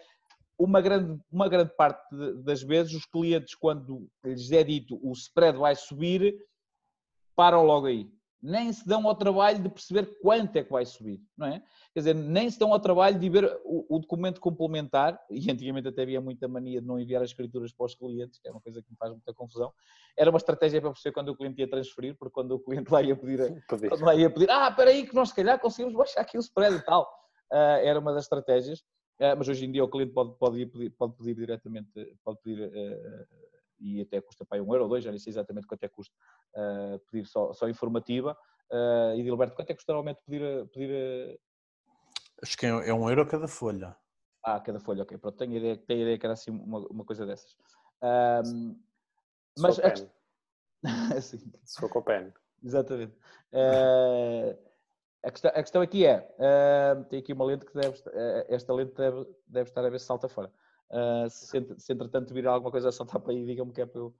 uma 0.56 0.80
grande, 0.80 1.20
uma 1.32 1.48
grande 1.48 1.74
parte 1.74 2.00
das 2.44 2.62
vezes 2.62 2.94
os 2.94 3.04
clientes, 3.04 3.56
quando 3.56 4.08
lhes 4.24 4.52
é 4.52 4.62
dito 4.62 4.96
o 5.02 5.10
spread 5.12 5.58
vai 5.58 5.74
subir, 5.74 6.32
param 7.34 7.64
logo 7.64 7.86
aí 7.86 8.08
nem 8.42 8.72
se 8.72 8.86
dão 8.86 9.06
ao 9.06 9.14
trabalho 9.14 9.60
de 9.60 9.68
perceber 9.68 10.18
quanto 10.20 10.56
é 10.56 10.62
que 10.62 10.70
vai 10.70 10.86
subir, 10.86 11.20
não 11.36 11.48
é? 11.48 11.60
Quer 11.92 12.00
dizer, 12.00 12.14
nem 12.14 12.48
se 12.48 12.58
dão 12.58 12.72
ao 12.72 12.78
trabalho 12.78 13.18
de 13.18 13.28
ver 13.28 13.44
o, 13.64 13.96
o, 13.96 13.98
documento 13.98 14.40
complementar, 14.40 15.18
e 15.28 15.50
antigamente 15.50 15.88
até 15.88 16.02
havia 16.02 16.20
muita 16.20 16.46
mania 16.46 16.80
de 16.80 16.86
não 16.86 16.98
enviar 16.98 17.22
as 17.22 17.30
escrituras 17.30 17.72
para 17.72 17.86
os 17.86 17.94
clientes, 17.94 18.38
que 18.38 18.48
é 18.48 18.52
uma 18.52 18.60
coisa 18.60 18.80
que 18.80 18.90
me 18.90 18.96
faz 18.96 19.10
muita 19.10 19.34
confusão. 19.34 19.72
Era 20.16 20.30
uma 20.30 20.36
estratégia 20.36 20.80
para 20.80 20.90
perceber 20.90 21.12
quando 21.12 21.30
o 21.30 21.36
cliente 21.36 21.60
ia 21.60 21.68
transferir, 21.68 22.16
porque 22.16 22.32
quando 22.32 22.52
o 22.52 22.60
cliente 22.60 22.92
lá 22.92 23.02
ia 23.02 23.16
pedir, 23.16 23.40
lá 24.00 24.14
ia 24.14 24.30
pedir 24.30 24.50
ah, 24.50 24.68
espera 24.68 24.90
aí 24.90 25.06
que 25.06 25.14
nós 25.14 25.30
se 25.30 25.34
calhar 25.34 25.58
conseguimos 25.58 25.94
baixar 25.94 26.20
aqui 26.20 26.38
o 26.38 26.40
spread 26.40 26.76
e 26.76 26.84
tal. 26.84 27.02
Uh, 27.52 27.80
era 27.82 27.98
uma 27.98 28.12
das 28.12 28.24
estratégias, 28.24 28.80
uh, 29.20 29.34
mas 29.36 29.48
hoje 29.48 29.64
em 29.64 29.72
dia 29.72 29.82
o 29.82 29.88
cliente 29.88 30.12
pode, 30.12 30.36
pode, 30.38 30.66
pedir, 30.66 30.90
pode 30.90 31.16
pedir 31.16 31.34
diretamente, 31.34 31.90
pode 32.22 32.38
pedir 32.42 32.68
uh, 32.68 33.26
e 33.80 34.00
até 34.00 34.20
custa 34.20 34.44
para 34.44 34.62
um 34.62 34.72
euro 34.72 34.84
ou 34.84 34.88
dois, 34.88 35.04
já 35.04 35.10
nem 35.10 35.18
sei 35.18 35.30
exatamente 35.30 35.66
quanto 35.66 35.82
é 35.84 35.88
que 35.88 35.94
custa 35.94 36.14
uh, 36.54 36.98
pedir 37.10 37.26
só, 37.26 37.52
só 37.52 37.68
informativa. 37.68 38.36
Uh, 38.70 39.14
e 39.16 39.22
Gilberto, 39.22 39.54
quanto 39.54 39.70
é 39.70 39.72
que 39.72 39.78
custa 39.78 39.92
normalmente 39.92 40.20
pedir, 40.26 40.66
pedir 40.68 41.40
Acho 42.42 42.56
que 42.56 42.66
é, 42.66 42.68
é 42.68 42.94
um 42.94 43.08
euro 43.08 43.26
cada 43.26 43.48
folha. 43.48 43.96
Ah, 44.44 44.60
cada 44.60 44.78
folha, 44.78 45.02
ok. 45.02 45.18
Pronto, 45.18 45.36
tenho 45.36 45.54
a 45.54 45.56
ideia, 45.56 45.76
tenho 45.76 46.02
ideia 46.02 46.18
que 46.18 46.26
era 46.26 46.34
assim 46.34 46.50
uma, 46.50 46.78
uma 46.88 47.04
coisa 47.04 47.26
dessas. 47.26 47.56
Um, 48.02 48.80
mas 49.58 49.78
a... 49.80 49.94
Se 51.20 51.80
for 51.80 51.88
com 51.90 51.98
o 51.98 52.02
pen. 52.02 52.32
Exatamente. 52.62 53.16
Uh, 53.52 54.56
a, 55.24 55.30
questão, 55.30 55.50
a 55.50 55.62
questão 55.62 55.82
aqui 55.82 56.06
é, 56.06 56.18
uh, 56.38 57.04
tem 57.04 57.18
aqui 57.18 57.32
uma 57.32 57.44
lente 57.44 57.66
que 57.66 57.74
deve, 57.74 58.00
esta 58.48 58.72
lente 58.72 58.94
deve, 58.94 59.26
deve 59.46 59.68
estar 59.68 59.84
a 59.84 59.90
ver 59.90 59.98
se 59.98 60.06
salta 60.06 60.28
fora. 60.28 60.52
Uh, 60.90 61.28
se, 61.28 61.66
se 61.76 61.92
entretanto 61.92 62.32
vir 62.32 62.46
alguma 62.46 62.70
coisa 62.70 62.88
a 62.88 62.92
saltar 62.92 63.20
para 63.20 63.32
aí, 63.32 63.44
digam-me 63.44 63.72
que 63.72 63.82
é 63.82 63.86
para 63.86 64.00
eu 64.00 64.14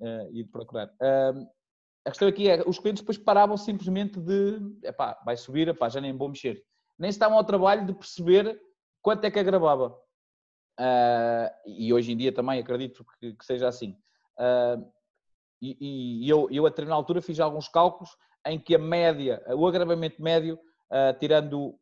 uh, 0.00 0.32
ir 0.32 0.44
procurar. 0.44 0.88
Uh, 1.00 1.46
a 2.04 2.10
questão 2.10 2.26
aqui 2.26 2.48
é, 2.48 2.62
os 2.66 2.78
clientes 2.78 3.02
depois 3.02 3.18
paravam 3.18 3.56
simplesmente 3.56 4.18
de, 4.18 4.58
epá, 4.82 5.20
vai 5.24 5.36
subir, 5.36 5.68
epá, 5.68 5.88
já 5.88 6.00
nem 6.00 6.16
vou 6.16 6.28
mexer. 6.28 6.64
Nem 6.98 7.10
estavam 7.10 7.38
ao 7.38 7.44
trabalho 7.44 7.86
de 7.86 7.92
perceber 7.92 8.60
quanto 9.02 9.24
é 9.24 9.30
que 9.30 9.38
agravava. 9.38 9.96
e 11.66 11.92
hoje 11.92 12.12
em 12.12 12.16
dia 12.16 12.32
também 12.32 12.58
acredito 12.58 13.04
que, 13.18 13.34
que 13.34 13.44
seja 13.44 13.68
assim. 13.68 13.96
e, 15.60 16.24
e 16.24 16.28
eu, 16.28 16.48
eu, 16.50 16.66
a 16.66 16.70
determinada 16.70 16.98
altura, 16.98 17.22
fiz 17.22 17.38
alguns 17.38 17.68
cálculos 17.68 18.16
em 18.46 18.58
que 18.58 18.74
a 18.74 18.78
média, 18.78 19.42
o 19.54 19.66
agravamento 19.66 20.22
médio, 20.22 20.58
tirando 21.18 21.78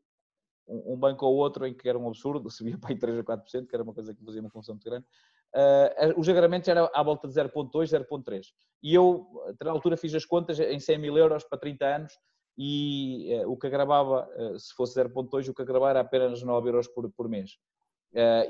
um 0.68 0.96
banco 0.96 1.24
ou 1.26 1.36
outro 1.36 1.66
em 1.66 1.74
que 1.74 1.88
era 1.88 1.98
um 1.98 2.06
absurdo, 2.06 2.50
subia 2.50 2.78
para 2.78 2.92
em 2.92 2.98
3 2.98 3.18
a 3.18 3.24
4%, 3.24 3.66
que 3.66 3.74
era 3.74 3.82
uma 3.82 3.94
coisa 3.94 4.14
que 4.14 4.24
fazia 4.24 4.40
uma 4.40 4.50
função 4.50 4.74
muito 4.74 4.84
grande. 4.84 5.06
Uh, 5.54 6.20
os 6.20 6.28
agarramentos 6.28 6.68
eram 6.68 6.90
à 6.94 7.02
volta 7.02 7.26
de 7.26 7.34
0.2, 7.34 7.70
0.3. 7.72 8.46
E 8.82 8.94
eu, 8.94 9.26
na 9.62 9.70
altura, 9.70 9.96
fiz 9.96 10.14
as 10.14 10.24
contas 10.24 10.60
em 10.60 10.78
100 10.78 10.98
mil 10.98 11.16
euros 11.16 11.44
para 11.44 11.58
30 11.58 11.86
anos 11.86 12.12
e 12.56 13.34
uh, 13.44 13.50
o 13.50 13.56
que 13.56 13.66
agravava, 13.66 14.28
uh, 14.36 14.58
se 14.58 14.74
fosse 14.74 15.00
0.2, 15.00 15.48
o 15.48 15.54
que 15.54 15.62
agravava 15.62 15.90
era 15.90 16.00
apenas 16.00 16.42
9 16.42 16.68
euros 16.68 16.88
por, 16.88 17.10
por 17.12 17.28
mês. 17.28 17.52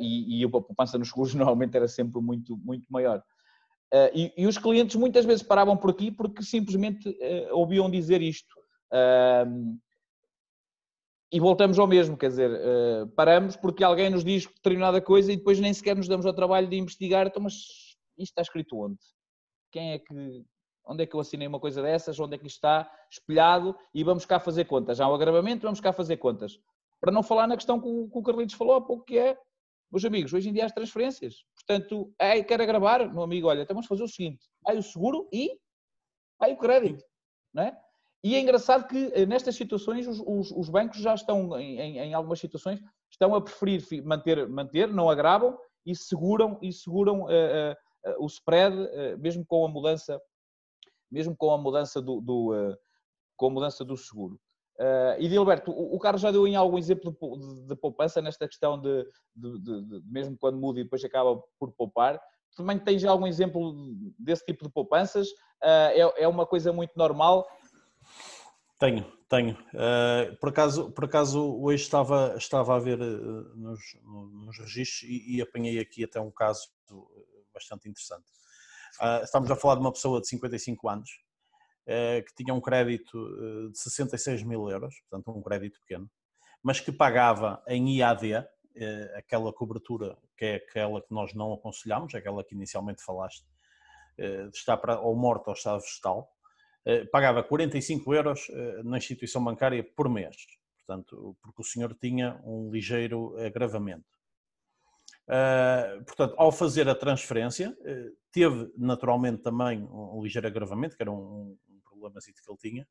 e, 0.00 0.40
e 0.40 0.44
a 0.44 0.48
poupança 0.48 0.98
nos 0.98 1.08
seguros 1.08 1.34
normalmente 1.36 1.76
era 1.76 1.86
sempre 1.86 2.20
muito, 2.20 2.56
muito 2.56 2.86
maior. 2.90 3.22
E, 4.12 4.34
e, 4.36 4.46
os 4.46 4.58
clientes 4.58 4.96
muitas 4.96 5.24
vezes 5.24 5.42
paravam 5.42 5.74
por 5.74 5.88
aqui 5.88 6.10
porque 6.10 6.42
simplesmente 6.42 7.16
ouviam 7.52 7.90
dizer 7.90 8.20
isto 8.20 8.54
e 11.30 11.38
voltamos 11.38 11.78
ao 11.78 11.86
mesmo, 11.86 12.16
quer 12.16 12.28
dizer, 12.28 12.50
uh, 12.50 13.06
paramos 13.08 13.54
porque 13.54 13.84
alguém 13.84 14.08
nos 14.08 14.24
diz 14.24 14.46
determinada 14.46 15.00
coisa 15.00 15.32
e 15.32 15.36
depois 15.36 15.60
nem 15.60 15.72
sequer 15.74 15.94
nos 15.94 16.08
damos 16.08 16.24
ao 16.24 16.32
trabalho 16.32 16.68
de 16.68 16.76
investigar, 16.76 17.26
então, 17.26 17.42
mas 17.42 17.54
isto 17.54 18.32
está 18.32 18.42
escrito 18.42 18.78
onde? 18.78 18.98
Quem 19.70 19.92
é 19.92 19.98
que, 19.98 20.44
onde 20.86 21.02
é 21.02 21.06
que 21.06 21.14
eu 21.14 21.20
assinei 21.20 21.46
uma 21.46 21.60
coisa 21.60 21.82
dessas? 21.82 22.18
Onde 22.18 22.34
é 22.34 22.38
que 22.38 22.46
isto 22.46 22.56
está 22.56 22.90
espelhado? 23.10 23.76
E 23.92 24.02
vamos 24.02 24.24
cá 24.24 24.40
fazer 24.40 24.64
contas. 24.64 25.00
Há 25.00 25.08
o 25.08 25.14
agravamento, 25.14 25.62
vamos 25.62 25.80
cá 25.80 25.92
fazer 25.92 26.16
contas. 26.16 26.58
Para 27.00 27.12
não 27.12 27.22
falar 27.22 27.46
na 27.46 27.56
questão 27.56 27.78
que 27.78 27.86
o, 27.86 28.08
que 28.08 28.18
o 28.18 28.22
Carlitos 28.22 28.54
falou 28.54 28.76
há 28.76 28.80
pouco, 28.80 29.04
que 29.04 29.18
é, 29.18 29.38
meus 29.92 30.04
amigos, 30.04 30.32
hoje 30.32 30.48
em 30.48 30.52
dia 30.52 30.64
há 30.64 30.66
as 30.66 30.72
transferências. 30.72 31.44
Portanto, 31.54 32.12
é, 32.18 32.42
quer 32.42 32.60
agravar, 32.60 33.12
meu 33.12 33.22
amigo, 33.22 33.48
olha, 33.48 33.62
então 33.62 33.74
vamos 33.74 33.86
fazer 33.86 34.02
o 34.02 34.08
seguinte, 34.08 34.46
vai 34.62 34.78
o 34.78 34.82
seguro 34.82 35.28
e 35.30 35.58
vai 36.40 36.54
o 36.54 36.56
crédito, 36.56 37.04
não 37.52 37.64
é? 37.64 37.78
E 38.22 38.34
é 38.34 38.40
engraçado 38.40 38.88
que 38.88 39.12
eh, 39.14 39.26
nestas 39.26 39.54
situações 39.54 40.06
os, 40.06 40.20
os, 40.26 40.50
os 40.50 40.68
bancos 40.68 40.98
já 40.98 41.14
estão, 41.14 41.58
em, 41.58 41.98
em, 41.98 42.14
algumas 42.14 42.40
situações, 42.40 42.80
estão 43.10 43.34
a 43.34 43.40
preferir 43.40 43.82
manter, 44.04 44.48
manter 44.48 44.88
não 44.88 45.08
agravam 45.08 45.56
e 45.86 45.94
seguram, 45.94 46.58
e 46.60 46.72
seguram 46.72 47.22
uh, 47.22 47.26
uh, 47.26 48.10
uh, 48.10 48.24
o 48.24 48.26
spread, 48.26 48.76
mesmo 49.18 49.44
com 49.46 49.64
a 49.64 49.68
mudança, 49.68 50.20
mesmo 51.10 51.36
com 51.36 51.50
a 51.52 51.58
mudança 51.58 52.02
do, 52.02 52.20
do 52.20 52.76
com 53.36 53.46
a 53.46 53.50
mudança 53.50 53.84
do 53.84 53.96
seguro. 53.96 54.38
e 55.18 55.28
Gilberto, 55.28 55.70
o, 55.70 55.94
o 55.94 55.98
Carlos 55.98 56.20
já 56.20 56.32
deu 56.32 56.46
em 56.46 56.56
algum 56.56 56.76
exemplo 56.76 57.12
de, 57.12 57.38
de, 57.38 57.68
de 57.68 57.76
poupança 57.76 58.20
nesta 58.20 58.48
questão 58.48 58.80
de, 58.80 59.06
de, 59.34 60.02
mesmo 60.06 60.36
quando 60.36 60.58
muda 60.58 60.80
e 60.80 60.82
depois 60.82 61.04
acaba 61.04 61.40
por 61.58 61.72
poupar. 61.72 62.20
Também 62.56 62.78
tens 62.80 63.04
algum 63.04 63.28
exemplo 63.28 63.94
desse 64.18 64.44
tipo 64.44 64.64
de 64.64 64.70
poupanças? 64.70 65.28
é, 65.62 66.22
é 66.22 66.28
uma 66.28 66.46
coisa 66.46 66.72
muito 66.72 66.92
normal 66.96 67.46
tenho, 68.78 69.04
tenho. 69.28 69.54
Uh, 69.74 70.36
por, 70.36 70.50
acaso, 70.50 70.90
por 70.92 71.04
acaso 71.04 71.60
hoje 71.60 71.82
estava, 71.82 72.34
estava 72.36 72.76
a 72.76 72.78
ver 72.78 73.00
uh, 73.00 73.56
nos, 73.56 73.80
nos 74.04 74.58
registros 74.58 75.02
e, 75.02 75.36
e, 75.36 75.42
apanhei 75.42 75.78
aqui 75.78 76.04
até 76.04 76.20
um 76.20 76.30
caso 76.30 76.68
bastante 77.52 77.88
interessante. 77.88 78.26
Uh, 79.00 79.24
estamos 79.24 79.50
a 79.50 79.56
falar 79.56 79.74
de 79.74 79.80
uma 79.80 79.92
pessoa 79.92 80.20
de 80.20 80.28
55 80.28 80.88
anos 80.88 81.10
que 82.26 82.34
tinha 82.44 82.52
um 82.52 82.60
crédito 82.60 83.70
de 83.70 83.78
66 83.78 84.42
mil 84.42 84.68
euros, 84.68 84.94
portanto 85.08 85.34
um 85.34 85.40
crédito 85.40 85.80
pequeno, 85.80 86.06
mas 86.62 86.80
que 86.80 86.92
pagava 86.92 87.62
em 87.66 87.96
IAD 87.96 88.46
aquela 89.16 89.50
cobertura 89.54 90.18
que 90.36 90.44
é 90.44 90.54
aquela 90.56 91.00
que 91.00 91.14
nós 91.14 91.32
não 91.32 91.54
aconselhamos, 91.54 92.14
aquela 92.14 92.44
que 92.44 92.54
inicialmente 92.54 93.02
falaste, 93.02 93.42
estar 94.52 94.76
para, 94.76 95.00
ou 95.00 95.16
morto 95.16 95.48
ou 95.48 95.54
estado 95.54 95.80
vegetal, 95.80 96.30
eh, 96.30 96.37
pagava 97.12 97.42
45 97.42 98.14
euros 98.14 98.48
eh, 98.50 98.82
na 98.82 98.96
instituição 98.96 99.44
bancária 99.44 99.84
por 99.94 100.08
mês, 100.08 100.36
portanto, 100.78 101.36
porque 101.42 101.60
o 101.60 101.64
senhor 101.64 101.94
tinha 102.00 102.40
um 102.44 102.70
ligeiro 102.70 103.36
agravamento. 103.38 104.06
Uh, 105.28 106.02
portanto, 106.04 106.34
ao 106.38 106.50
fazer 106.50 106.88
a 106.88 106.94
transferência, 106.94 107.76
teve 108.32 108.72
naturalmente 108.78 109.42
também 109.42 109.82
um, 109.82 110.22
ligeiro 110.22 110.46
agravamento, 110.46 110.96
que 110.96 111.02
era 111.02 111.12
um, 111.12 111.54
problema 111.84 112.18
que 112.18 112.50
ele 112.50 112.58
tinha. 112.58 112.88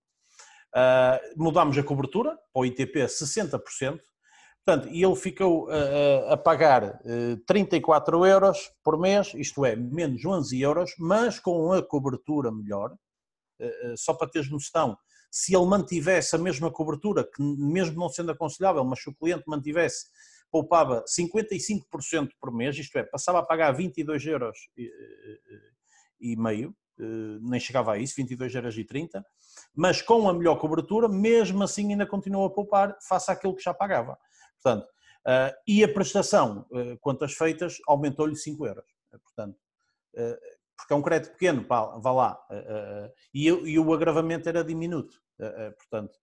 Mudámos 1.36 1.76
a 1.80 1.84
cobertura 1.84 2.38
para 2.54 2.62
o 2.62 2.66
ITP 2.66 3.00
60%, 3.00 4.00
portanto, 4.64 4.88
e 4.92 5.04
ele 5.04 5.16
ficou 5.16 5.68
a 6.30 6.38
pagar 6.38 7.02
34 7.48 8.24
euros 8.24 8.72
por 8.84 9.00
mês, 9.00 9.34
isto 9.34 9.66
é, 9.66 9.76
menos 9.76 10.24
11 10.24 10.62
euros, 10.62 10.92
mas 11.00 11.40
com 11.40 11.74
a 11.74 11.82
cobertura 11.82 12.52
melhor, 12.52 12.92
eh, 12.92 12.96
eh, 12.96 13.07
só 13.96 14.14
para 14.14 14.30
teres 14.30 14.50
noção, 14.50 14.98
se 15.30 15.56
ele 15.56 15.66
mantivesse 15.66 16.36
a 16.36 16.40
mesma 16.40 16.72
cobertura, 16.72 17.24
que 17.24 17.42
mesmo 17.42 18.00
não 18.00 18.10
sendo 18.10 18.32
aconselhável, 18.32 18.84
mas 18.84 19.02
se 19.02 19.10
o 19.10 19.16
cliente 19.16 19.44
mantivesse, 19.48 20.06
poupava 20.50 21.04
55% 21.04 22.30
por 22.40 22.54
mês, 22.54 22.78
isto 22.78 22.98
é, 22.98 23.04
passava 23.04 23.40
a 23.40 23.44
pagar 23.46 23.72
22 23.74 24.26
euros 24.26 24.58
e, 24.78 24.90
e 26.22 26.36
meio, 26.38 26.74
nem 27.42 27.60
chegava 27.60 27.94
a 27.94 27.98
isso, 27.98 28.16
22 28.16 28.56
euros 28.56 28.78
e 28.78 28.86
30, 28.86 29.24
mas 29.76 30.02
com 30.02 30.28
a 30.30 30.34
melhor 30.34 30.56
cobertura, 30.56 31.08
mesmo 31.10 31.62
assim 31.64 31.92
ainda 31.92 32.08
continuou 32.08 32.46
a 32.46 32.50
poupar 32.50 32.98
face 33.08 33.30
àquilo 33.30 33.56
que 33.56 33.64
já 33.64 33.74
pagava. 33.74 34.18
Portanto, 34.62 34.88
e 35.68 35.84
a 35.84 35.94
prestação, 35.94 36.66
quantas 37.02 37.34
feitas, 37.34 37.78
aumentou-lhe 37.86 38.36
5 38.36 38.66
euros. 38.66 38.86
Portanto, 39.22 39.60
porque 40.78 40.94
é 40.94 40.96
um 40.96 41.02
crédito 41.02 41.32
pequeno, 41.32 41.64
pá, 41.64 41.98
vá 41.98 42.12
lá, 42.12 42.48
e, 43.34 43.48
e 43.48 43.80
o 43.80 43.94
agravamento 43.94 44.48
era 44.48 44.64
diminuto. 44.64 45.20
Portanto, 45.78 46.18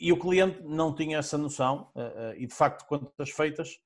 e 0.00 0.12
o 0.12 0.18
cliente 0.18 0.62
não 0.62 0.94
tinha 0.94 1.18
essa 1.18 1.38
noção, 1.38 1.90
e 2.36 2.46
de 2.46 2.54
facto, 2.54 2.84
quantas 2.86 3.30
feitas, 3.30 3.78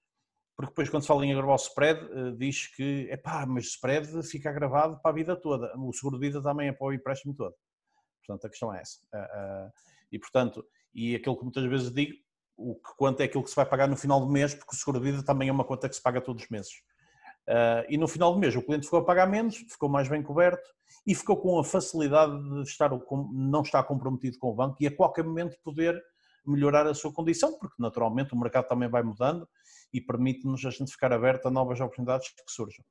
porque 0.56 0.70
depois 0.70 0.88
quando 0.90 1.02
se 1.02 1.08
fala 1.08 1.24
em 1.24 1.32
agravar 1.32 1.54
o 1.54 1.56
spread, 1.56 2.36
diz 2.36 2.66
que, 2.68 3.06
é 3.10 3.16
pá, 3.16 3.46
mas 3.46 3.66
spread 3.66 4.22
fica 4.24 4.50
agravado 4.50 5.00
para 5.00 5.10
a 5.10 5.14
vida 5.14 5.36
toda, 5.36 5.72
o 5.78 5.92
seguro 5.92 6.18
de 6.18 6.26
vida 6.26 6.42
também 6.42 6.68
é 6.68 6.72
para 6.72 6.86
o 6.86 6.92
empréstimo 6.92 7.34
todo. 7.34 7.54
Portanto, 8.24 8.46
a 8.46 8.50
questão 8.50 8.74
é 8.74 8.80
essa. 8.80 9.00
E 10.10 10.18
portanto, 10.18 10.64
e 10.94 11.14
aquilo 11.14 11.36
que 11.36 11.42
muitas 11.42 11.64
vezes 11.64 11.92
digo, 11.92 12.12
o 12.56 12.76
que 12.76 12.94
quanto 12.96 13.20
é 13.20 13.24
aquilo 13.24 13.42
que 13.42 13.50
se 13.50 13.56
vai 13.56 13.66
pagar 13.66 13.88
no 13.88 13.96
final 13.96 14.20
do 14.20 14.28
mês, 14.28 14.54
porque 14.54 14.74
o 14.74 14.78
seguro 14.78 15.00
de 15.00 15.10
vida 15.10 15.24
também 15.24 15.48
é 15.48 15.52
uma 15.52 15.64
conta 15.64 15.88
que 15.88 15.96
se 15.96 16.02
paga 16.02 16.20
todos 16.20 16.44
os 16.44 16.50
meses. 16.50 16.70
E 17.88 17.96
no 17.98 18.06
final 18.06 18.32
do 18.32 18.38
mês 18.38 18.54
o 18.54 18.62
cliente 18.62 18.84
ficou 18.84 19.00
a 19.00 19.04
pagar 19.04 19.28
menos, 19.28 19.56
ficou 19.56 19.88
mais 19.88 20.08
bem 20.08 20.22
coberto 20.22 20.68
e 21.06 21.14
ficou 21.14 21.36
com 21.36 21.58
a 21.58 21.64
facilidade 21.64 22.32
de 22.50 22.62
estar, 22.62 22.90
não 23.32 23.62
estar 23.62 23.82
comprometido 23.84 24.38
com 24.38 24.48
o 24.48 24.54
banco 24.54 24.76
e 24.80 24.86
a 24.86 24.94
qualquer 24.94 25.24
momento 25.24 25.56
poder 25.64 26.00
melhorar 26.46 26.86
a 26.86 26.94
sua 26.94 27.12
condição, 27.12 27.58
porque 27.58 27.76
naturalmente 27.78 28.34
o 28.34 28.38
mercado 28.38 28.66
também 28.66 28.88
vai 28.88 29.02
mudando 29.02 29.48
e 29.92 30.00
permite-nos 30.00 30.64
a 30.64 30.70
gente 30.70 30.90
ficar 30.90 31.12
aberto 31.12 31.46
a 31.46 31.50
novas 31.50 31.80
oportunidades 31.80 32.28
que 32.28 32.42
surjam. 32.46 32.84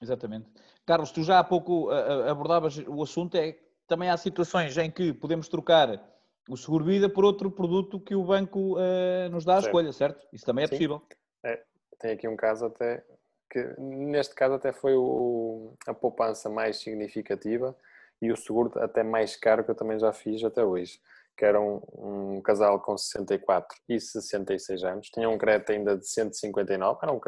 Exatamente. 0.00 0.48
Carlos, 0.86 1.10
tu 1.10 1.22
já 1.22 1.38
há 1.38 1.44
pouco 1.44 1.90
abordavas 1.90 2.78
o 2.86 3.02
assunto, 3.02 3.36
é 3.36 3.56
também 3.86 4.08
há 4.08 4.16
situações 4.16 4.76
em 4.78 4.90
que 4.90 5.12
podemos 5.12 5.48
trocar 5.48 6.02
o 6.48 6.56
seguro-vida 6.56 7.08
por 7.08 7.24
outro 7.24 7.50
produto 7.50 8.00
que 8.00 8.14
o 8.14 8.24
banco 8.24 8.76
uh, 8.76 9.28
nos 9.30 9.44
dá 9.44 9.56
a 9.56 9.60
escolha, 9.60 9.92
certo? 9.92 10.26
Isso 10.32 10.44
também 10.44 10.64
é 10.64 10.66
Sim. 10.66 10.72
possível. 10.72 11.02
É, 11.44 11.62
tem 12.00 12.12
aqui 12.12 12.26
um 12.26 12.36
caso 12.36 12.66
até 12.66 13.04
que 13.52 13.74
neste 13.78 14.34
caso 14.34 14.54
até 14.54 14.72
foi 14.72 14.94
o, 14.96 15.74
a 15.86 15.92
poupança 15.92 16.48
mais 16.48 16.78
significativa 16.78 17.76
e 18.20 18.32
o 18.32 18.36
seguro 18.36 18.72
até 18.78 19.02
mais 19.02 19.36
caro 19.36 19.62
que 19.62 19.70
eu 19.70 19.74
também 19.74 19.98
já 19.98 20.10
fiz 20.10 20.42
até 20.42 20.64
hoje 20.64 20.98
que 21.36 21.44
era 21.44 21.60
um, 21.60 21.80
um, 21.94 22.42
casal 22.42 22.80
com 22.80 22.96
64 22.96 23.76
e 23.88 23.98
66 23.98 24.84
anos, 24.84 25.08
tinham 25.08 25.32
um 25.32 25.38
crédito 25.38 25.72
ainda 25.72 25.96
de 25.96 26.06
159, 26.06 26.98
eram, 27.02 27.20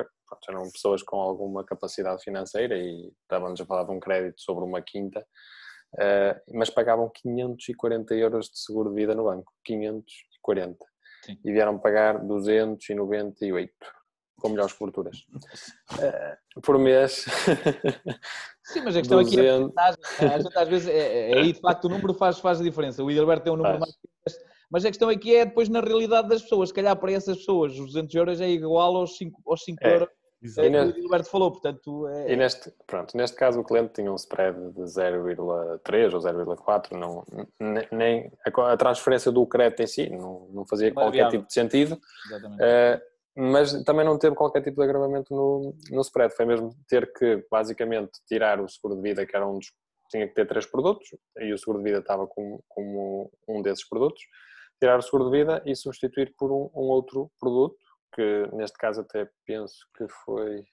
eram 0.49 0.71
pessoas 0.71 1.03
com 1.03 1.17
alguma 1.17 1.65
capacidade 1.65 2.23
financeira 2.23 2.77
e 2.77 3.13
estávamos 3.23 3.61
a 3.61 3.67
falar 3.67 3.85
de 3.85 3.93
um 3.93 4.01
crédito 4.01 4.41
sobre 4.41 4.65
uma 4.65 4.83
quinta, 4.83 5.27
uh, 5.95 6.57
mas 6.57 6.71
pagavam 6.71 7.11
540 7.15 8.15
euros 8.15 8.51
de 8.51 8.59
seguro 8.59 8.91
de 8.91 8.97
vida 8.97 9.15
no 9.15 9.25
banco, 9.25 9.51
540. 9.65 10.77
Sim. 11.25 11.39
E 11.43 11.53
vieram 11.53 11.79
pagar 11.79 12.19
298 12.19 13.73
com 14.41 14.49
melhores 14.49 14.73
coberturas. 14.73 15.27
Uh, 15.93 16.61
por 16.61 16.79
mês. 16.79 17.25
Sim, 18.65 18.83
mas 18.83 18.97
a 18.97 19.01
questão 19.01 19.23
200... 19.23 19.33
aqui 19.33 19.47
é 20.25 20.29
a 20.29 20.39
gente 20.39 20.59
às 20.59 20.69
vezes, 20.69 20.89
é, 20.89 21.31
é, 21.31 21.39
aí 21.39 21.53
de 21.53 21.61
facto 21.61 21.85
o 21.85 21.89
número 21.89 22.15
faz, 22.15 22.39
faz 22.39 22.61
a 22.61 22.65
diferença. 22.65 23.03
O 23.03 23.11
Hilberto 23.11 23.45
tem 23.45 23.53
um 23.53 23.57
número 23.57 23.79
faz. 23.79 23.95
mais. 24.27 24.45
Mas 24.71 24.85
a 24.85 24.89
questão 24.89 25.09
aqui 25.09 25.37
é 25.37 25.45
depois 25.45 25.69
na 25.69 25.81
realidade 25.81 26.29
das 26.29 26.43
pessoas. 26.43 26.71
Se 26.71 26.75
calhar 26.75 26.97
para 26.97 27.13
essas 27.13 27.39
pessoas 27.39 27.73
os 27.73 27.87
200 27.87 28.15
euros 28.15 28.41
é 28.41 28.49
igual 28.49 28.97
aos 28.97 29.17
5, 29.17 29.43
aos 29.47 29.63
5 29.63 29.79
é. 29.83 29.95
euros 29.95 30.09
é, 30.59 30.93
que 30.93 31.01
o 31.01 31.05
Hilberto 31.05 31.31
falou, 31.31 31.51
portanto... 31.51 32.07
É... 32.09 32.33
E 32.33 32.37
neste, 32.37 32.71
pronto, 32.87 33.17
neste 33.17 33.37
caso 33.37 33.61
o 33.61 33.65
cliente 33.65 33.95
tinha 33.95 34.13
um 34.13 34.17
spread 34.17 34.59
de 34.73 34.83
0,3 34.83 36.13
ou 36.13 36.21
0,4, 36.21 36.93
não, 36.93 37.25
nem, 37.91 38.31
a 38.45 38.77
transferência 38.77 39.33
do 39.33 39.47
crédito 39.47 39.81
em 39.81 39.87
si 39.87 40.11
não, 40.11 40.47
não 40.53 40.67
fazia 40.67 40.93
qualquer 40.93 41.29
tipo 41.31 41.47
de 41.47 41.53
sentido. 41.53 41.99
Exatamente. 42.27 42.63
Uh, 42.63 43.14
mas 43.37 43.73
também 43.85 44.05
não 44.05 44.19
teve 44.19 44.37
qualquer 44.37 44.63
tipo 44.63 44.77
de 44.77 44.85
agravamento 44.85 45.35
no, 45.35 45.75
no 45.91 46.01
spread. 46.03 46.35
Foi 46.35 46.47
mesmo 46.47 46.75
ter 46.89 47.13
que, 47.13 47.45
basicamente, 47.51 48.13
tirar 48.27 48.61
o 48.61 48.69
seguro 48.69 48.97
de 48.97 49.03
vida, 49.03 49.27
que 49.27 49.35
era 49.35 49.47
um 49.47 49.59
dos. 49.59 49.73
tinha 50.11 50.29
que 50.29 50.35
ter 50.35 50.47
três 50.47 50.67
produtos, 50.67 51.09
e 51.39 51.53
o 51.53 51.59
seguro 51.59 51.79
de 51.79 51.85
vida 51.85 51.99
estava 51.99 52.27
como, 52.27 52.63
como 52.69 53.31
um 53.49 53.63
desses 53.63 53.89
produtos. 53.89 54.23
Tirar 54.81 54.99
o 54.99 55.03
seguro 55.03 55.31
de 55.31 55.39
vida 55.39 55.63
e 55.67 55.75
substituir 55.75 56.35
por 56.39 56.53
um, 56.53 56.71
um 56.75 56.89
outro 56.89 57.31
produto, 57.41 57.77
que 58.15 58.49
neste 58.53 58.79
caso 58.79 59.01
até 59.01 59.29
penso 59.47 59.77
que 59.97 60.07
foi 60.25 60.65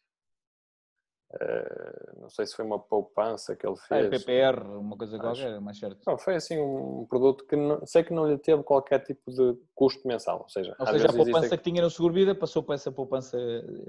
não 2.19 2.29
sei 2.29 2.45
se 2.45 2.55
foi 2.55 2.65
uma 2.65 2.79
poupança 2.79 3.55
que 3.55 3.65
ele 3.65 3.75
ah, 3.89 3.97
é 3.97 4.09
fez. 4.09 4.23
Ah, 4.23 4.25
PPR, 4.25 4.77
uma 4.77 4.97
coisa 4.97 5.15
Acho. 5.15 5.23
qualquer, 5.23 5.61
mais 5.61 5.79
certo. 5.79 5.97
Não, 6.05 6.17
foi 6.17 6.36
assim 6.36 6.59
um 6.59 7.05
produto 7.09 7.45
que 7.45 7.55
não, 7.55 7.86
sei 7.86 8.03
que 8.03 8.13
não 8.13 8.29
lhe 8.29 8.38
teve 8.38 8.61
qualquer 8.63 8.99
tipo 8.99 9.32
de 9.32 9.57
custo 9.73 10.05
mensal. 10.07 10.41
Ou 10.41 10.49
seja, 10.49 10.75
ou 10.77 10.88
seja 10.88 11.05
a 11.07 11.13
poupança 11.13 11.38
existe... 11.39 11.57
que 11.57 11.63
tinha 11.63 11.82
no 11.82 11.89
seguro 11.89 12.13
vida 12.13 12.36
passou 12.36 12.61
para 12.61 12.75
essa 12.75 12.91
poupança. 12.91 13.38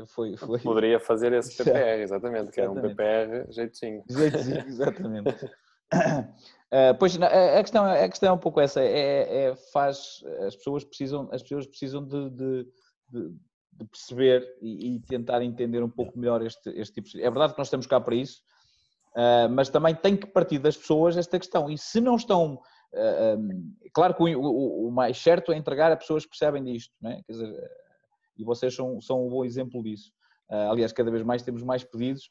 Foi, 0.07 0.36
foi... 0.36 0.61
Poderia 0.61 1.01
fazer 1.01 1.32
esse 1.32 1.57
PPR, 1.62 2.03
exatamente, 2.03 2.53
que 2.53 2.61
era 2.61 2.70
um 2.70 2.80
PPR 2.80 3.51
jeitozinho. 3.51 4.05
Jeitozinho, 4.09 4.66
exatamente. 4.66 5.45
Uh, 5.93 6.95
pois 6.99 7.20
a 7.20 7.61
questão, 7.61 7.84
a 7.84 8.09
questão 8.09 8.28
é 8.30 8.32
um 8.32 8.38
pouco 8.38 8.61
essa, 8.61 8.80
é, 8.80 9.47
é, 9.47 9.57
faz, 9.72 10.22
as 10.47 10.55
pessoas 10.55 10.84
precisam, 10.84 11.28
as 11.32 11.43
pessoas 11.43 11.66
precisam 11.66 12.05
de, 12.05 12.30
de, 12.30 12.66
de 13.11 13.34
de 13.73 13.85
perceber 13.85 14.47
e, 14.61 14.97
e, 14.97 15.01
tentar 15.01 15.43
entender 15.43 15.83
um 15.83 15.89
pouco 15.89 16.18
melhor 16.18 16.43
este, 16.43 16.70
este 16.70 16.95
tipo 16.95 17.09
de... 17.09 17.23
É 17.23 17.31
verdade 17.31 17.55
que 17.55 17.59
nós 17.59 17.68
estamos 17.68 17.87
cá 17.87 18.01
para 18.01 18.14
isso, 18.14 18.43
uh, 19.16 19.49
mas 19.51 19.68
também 19.68 19.95
tem 19.95 20.16
que 20.16 20.27
partir 20.27 20.59
das 20.59 20.77
pessoas 20.77 21.16
esta 21.16 21.39
questão. 21.39 21.70
E 21.70 21.79
se 21.79 22.01
não 22.01 22.16
estão... 22.16 22.55
Uh, 22.93 22.99
ah, 22.99 23.37
um, 23.39 23.75
claro 23.95 24.14
que 24.14 24.23
o, 24.23 24.41
o, 24.41 24.89
o, 24.89 24.93
mais 24.93 25.16
certo 25.16 25.51
é 25.53 25.57
entregar 25.57 25.91
a 25.91 25.97
pessoas 25.97 26.25
que 26.25 26.31
percebem 26.31 26.62
disto, 26.62 26.95
né? 27.01 27.23
Quer 27.27 27.33
dizer, 27.33 27.70
e 28.37 28.45
vocês 28.45 28.75
são, 28.75 29.01
são 29.01 29.27
um 29.27 29.31
bom 29.31 29.45
exemplo 29.45 29.83
disso. 29.83 30.12
Uh, 30.51 30.70
aliás, 30.70 30.93
cada 30.93 31.11
vez 31.11 31.23
mais 31.23 31.43
temos 31.43 31.62
mais 31.62 31.83
pedidos 31.83 32.31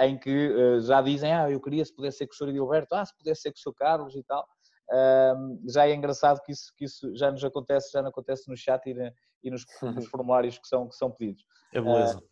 em 0.00 0.18
que 0.18 0.78
já 0.82 1.00
dizem, 1.00 1.32
ah, 1.32 1.50
eu 1.50 1.58
queria 1.58 1.82
se 1.82 1.94
pudesse 1.94 2.18
ser 2.18 2.26
com 2.26 2.34
o 2.34 2.36
Sr. 2.36 2.50
Edilberto, 2.50 2.94
ah, 2.94 3.02
se 3.02 3.16
pudesse 3.16 3.40
ser 3.40 3.50
com 3.50 3.56
o 3.56 3.62
Sr. 3.62 3.74
Carlos 3.74 4.14
e 4.14 4.22
tal 4.22 4.46
já 5.68 5.86
é 5.86 5.94
engraçado 5.94 6.40
que 6.44 6.52
isso, 6.52 6.72
que 6.76 6.84
isso 6.84 7.14
já 7.16 7.30
nos 7.30 7.44
acontece, 7.44 7.90
já 7.92 8.02
não 8.02 8.10
acontece 8.10 8.48
no 8.48 8.56
chat 8.56 8.86
e, 8.86 8.94
e 9.42 9.50
nos, 9.50 9.64
nos, 9.82 10.06
formulários 10.06 10.58
que 10.58 10.66
são, 10.66 10.88
que 10.88 10.96
são 10.96 11.10
pedidos. 11.10 11.44
É 11.72 11.80
beleza. 11.80 12.18
Uh, 12.18 12.22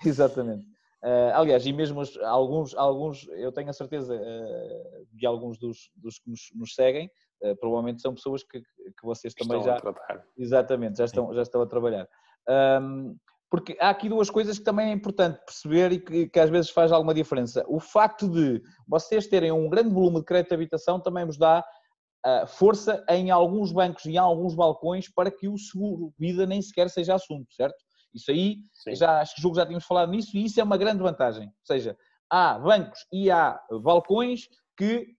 exatamente. 0.06 0.66
Uh, 1.04 1.34
aliás, 1.34 1.66
e 1.66 1.72
mesmo 1.72 2.00
os, 2.00 2.16
alguns, 2.18 2.76
alguns, 2.76 3.26
eu 3.30 3.50
tenho 3.50 3.70
a 3.70 3.72
certeza 3.72 4.14
uh, 4.14 5.06
de 5.12 5.26
alguns 5.26 5.58
dos, 5.58 5.90
dos 5.96 6.18
que 6.20 6.30
nos, 6.30 6.40
nos 6.54 6.74
seguem, 6.74 7.10
uh, 7.42 7.56
provavelmente 7.56 8.00
são 8.00 8.14
pessoas 8.14 8.44
que, 8.44 8.60
que 8.60 9.04
vocês 9.04 9.34
também 9.34 9.58
estão 9.58 9.72
já. 9.72 9.78
A 9.78 9.80
tratar. 9.80 10.24
Exatamente, 10.38 10.98
já 10.98 11.04
estão, 11.04 11.34
já 11.34 11.42
estão 11.42 11.60
a 11.60 11.66
trabalhar. 11.66 12.08
Um, 12.48 13.16
porque 13.50 13.76
há 13.80 13.90
aqui 13.90 14.08
duas 14.08 14.30
coisas 14.30 14.58
que 14.58 14.64
também 14.64 14.90
é 14.90 14.92
importante 14.92 15.38
perceber 15.44 15.92
e 15.92 16.00
que, 16.00 16.28
que, 16.28 16.40
às 16.40 16.48
vezes 16.48 16.70
faz 16.70 16.90
alguma 16.90 17.12
diferença. 17.12 17.62
O 17.68 17.78
facto 17.80 18.26
de 18.26 18.62
vocês 18.88 19.26
terem 19.26 19.52
um 19.52 19.68
grande 19.68 19.92
volume 19.92 20.20
de 20.20 20.24
crédito 20.24 20.50
de 20.50 20.54
habitação 20.54 20.98
também 20.98 21.26
vos 21.26 21.36
dá 21.36 21.62
força 22.46 23.04
em 23.08 23.30
alguns 23.30 23.72
bancos 23.72 24.04
e 24.04 24.12
em 24.12 24.16
alguns 24.16 24.54
balcões 24.54 25.08
para 25.08 25.30
que 25.30 25.48
o 25.48 25.58
seguro 25.58 26.14
vida 26.16 26.46
nem 26.46 26.62
sequer 26.62 26.88
seja 26.88 27.14
assunto, 27.14 27.52
certo? 27.52 27.76
Isso 28.14 28.30
aí, 28.30 28.58
Sim. 28.74 28.94
já, 28.94 29.20
acho 29.20 29.34
que 29.34 29.42
já 29.54 29.66
tínhamos 29.66 29.84
falado 29.84 30.10
nisso 30.10 30.36
e 30.36 30.44
isso 30.44 30.60
é 30.60 30.62
uma 30.62 30.76
grande 30.76 31.02
vantagem. 31.02 31.46
Ou 31.46 31.66
seja, 31.66 31.96
há 32.30 32.58
bancos 32.58 33.06
e 33.12 33.30
há 33.30 33.60
balcões 33.82 34.48
que, 34.76 35.16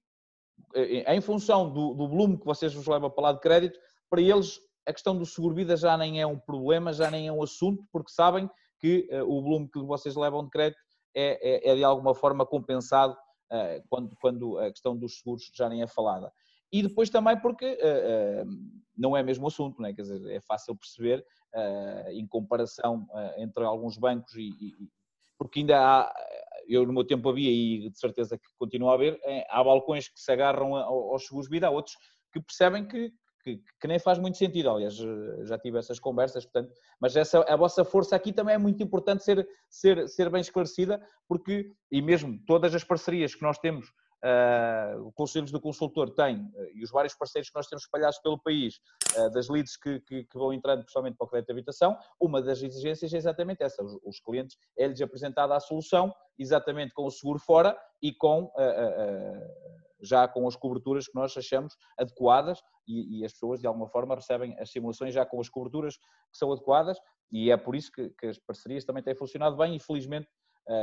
em 0.76 1.22
função 1.22 1.72
do, 1.72 1.94
do 1.94 2.08
volume 2.08 2.38
que 2.38 2.46
vocês 2.46 2.74
vos 2.74 2.88
levam 2.88 3.10
para 3.10 3.24
lá 3.24 3.34
de 3.34 3.40
crédito, 3.40 3.78
para 4.10 4.22
eles 4.22 4.60
a 4.86 4.94
questão 4.94 5.18
do 5.18 5.26
seguro-vida 5.26 5.76
já 5.78 5.98
nem 5.98 6.22
é 6.22 6.28
um 6.28 6.38
problema, 6.38 6.94
já 6.94 7.10
nem 7.10 7.28
é 7.28 7.32
um 7.32 7.42
assunto, 7.42 7.84
porque 7.92 8.12
sabem 8.12 8.50
que 8.80 9.08
uh, 9.12 9.24
o 9.24 9.42
volume 9.42 9.70
que 9.70 9.80
vocês 9.80 10.16
levam 10.16 10.44
de 10.44 10.50
crédito 10.50 10.80
é, 11.16 11.70
é, 11.70 11.72
é 11.72 11.76
de 11.76 11.84
alguma 11.84 12.14
forma 12.14 12.46
compensado 12.46 13.14
uh, 13.14 13.84
quando, 13.90 14.16
quando 14.20 14.60
a 14.60 14.70
questão 14.72 14.98
dos 14.98 15.20
seguros 15.20 15.50
já 15.54 15.70
nem 15.70 15.82
é 15.82 15.88
falada. 15.88 16.32
E 16.74 16.82
depois 16.82 17.08
também 17.12 17.40
porque 17.40 17.66
uh, 17.68 18.44
uh, 18.44 18.52
não 18.98 19.16
é 19.16 19.22
mesmo 19.22 19.46
assunto, 19.46 19.80
não 19.80 19.88
é? 19.88 19.94
Quer 19.94 20.02
dizer, 20.02 20.32
é 20.32 20.42
fácil 20.42 20.76
perceber 20.76 21.24
uh, 21.54 22.10
em 22.10 22.26
comparação 22.26 23.08
entre 23.38 23.64
alguns 23.64 23.96
bancos 23.96 24.34
e, 24.34 24.50
e, 24.50 24.90
porque 25.38 25.60
ainda 25.60 25.80
há, 25.80 26.12
eu 26.68 26.84
no 26.88 26.92
meu 26.92 27.06
tempo 27.06 27.30
havia 27.30 27.52
e 27.52 27.92
de 27.92 28.00
certeza 28.00 28.40
que 28.40 28.48
continua 28.58 28.92
a 28.92 28.96
haver, 28.96 29.20
há 29.50 29.64
balcões 29.64 30.08
que 30.08 30.20
se 30.20 30.32
agarram 30.32 30.76
aos 30.76 31.28
seguros 31.28 31.48
vida, 31.48 31.68
há 31.68 31.70
outros 31.70 31.96
que 32.32 32.42
percebem 32.42 32.88
que, 32.88 33.12
que, 33.44 33.62
que, 33.80 33.88
nem 33.88 34.00
faz 34.00 34.18
muito 34.18 34.38
sentido. 34.38 34.70
Aliás, 34.70 34.96
já 35.44 35.60
tive 35.60 35.78
essas 35.78 36.00
conversas, 36.00 36.46
portanto, 36.46 36.74
mas 37.00 37.16
essa, 37.16 37.42
a 37.42 37.56
vossa 37.56 37.84
força 37.84 38.16
aqui 38.16 38.32
também 38.32 38.56
é 38.56 38.58
muito 38.58 38.82
importante 38.82 39.24
ser, 39.24 39.48
ser, 39.70 40.08
ser 40.08 40.30
bem 40.30 40.42
esclarecida, 40.42 41.06
porque, 41.28 41.70
e 41.92 42.02
mesmo 42.02 42.40
todas 42.48 42.74
as 42.74 42.84
parcerias 42.84 43.36
que 43.36 43.44
nós 43.44 43.60
temos 43.60 43.92
Uh, 44.24 45.12
conselhos 45.16 45.52
do 45.52 45.60
consultor 45.60 46.10
tem, 46.12 46.38
uh, 46.38 46.70
e 46.74 46.82
os 46.82 46.92
vários 46.92 47.14
parceiros 47.14 47.50
que 47.50 47.56
nós 47.58 47.68
temos 47.68 47.84
espalhados 47.84 48.18
pelo 48.20 48.42
país, 48.42 48.80
uh, 49.18 49.30
das 49.32 49.50
leads 49.50 49.76
que, 49.76 50.00
que, 50.00 50.24
que, 50.24 50.38
vão 50.38 50.54
entrando 50.54 50.80
principalmente 50.80 51.18
para 51.18 51.26
o 51.26 51.28
crédito 51.28 51.48
de 51.48 51.52
habitação, 51.52 51.98
uma 52.22 52.42
das 52.42 52.64
exigências 52.64 53.14
é 53.14 53.18
exatamente 53.18 53.62
essa. 53.62 53.84
Os, 53.84 54.00
os 54.02 54.22
clientes 54.22 54.58
é-lhes 54.78 55.02
apresentada 55.02 55.54
a 55.54 55.60
solução, 55.60 56.14
exatamente 56.40 56.94
com 56.94 57.06
o 57.06 57.12
seguro 57.12 57.38
fora 57.38 57.78
e 58.02 58.14
com 58.14 58.50
já 60.02 60.28
com 60.28 60.48
as 60.48 60.56
coberturas 60.56 61.08
que 61.08 61.16
nós 61.16 61.36
achamos 61.38 61.76
adequadas 61.98 62.62
e, 62.88 63.20
e, 63.20 63.26
as 63.26 63.34
pessoas 63.34 63.60
de 63.60 63.68
alguma 63.68 63.88
forma 63.88 64.16
recebem 64.16 64.58
as 64.60 64.72
simulações 64.72 65.14
já 65.14 65.26
com 65.26 65.40
as 65.40 65.48
coberturas 65.48 65.98
que 65.98 66.38
são 66.38 66.52
adequadas 66.52 66.98
e 67.32 67.52
é 67.52 67.56
por 67.56 67.76
isso 67.76 67.92
que, 67.92 68.10
que 68.10 68.28
as 68.28 68.38
parcerias 68.40 68.84
também 68.84 69.04
têm 69.04 69.16
funcionado 69.16 69.56
bem 69.56 69.76
e 69.76 69.80
felizmente 69.80 70.28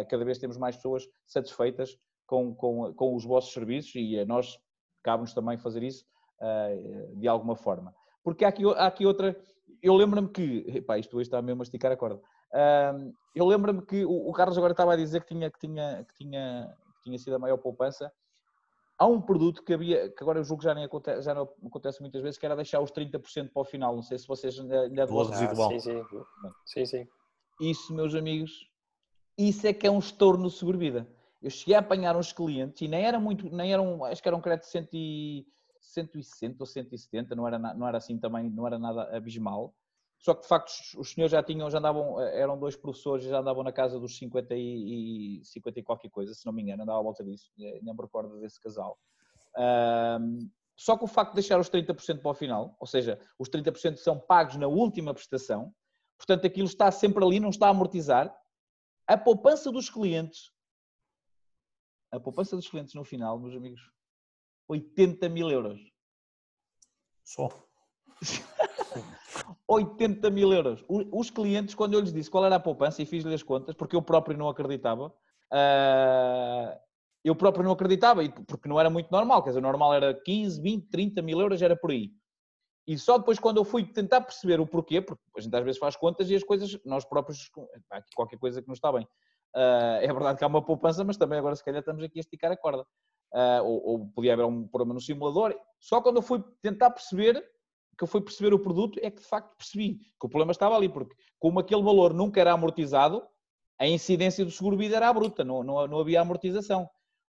cada 0.09 0.25
vez 0.25 0.39
temos 0.39 0.57
mais 0.57 0.77
pessoas 0.77 1.05
satisfeitas 1.27 1.97
com, 2.31 2.55
com, 2.55 2.95
com 2.95 3.17
os 3.17 3.25
vossos 3.25 3.53
serviços 3.53 3.93
e 3.97 4.17
a 4.21 4.25
nós 4.25 4.57
cabe-nos 5.03 5.35
também 5.35 5.59
fazer 5.59 5.83
isso 5.83 6.07
uh, 6.41 7.17
de 7.17 7.27
alguma 7.27 7.57
forma. 7.57 7.93
Porque 8.23 8.45
há 8.45 8.49
aqui, 8.49 8.63
há 8.65 8.87
aqui 8.87 9.05
outra. 9.05 9.37
Eu 9.83 9.97
lembro-me 9.97 10.29
que. 10.29 10.65
Epá, 10.69 10.97
isto 10.97 11.17
hoje 11.17 11.27
está 11.27 11.43
mesmo 11.43 11.63
a 11.63 11.65
esticar 11.65 11.91
a 11.91 11.97
corda. 11.97 12.21
Uh, 12.53 13.13
eu 13.35 13.45
lembro-me 13.45 13.83
que 13.83 14.05
o, 14.05 14.29
o, 14.29 14.33
Carlos 14.33 14.57
agora 14.57 14.73
estava 14.73 14.93
a 14.93 14.97
dizer 14.97 15.23
que 15.23 15.35
tinha, 15.35 15.51
que, 15.51 15.59
tinha, 15.59 16.05
que, 16.05 16.15
tinha, 16.15 16.73
que 16.99 17.03
tinha 17.03 17.19
sido 17.19 17.35
a 17.35 17.39
maior 17.41 17.57
poupança. 17.57 18.13
Há 18.97 19.07
um 19.07 19.21
produto 19.21 19.65
que 19.65 19.75
havia, 19.75 20.11
que 20.11 20.23
agora 20.23 20.39
eu 20.39 20.45
julgo 20.45 20.61
que 20.61 20.69
já, 20.69 20.75
nem 20.75 20.85
acontece, 20.85 21.23
já 21.23 21.35
não 21.35 21.49
acontece 21.67 22.01
muitas 22.01 22.23
vezes, 22.23 22.39
que 22.39 22.47
era 22.47 22.55
deixar 22.55 22.81
os 22.81 22.93
30% 22.93 23.51
para 23.51 23.63
o 23.63 23.65
final. 23.65 23.97
Não 23.97 24.03
sei 24.03 24.19
se 24.19 24.29
vocês 24.29 24.57
ainda, 24.61 24.83
ainda 24.83 25.05
residual. 25.05 25.71
sim, 25.71 25.81
sim. 25.81 26.05
sim, 26.65 26.85
sim. 26.85 27.09
Isso, 27.61 27.93
meus 27.93 28.15
amigos, 28.15 28.71
isso 29.37 29.67
é 29.67 29.73
que 29.73 29.87
é 29.87 29.91
um 29.91 29.99
estorno 29.99 30.45
no 30.45 30.51
seguro-vida 30.51 31.09
eu 31.43 31.51
cheguei 31.51 31.75
a 31.75 31.79
apanhar 31.79 32.17
uns 32.17 32.33
clientes 32.33 32.83
e 32.83 32.89
nem 32.89 33.05
era 33.05 33.19
muito, 33.19 33.49
nem 33.51 33.73
eram, 33.73 34.05
acho 34.05 34.23
que 34.23 34.29
era 34.29 34.37
um 34.37 34.41
crédito 34.41 34.67
de 34.93 35.47
160 35.81 36.57
ou 36.61 36.67
170, 36.67 37.35
não 37.35 37.47
era, 37.47 37.59
não 37.59 37.89
era 37.89 37.99
assim 37.99 38.19
também, 38.19 38.51
não 38.51 38.67
era 38.67 38.79
nada 38.79 39.17
abismal. 39.17 39.75
Só 40.19 40.35
que 40.35 40.43
de 40.43 40.49
facto 40.49 40.71
os 40.99 41.13
senhores 41.13 41.33
já 41.33 41.43
tinham, 41.43 41.71
já 41.71 41.79
andavam, 41.79 42.21
eram 42.21 42.59
dois 42.59 42.77
professores, 42.77 43.25
já 43.25 43.41
andavam 43.41 43.65
na 43.65 43.73
casa 43.73 43.99
dos 43.99 44.19
50 44.19 44.55
e, 44.55 45.41
50 45.43 45.81
e 45.81 45.83
qualquer 45.83 46.11
coisa, 46.11 46.35
se 46.35 46.45
não 46.45 46.53
me 46.53 46.61
engano, 46.63 46.83
andava 46.83 46.99
à 46.99 47.03
volta 47.03 47.25
disso, 47.25 47.51
eh, 47.59 47.81
nem 47.83 47.95
me 47.95 48.03
recordo 48.03 48.39
desse 48.39 48.61
casal. 48.61 48.99
Um, 50.21 50.51
só 50.77 50.97
que 50.97 51.05
o 51.05 51.07
facto 51.07 51.31
de 51.31 51.37
deixar 51.37 51.59
os 51.59 51.71
30% 51.71 52.21
para 52.21 52.31
o 52.31 52.35
final, 52.35 52.77
ou 52.79 52.87
seja, 52.87 53.19
os 53.39 53.49
30% 53.49 53.97
são 53.97 54.19
pagos 54.19 54.57
na 54.57 54.67
última 54.67 55.15
prestação, 55.15 55.73
portanto 56.19 56.47
aquilo 56.47 56.67
está 56.67 56.91
sempre 56.91 57.25
ali, 57.25 57.41
não 57.41 57.49
está 57.49 57.69
a 57.69 57.71
amortizar. 57.71 58.35
A 59.07 59.17
poupança 59.17 59.73
dos 59.73 59.89
clientes 59.89 60.53
a 62.13 62.21
poupança 62.21 62.57
dos 62.57 62.69
clientes 62.69 62.95
no 62.95 63.05
final, 63.05 63.39
meus 63.39 63.55
amigos, 63.55 63.81
80 64.69 65.29
mil 65.29 65.51
euros. 65.51 65.81
Só. 67.25 67.49
80 69.69 70.31
mil 70.31 70.53
euros. 70.53 70.85
Os 70.89 71.31
clientes, 71.31 71.75
quando 71.75 71.95
eu 71.95 72.01
lhes 72.01 72.13
disse 72.13 72.31
qual 72.31 72.45
era 72.45 72.57
a 72.57 72.61
poupança 72.61 73.03
e 73.03 73.07
fiz-lhe 73.07 73.35
as 73.35 73.43
contas, 73.43 73.75
porque 73.75 73.95
eu 73.95 74.03
próprio 74.03 74.37
não 74.37 74.49
acreditava, 74.49 75.15
ah, 75.53 76.79
eu 77.25 77.35
próprio 77.35 77.65
não 77.65 77.73
acreditava, 77.73 78.23
porque 78.47 78.69
não 78.69 78.81
era 78.81 78.91
muito 78.91 79.11
normal, 79.11 79.43
quer 79.43 79.51
dizer, 79.51 79.61
o 79.61 79.63
normal 79.63 79.95
era 79.95 80.15
15, 80.15 80.61
20, 80.61 80.89
30 80.89 81.23
mil 81.23 81.41
euros, 81.41 81.61
era 81.63 81.77
por 81.77 81.91
aí. 81.91 82.11
E 82.87 82.99
só 82.99 83.19
depois, 83.19 83.39
quando 83.39 83.59
eu 83.59 83.65
fui 83.65 83.85
tentar 83.85 84.23
perceber 84.23 84.59
o 84.59 84.67
porquê, 84.67 85.01
porque 85.01 85.23
a 85.37 85.41
gente 85.41 85.55
às 85.55 85.65
vezes 85.65 85.79
faz 85.79 85.95
contas 85.97 86.31
e 86.31 86.35
as 86.35 86.43
coisas, 86.43 86.79
nós 86.85 87.05
próprios, 87.05 87.51
há 87.91 87.99
aqui 87.99 88.11
qualquer 88.15 88.39
coisa 88.39 88.61
que 88.61 88.67
não 88.67 88.75
está 88.75 88.91
bem. 88.91 89.07
Uh, 89.55 89.99
é 90.01 90.07
verdade 90.07 90.39
que 90.39 90.45
há 90.45 90.47
uma 90.47 90.65
poupança, 90.65 91.03
mas 91.05 91.17
também 91.17 91.39
agora 91.39 91.57
se 91.57 91.65
calhar 91.65 91.81
estamos 91.81 92.03
aqui 92.03 92.19
a 92.19 92.21
esticar 92.21 92.53
a 92.53 92.57
corda. 92.57 92.87
Uh, 93.33 93.63
ou, 93.65 93.87
ou, 93.87 94.07
podia 94.09 94.33
haver 94.33 94.45
um 94.45 94.67
problema 94.67 94.95
no 94.95 95.01
simulador. 95.01 95.55
Só 95.79 96.01
quando 96.01 96.17
eu 96.17 96.23
fui 96.23 96.43
tentar 96.63 96.91
perceber, 96.91 97.41
que 97.97 98.05
eu 98.05 98.09
fui 98.09 98.21
perceber 98.21 98.55
o 98.55 98.59
produto, 98.59 98.99
é 99.03 99.11
que 99.11 99.21
de 99.21 99.29
facto 99.29 99.57
percebi 99.57 99.99
que 99.99 100.27
o 100.27 100.29
problema 100.29 100.53
estava 100.53 100.77
ali, 100.77 100.89
porque 100.89 101.15
como 101.39 101.61
aquele 101.61 101.83
valor 101.83 102.13
nunca 102.13 102.41
era 102.41 102.53
amortizado, 102.53 103.23
a 103.79 103.87
incidência 103.87 104.45
do 104.45 104.51
seguro-vida 104.51 104.97
era 104.97 105.13
bruta, 105.13 105.45
não, 105.45 105.63
não, 105.63 105.87
não 105.87 106.01
havia 106.01 106.21
amortização. 106.21 106.89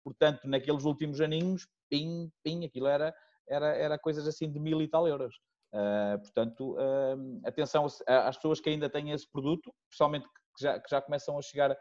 Portanto, 0.04 0.46
naqueles 0.46 0.84
últimos 0.84 1.20
aninhos, 1.20 1.66
pim, 1.90 2.30
pim, 2.44 2.64
aquilo 2.64 2.86
era, 2.86 3.14
era, 3.48 3.66
era 3.74 3.98
coisas 3.98 4.26
assim 4.28 4.50
de 4.50 4.60
mil 4.60 4.80
e 4.80 4.88
tal 4.88 5.08
euros. 5.08 5.34
Uh, 5.74 6.18
portanto, 6.20 6.74
uh, 6.74 7.40
atenção 7.44 7.84
às 7.84 8.36
pessoas 8.36 8.60
que 8.60 8.70
ainda 8.70 8.88
têm 8.88 9.10
esse 9.10 9.28
produto, 9.28 9.74
principalmente 9.88 10.28
que 10.28 10.62
já, 10.62 10.78
que 10.78 10.88
já 10.88 11.02
começam 11.02 11.36
a 11.36 11.42
chegar 11.42 11.76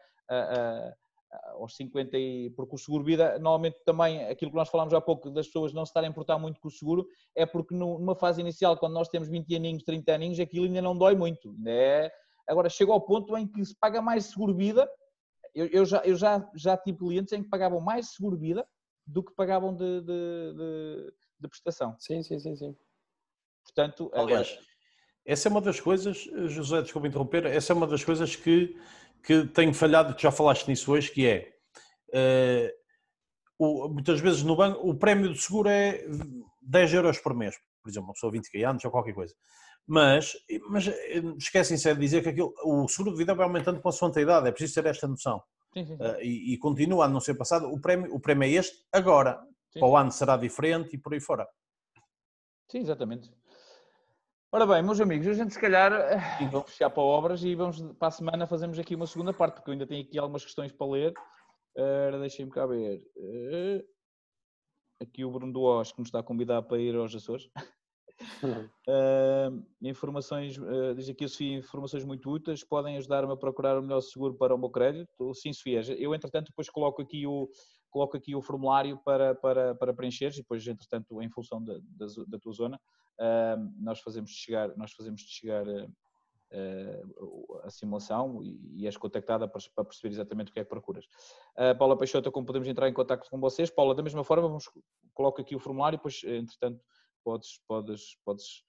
aos 1.53 1.75
50 1.75 2.17
e 2.17 2.49
porque 2.51 2.75
o 2.75 2.77
seguro 2.77 3.03
vida 3.03 3.37
normalmente 3.39 3.77
também 3.85 4.25
aquilo 4.25 4.51
que 4.51 4.57
nós 4.57 4.69
falámos 4.69 4.93
há 4.93 5.01
pouco 5.01 5.29
das 5.29 5.47
pessoas 5.47 5.73
não 5.73 5.85
se 5.85 5.89
estarem 5.89 6.07
a 6.07 6.11
importar 6.11 6.37
muito 6.37 6.59
com 6.59 6.67
o 6.67 6.71
seguro 6.71 7.07
é 7.35 7.45
porque 7.45 7.75
numa 7.75 8.15
fase 8.15 8.41
inicial 8.41 8.77
quando 8.77 8.93
nós 8.93 9.09
temos 9.09 9.27
20 9.27 9.55
aninhos, 9.55 9.83
30 9.83 10.13
aninhos 10.13 10.39
aquilo 10.39 10.65
ainda 10.65 10.81
não 10.81 10.97
dói 10.97 11.15
muito 11.15 11.53
né? 11.57 12.09
agora 12.47 12.69
chega 12.69 12.91
ao 12.91 13.01
ponto 13.01 13.37
em 13.37 13.47
que 13.47 13.63
se 13.65 13.75
paga 13.75 14.01
mais 14.01 14.25
seguro 14.25 14.55
vida 14.55 14.89
eu, 15.53 15.67
eu, 15.67 15.85
já, 15.85 15.99
eu 15.99 16.15
já, 16.15 16.49
já 16.55 16.77
tive 16.77 16.97
clientes 16.99 17.33
em 17.33 17.41
que 17.41 17.49
pagavam 17.49 17.79
mais 17.79 18.13
seguro 18.13 18.37
vida 18.37 18.67
do 19.05 19.23
que 19.23 19.33
pagavam 19.33 19.73
de, 19.75 20.01
de, 20.01 20.53
de, 20.53 21.13
de 21.39 21.47
prestação 21.47 21.95
sim, 21.99 22.21
sim, 22.23 22.39
sim, 22.39 22.55
sim 22.55 22.75
portanto, 23.63 24.11
aliás 24.13 24.57
essa 25.27 25.47
é 25.47 25.51
uma 25.51 25.59
das 25.59 25.79
coisas, 25.79 26.29
José, 26.45 26.83
desculpa 26.83 27.07
interromper, 27.07 27.47
essa 27.47 27.73
é 27.73 27.75
uma 27.75 27.87
das 27.87 28.03
coisas 28.03 28.35
que 28.35 28.77
que 29.23 29.45
tenho 29.47 29.73
falhado, 29.73 30.15
que 30.15 30.23
já 30.23 30.31
falaste 30.31 30.67
nisso 30.67 30.91
hoje, 30.91 31.11
que 31.11 31.27
é 31.27 31.53
uh, 32.09 32.85
o, 33.57 33.89
muitas 33.89 34.19
vezes 34.19 34.43
no 34.43 34.55
banco 34.55 34.87
o 34.87 34.95
prémio 34.95 35.31
de 35.31 35.41
seguro 35.41 35.69
é 35.69 36.03
10 36.61 36.93
euros 36.93 37.19
por 37.19 37.33
mês, 37.33 37.55
por 37.81 37.89
exemplo, 37.89 38.09
uma 38.09 38.13
pessoa 38.13 38.31
20 38.31 38.63
anos 38.63 38.83
ou 38.85 38.91
qualquer 38.91 39.13
coisa. 39.13 39.33
Mas, 39.87 40.33
mas 40.69 40.87
eh, 40.87 41.21
esquecem-se 41.37 41.93
de 41.93 41.99
dizer 41.99 42.23
que 42.23 42.29
aquilo, 42.29 42.53
o 42.63 42.87
seguro 42.87 43.11
de 43.11 43.17
vida 43.17 43.35
vai 43.35 43.45
aumentando 43.45 43.79
com 43.79 43.89
a 43.89 43.91
sua 43.91 44.09
idade, 44.19 44.47
é 44.47 44.51
preciso 44.51 44.81
ter 44.81 44.89
esta 44.89 45.07
noção. 45.07 45.43
Sim, 45.73 45.85
sim, 45.85 45.97
sim. 45.97 46.03
Uh, 46.03 46.21
e, 46.21 46.53
e, 46.53 46.57
continua 46.57 47.05
a 47.05 47.07
não 47.07 47.19
ser 47.19 47.35
passado. 47.35 47.67
O 47.71 47.79
prémio, 47.79 48.13
o 48.13 48.19
prémio 48.19 48.45
é 48.45 48.51
este 48.51 48.83
agora. 48.91 49.39
Para 49.73 49.87
o 49.87 49.97
ano 49.97 50.09
será 50.09 50.37
diferente 50.37 50.95
e 50.95 50.97
por 50.97 51.13
aí 51.13 51.19
fora. 51.19 51.45
Sim, 52.71 52.79
exatamente. 52.79 53.29
Ora 54.55 54.65
bem, 54.65 54.81
meus 54.81 55.01
amigos, 55.01 55.27
a 55.27 55.33
gente 55.33 55.53
se 55.53 55.59
calhar 55.59 55.91
eh, 55.91 56.47
vamos 56.49 56.71
fechar 56.71 56.89
para 56.89 57.03
obras 57.03 57.43
e 57.43 57.53
vamos 57.55 57.81
para 57.99 58.07
a 58.07 58.11
semana 58.11 58.47
fazemos 58.47 58.79
aqui 58.79 58.95
uma 58.95 59.05
segunda 59.05 59.33
parte, 59.33 59.55
porque 59.55 59.69
eu 59.69 59.73
ainda 59.73 59.85
tenho 59.85 60.01
aqui 60.01 60.17
algumas 60.17 60.45
questões 60.45 60.71
para 60.71 60.87
ler. 60.87 61.13
Uh, 61.75 62.17
Deixem-me 62.21 62.49
cá 62.49 62.65
ver. 62.65 63.03
Uh, 63.17 63.83
aqui 65.01 65.25
o 65.25 65.29
Bruno 65.29 65.51
Duós, 65.51 65.91
que 65.91 65.99
nos 65.99 66.07
está 66.07 66.19
a 66.19 66.23
convidar 66.23 66.61
para 66.61 66.79
ir 66.79 66.95
aos 66.95 67.13
Açores. 67.13 67.49
Uh, 68.41 69.61
informações, 69.83 70.57
uh, 70.57 70.95
diz 70.95 71.09
aqui 71.09 71.25
a 71.25 71.27
Sofia, 71.27 71.57
informações 71.57 72.05
muito 72.05 72.31
úteis, 72.31 72.63
podem 72.63 72.95
ajudar-me 72.95 73.33
a 73.33 73.35
procurar 73.35 73.77
o 73.77 73.81
melhor 73.81 73.99
seguro 73.99 74.35
para 74.35 74.55
o 74.55 74.57
meu 74.57 74.69
crédito? 74.69 75.33
Sim, 75.33 75.51
Sofia. 75.51 75.81
Eu, 75.97 76.15
entretanto, 76.15 76.47
depois 76.47 76.69
coloco 76.69 77.01
aqui 77.01 77.27
o, 77.27 77.49
coloco 77.95 78.17
aqui 78.17 78.35
o 78.35 78.41
formulário 78.41 78.97
para, 79.05 79.33
para, 79.35 79.73
para 79.73 79.93
preencher 79.93 80.33
e 80.33 80.41
depois, 80.41 80.67
entretanto, 80.67 81.21
em 81.21 81.29
função 81.29 81.63
da, 81.63 81.75
da, 81.81 82.05
da 82.27 82.37
tua 82.37 82.51
zona, 82.51 82.75
uh, 83.21 83.73
nós 83.81 84.01
fazemos 84.01 84.31
chegar, 84.31 84.75
nós 84.75 84.91
fazemos 84.91 85.21
chegar 85.21 85.65
a 87.63 87.69
simulação 87.69 88.41
e, 88.43 88.81
e 88.81 88.87
és 88.87 88.95
contactada 88.95 89.47
para, 89.47 89.61
para, 89.73 89.85
perceber 89.85 90.13
exatamente 90.13 90.51
o 90.51 90.53
que 90.53 90.59
é 90.59 90.63
que 90.63 90.69
procuras. 90.69 91.05
Paula 91.77 91.97
Peixoto, 91.97 92.31
como 92.31 92.45
podemos 92.45 92.67
entrar 92.67 92.87
em 92.87 92.93
contato 92.93 93.29
com 93.29 93.39
vocês? 93.39 93.69
Paula, 93.69 93.93
da 93.93 94.03
mesma 94.03 94.23
forma, 94.23 94.47
vamos, 94.47 94.69
coloco 95.13 95.41
aqui 95.41 95.53
o 95.53 95.59
formulário, 95.59 95.97
depois, 95.97 96.21
entretanto, 96.23 96.79
podes, 97.25 97.59
podes, 97.67 98.17
podes 98.23 98.63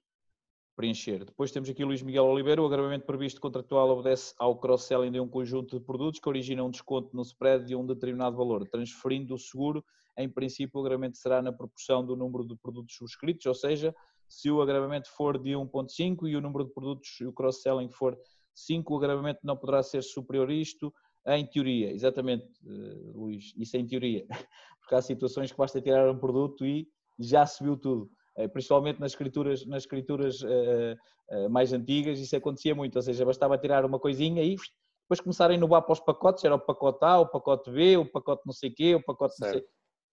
preencher. 0.76 1.24
Depois 1.24 1.50
temos 1.50 1.70
aqui 1.70 1.82
Luís 1.84 2.02
Miguel 2.02 2.26
Oliveira, 2.26 2.62
o 2.62 2.66
agravamento 2.66 3.06
previsto 3.06 3.40
contratual 3.40 3.88
obedece 3.88 4.34
ao 4.38 4.58
cross-selling 4.58 5.10
de 5.10 5.18
um 5.18 5.26
conjunto 5.26 5.78
de 5.78 5.84
produtos 5.84 6.20
que 6.20 6.28
origina 6.28 6.62
um 6.62 6.70
desconto 6.70 7.16
no 7.16 7.22
spread 7.22 7.64
de 7.64 7.74
um 7.74 7.84
determinado 7.84 8.36
valor, 8.36 8.68
transferindo 8.68 9.34
o 9.34 9.38
seguro, 9.38 9.82
em 10.18 10.28
princípio 10.28 10.78
o 10.78 10.80
agravamento 10.82 11.16
será 11.16 11.40
na 11.40 11.52
proporção 11.52 12.04
do 12.04 12.14
número 12.14 12.46
de 12.46 12.54
produtos 12.56 12.94
subscritos, 12.94 13.46
ou 13.46 13.54
seja, 13.54 13.94
se 14.28 14.50
o 14.50 14.60
agravamento 14.60 15.08
for 15.10 15.38
de 15.38 15.52
1.5 15.52 16.28
e 16.28 16.36
o 16.36 16.40
número 16.40 16.64
de 16.64 16.72
produtos 16.72 17.20
e 17.20 17.26
o 17.26 17.32
cross-selling 17.32 17.88
for 17.88 18.18
5, 18.54 18.92
o 18.92 18.96
agravamento 18.98 19.40
não 19.42 19.56
poderá 19.56 19.82
ser 19.82 20.02
superior 20.02 20.50
a 20.50 20.54
isto, 20.54 20.92
em 21.28 21.44
teoria, 21.46 21.92
exatamente, 21.92 22.46
eh, 22.64 23.12
Luís, 23.14 23.52
isso 23.56 23.76
é 23.76 23.80
em 23.80 23.86
teoria, 23.86 24.26
porque 24.80 24.94
há 24.94 25.02
situações 25.02 25.50
que 25.50 25.58
basta 25.58 25.80
tirar 25.80 26.08
um 26.08 26.18
produto 26.18 26.64
e 26.64 26.88
já 27.18 27.44
subiu 27.46 27.76
tudo. 27.76 28.10
Eh, 28.36 28.48
principalmente 28.48 29.00
nas 29.00 29.12
escrituras, 29.12 29.64
nas 29.64 29.84
escrituras 29.84 30.42
uh, 30.42 30.94
uh, 31.30 31.48
mais 31.48 31.72
antigas, 31.72 32.18
isso 32.20 32.36
acontecia 32.36 32.74
muito, 32.74 32.96
ou 32.96 33.02
seja, 33.02 33.24
bastava 33.24 33.56
tirar 33.56 33.82
uma 33.84 33.98
coisinha 33.98 34.42
e 34.42 34.56
depois 35.04 35.20
começarem 35.20 35.54
a 35.54 35.58
inovar 35.58 35.82
para 35.82 35.94
os 35.94 36.00
pacotes, 36.00 36.44
era 36.44 36.54
o 36.54 36.58
pacote 36.58 37.02
A, 37.02 37.18
o 37.20 37.26
pacote 37.26 37.70
B, 37.70 37.96
o 37.96 38.04
pacote 38.04 38.42
não 38.44 38.52
sei 38.52 38.70
quê, 38.70 38.94
o 38.94 39.02
pacote 39.02 39.34
não 39.40 39.48
sei... 39.48 39.64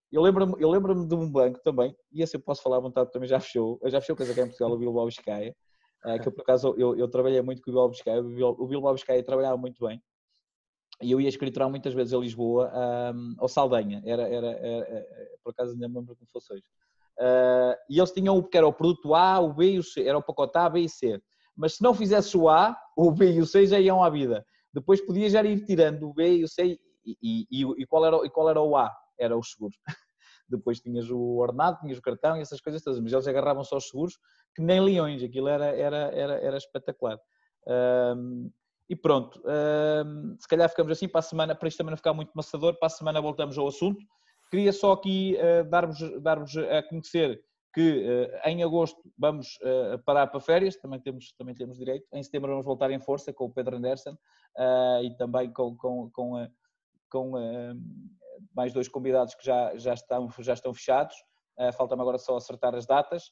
Eu 0.10 0.22
lembro-me 0.22 0.54
eu 0.60 0.70
lembro 0.70 1.06
de 1.06 1.16
um 1.16 1.30
banco 1.30 1.60
também, 1.64 1.94
e 2.12 2.22
esse 2.22 2.38
eu 2.38 2.40
posso 2.40 2.62
falar 2.62 2.78
à 2.78 2.80
vontade, 2.80 3.12
também 3.12 3.28
já 3.28 3.40
fechou, 3.40 3.80
já 3.86 4.00
fechou 4.00 4.16
coisa 4.16 4.32
aqui 4.32 4.42
em 4.42 4.48
Portugal, 4.48 4.72
o 4.72 4.78
Bilbao 4.78 5.06
Biscaia, 5.08 5.54
que 6.22 6.28
eu, 6.28 6.32
por 6.32 6.42
acaso 6.44 6.76
eu, 6.78 6.96
eu 6.96 7.08
trabalhei 7.10 7.42
muito 7.42 7.62
com 7.62 7.72
o 7.72 7.74
Bilbao 7.74 7.90
Biscaia, 7.90 8.22
o 8.22 8.68
Bilbao 8.68 8.94
Biscaia 8.94 9.24
trabalhava 9.24 9.58
muito 9.58 9.86
bem, 9.86 10.02
e 11.02 11.12
eu 11.12 11.20
ia 11.20 11.28
escriturar 11.28 11.68
muitas 11.70 11.94
vezes 11.94 12.14
a 12.14 12.18
Lisboa 12.20 12.72
um, 13.14 13.36
ao 13.40 13.50
Saldanha, 13.50 14.02
era, 14.06 14.22
era, 14.30 14.52
era, 14.52 14.86
era, 14.88 15.08
por 15.44 15.50
acaso 15.50 15.74
ainda 15.74 15.90
me 15.90 15.96
lembro 15.96 16.16
como 16.16 16.30
fosse 16.32 16.54
hoje. 16.54 16.64
Uh, 17.20 17.76
e 17.90 18.00
eles 18.00 18.12
tinham 18.12 18.38
o 18.38 18.44
que 18.44 18.58
era 18.58 18.68
o 18.68 18.74
produto 18.74 19.14
A, 19.14 19.40
o 19.40 19.54
B 19.54 19.74
e 19.74 19.80
o 19.80 19.84
C, 19.84 20.04
era 20.04 20.18
o 20.18 20.24
pacote 20.24 20.58
A, 20.58 20.70
B 20.70 20.82
e 20.82 20.90
C. 20.90 21.22
Mas 21.56 21.76
se 21.76 21.84
não 21.84 21.94
fizesse 21.94 22.36
o 22.36 22.50
A, 22.50 22.76
o 22.98 23.12
B 23.12 23.34
e 23.34 23.42
o 23.42 23.46
C 23.46 23.66
já 23.66 23.80
iam 23.80 24.04
à 24.04 24.10
vida. 24.10 24.46
Depois 24.74 25.00
podia 25.02 25.30
já 25.30 25.44
ir 25.44 25.64
tirando 25.66 26.10
o 26.10 26.14
B 26.14 26.38
e 26.38 26.44
o 26.44 26.48
C 26.48 26.80
e, 27.06 27.18
e, 27.22 27.48
e, 27.52 27.62
e 27.62 27.86
qual, 27.86 28.06
era, 28.06 28.26
e 28.26 28.30
qual 28.30 28.50
era 28.50 28.60
o 28.60 28.76
A? 28.76 28.92
Era 29.20 29.38
os 29.38 29.52
seguros. 29.52 29.78
Depois 30.50 30.80
tinhas 30.80 31.10
o 31.10 31.38
ordenado, 31.38 31.80
tinhas 31.80 31.98
o 31.98 32.02
cartão 32.02 32.36
e 32.36 32.42
essas 32.42 32.60
coisas 32.60 32.82
todas, 32.82 33.00
mas 33.00 33.14
eles 33.14 33.28
agarravam 33.28 33.64
só 33.64 33.78
os 33.78 33.88
seguros 33.88 34.18
que 34.56 34.62
nem 34.62 34.82
leões, 34.82 35.24
aquilo 35.24 35.48
era, 35.48 35.66
era, 35.66 36.12
era, 36.14 36.34
era 36.36 36.58
espetacular. 36.58 37.20
Um, 37.68 38.52
e 38.90 38.96
pronto, 38.96 39.42
um, 40.06 40.36
se 40.40 40.48
calhar 40.48 40.70
ficamos 40.70 40.92
assim 40.92 41.08
para 41.08 41.20
a 41.20 41.24
semana, 41.24 41.56
para 41.56 41.68
isto 41.68 41.78
também 41.78 41.92
não 41.92 41.98
ficar 41.98 42.14
muito 42.14 42.32
maçador, 42.36 42.78
para 42.78 42.88
a 42.88 42.90
semana 42.90 43.22
voltamos 43.22 43.58
ao 43.58 43.68
assunto. 43.68 44.06
Queria 44.54 44.72
só 44.72 44.92
aqui 44.92 45.36
uh, 45.36 45.68
dar-vos 45.68 46.22
dar 46.22 46.38
a 46.38 46.84
conhecer 46.84 47.44
que 47.74 48.06
uh, 48.06 48.48
em 48.48 48.62
agosto 48.62 49.02
vamos 49.18 49.58
uh, 49.64 49.98
parar 50.06 50.28
para 50.28 50.40
férias, 50.40 50.76
também 50.76 51.00
temos, 51.00 51.34
também 51.36 51.56
temos 51.56 51.76
direito. 51.76 52.06
Em 52.14 52.22
setembro 52.22 52.52
vamos 52.52 52.64
voltar 52.64 52.92
em 52.92 53.00
força 53.00 53.34
com 53.34 53.46
o 53.46 53.50
Pedro 53.52 53.78
Anderson 53.78 54.16
e 55.04 55.18
também 55.18 55.52
com, 55.52 55.76
com, 55.76 56.12
com, 56.12 56.48
com 57.10 57.32
mais 58.56 58.72
dois 58.72 58.88
convidados 58.88 59.34
que 59.34 59.44
já, 59.44 59.76
já, 59.76 59.96
estão, 59.96 60.30
já 60.38 60.54
estão 60.54 60.72
fechados. 60.72 61.16
Falta-me 61.76 62.04
agora 62.04 62.20
só 62.20 62.38
acertar 62.38 62.76
as 62.76 62.86
datas. 62.86 63.32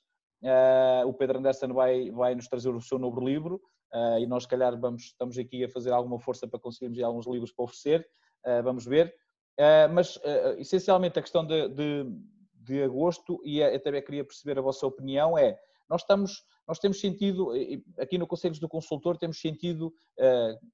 o 1.05 1.13
Pedro 1.13 1.37
Anderson 1.37 1.71
vai, 1.71 2.09
vai 2.09 2.33
nos 2.33 2.47
trazer 2.47 2.69
o 2.69 2.81
seu 2.81 2.97
novo 2.97 3.23
livro, 3.23 3.61
uh, 3.93 4.17
e 4.17 4.25
nós, 4.25 4.43
se 4.43 4.49
calhar, 4.49 4.75
vamos, 4.79 5.03
estamos 5.03 5.37
aqui 5.37 5.63
a 5.63 5.69
fazer 5.69 5.91
alguma 5.91 6.19
força 6.19 6.47
para 6.47 6.59
conseguirmos 6.59 6.99
alguns 7.03 7.27
livros 7.27 7.51
para 7.51 7.65
oferecer, 7.65 8.09
uh, 8.47 8.63
vamos 8.63 8.87
ver. 8.87 9.13
Uh, 9.59 9.93
mas, 9.93 10.19
essencialmente, 10.57 11.19
a 11.19 11.21
questão 11.21 11.45
de, 11.45 11.67
de, 11.69 12.05
de 12.55 12.83
agosto, 12.83 13.39
e 13.43 13.59
eu 13.59 13.81
também 13.81 14.01
queria 14.01 14.23
perceber 14.23 14.57
a 14.57 14.61
vossa 14.61 14.85
opinião, 14.87 15.37
é 15.37 15.57
nós 15.89 16.01
estamos, 16.01 16.43
nós 16.67 16.79
temos 16.79 16.99
sentido, 16.99 17.51
aqui 17.99 18.17
no 18.17 18.25
Conselhos 18.25 18.59
do 18.59 18.69
Consultor, 18.69 19.17
temos 19.17 19.41
sentido 19.41 19.93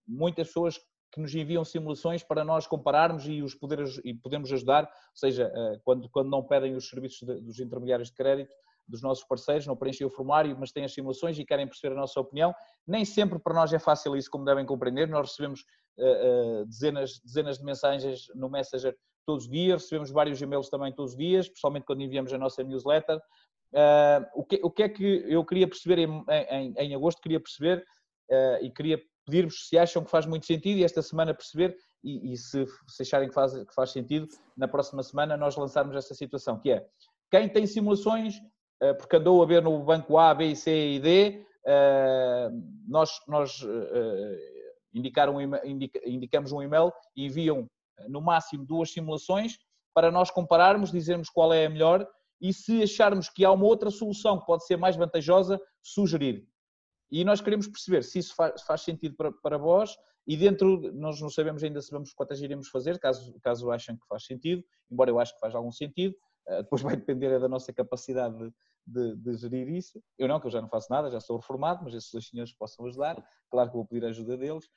muitas 0.07 0.47
pessoas 0.47 0.79
que 1.11 1.19
nos 1.19 1.33
enviam 1.33 1.65
simulações 1.65 2.21
para 2.21 2.45
nós 2.45 2.67
compararmos 2.67 3.27
e 3.27 3.41
os 3.41 3.55
poder, 3.55 3.83
e 4.03 4.13
podemos 4.13 4.51
ajudar, 4.53 4.83
ou 4.83 5.15
seja, 5.15 5.51
quando, 5.83 6.07
quando 6.09 6.29
não 6.29 6.43
pedem 6.43 6.75
os 6.75 6.87
serviços 6.87 7.27
de, 7.27 7.41
dos 7.41 7.59
intermediários 7.59 8.09
de 8.09 8.13
crédito, 8.13 8.53
dos 8.87 9.01
nossos 9.01 9.23
parceiros, 9.25 9.67
não 9.67 9.75
preenchem 9.75 10.07
o 10.07 10.09
formulário, 10.09 10.55
mas 10.57 10.71
têm 10.71 10.85
as 10.85 10.93
simulações 10.93 11.37
e 11.37 11.45
querem 11.45 11.67
perceber 11.67 11.93
a 11.93 11.99
nossa 11.99 12.19
opinião. 12.19 12.53
Nem 12.85 13.03
sempre 13.03 13.37
para 13.37 13.53
nós 13.53 13.73
é 13.73 13.79
fácil 13.79 14.15
isso, 14.15 14.29
como 14.31 14.45
devem 14.45 14.65
compreender. 14.65 15.09
Nós 15.09 15.29
recebemos 15.29 15.65
dezenas, 16.67 17.19
dezenas 17.23 17.57
de 17.57 17.65
mensagens 17.65 18.27
no 18.35 18.49
Messenger 18.49 18.95
todos 19.25 19.45
os 19.45 19.49
dias, 19.49 19.81
recebemos 19.81 20.11
vários 20.11 20.41
e-mails 20.41 20.69
também 20.69 20.93
todos 20.93 21.11
os 21.11 21.17
dias, 21.17 21.45
especialmente 21.45 21.85
quando 21.85 22.01
enviamos 22.01 22.31
a 22.31 22.37
nossa 22.37 22.63
newsletter. 22.63 23.17
Uh, 23.73 24.23
o, 24.33 24.45
que, 24.45 24.59
o 24.63 24.71
que 24.71 24.83
é 24.83 24.89
que 24.89 25.25
eu 25.27 25.43
queria 25.43 25.67
perceber 25.67 25.99
em, 25.99 26.23
em, 26.51 26.73
em 26.77 26.95
agosto? 26.95 27.21
Queria 27.21 27.39
perceber 27.39 27.83
e 28.61 28.69
queria 28.71 29.01
pedir-vos 29.25 29.67
se 29.67 29.77
acham 29.77 30.03
que 30.03 30.11
faz 30.11 30.25
muito 30.25 30.45
sentido 30.45 30.77
e 30.79 30.83
esta 30.83 31.01
semana 31.01 31.33
perceber 31.33 31.77
e, 32.03 32.33
e 32.33 32.37
se, 32.37 32.65
se, 32.87 33.03
acharem 33.03 33.29
que 33.29 33.33
faz, 33.33 33.53
que 33.53 33.73
faz 33.73 33.91
sentido, 33.91 34.27
na 34.55 34.67
próxima 34.67 35.01
semana 35.03 35.37
nós 35.37 35.55
lançarmos 35.55 35.95
esta 35.95 36.13
situação, 36.13 36.59
que 36.59 36.71
é 36.71 36.85
quem 37.31 37.47
tem 37.49 37.65
simulações 37.65 38.35
eh, 38.81 38.93
porque 38.93 39.15
andou 39.15 39.41
a 39.41 39.45
ver 39.45 39.61
no 39.61 39.83
banco 39.83 40.17
A, 40.17 40.33
B, 40.33 40.55
C 40.55 40.95
e 40.95 40.99
D, 40.99 41.45
eh, 41.65 42.49
nós, 42.87 43.09
nós 44.97 45.61
eh, 45.63 45.67
indicaram, 45.67 46.05
indicamos 46.05 46.51
um 46.51 46.61
e-mail 46.61 46.91
e 47.15 47.25
enviam 47.25 47.69
no 48.07 48.21
máximo 48.21 48.65
duas 48.65 48.91
simulações 48.91 49.57
para 49.93 50.11
nós 50.11 50.29
compararmos, 50.29 50.91
dizermos 50.91 51.29
qual 51.29 51.51
é 51.53 51.65
a 51.65 51.69
melhor 51.69 52.07
e 52.39 52.53
se 52.53 52.83
acharmos 52.83 53.29
que 53.29 53.43
há 53.43 53.51
uma 53.51 53.65
outra 53.65 53.89
solução 53.89 54.39
que 54.39 54.45
pode 54.45 54.65
ser 54.65 54.77
mais 54.77 54.95
vantajosa, 54.95 55.59
sugerir. 55.81 56.47
E 57.09 57.23
nós 57.23 57.41
queremos 57.41 57.67
perceber 57.67 58.03
se 58.03 58.19
isso 58.19 58.35
faz, 58.35 58.61
faz 58.61 58.81
sentido 58.81 59.15
para, 59.15 59.31
para 59.31 59.57
vós 59.57 59.95
e 60.27 60.35
dentro, 60.35 60.91
nós 60.93 61.21
não 61.21 61.29
sabemos 61.29 61.63
ainda 61.63 61.81
se 61.81 61.89
vamos 61.89 62.13
quantas 62.13 62.41
iremos 62.41 62.67
fazer, 62.67 62.99
caso, 62.99 63.33
caso 63.41 63.71
achem 63.71 63.95
que 63.95 64.05
faz 64.07 64.25
sentido, 64.25 64.63
embora 64.91 65.09
eu 65.09 65.19
acho 65.19 65.33
que 65.33 65.39
faz 65.39 65.55
algum 65.55 65.71
sentido, 65.71 66.13
depois 66.57 66.81
vai 66.83 66.95
depender 66.95 67.39
da 67.39 67.47
nossa 67.47 67.71
capacidade 67.73 68.37
de, 68.37 68.53
de, 68.85 69.15
de, 69.15 69.33
gerir 69.37 69.69
isso. 69.69 70.01
Eu 70.17 70.27
não, 70.27 70.39
que 70.39 70.47
eu 70.47 70.51
já 70.51 70.61
não 70.61 70.69
faço 70.69 70.87
nada, 70.91 71.09
já 71.09 71.19
sou 71.19 71.37
reformado, 71.37 71.83
mas 71.83 71.93
esses 71.93 72.11
dois 72.11 72.27
senhores 72.27 72.53
possam 72.53 72.85
ajudar. 72.85 73.23
Claro 73.49 73.69
que 73.69 73.75
vou 73.75 73.85
pedir 73.85 74.05
a 74.05 74.09
ajuda 74.09 74.37
deles, 74.37 74.65
um, 74.65 74.69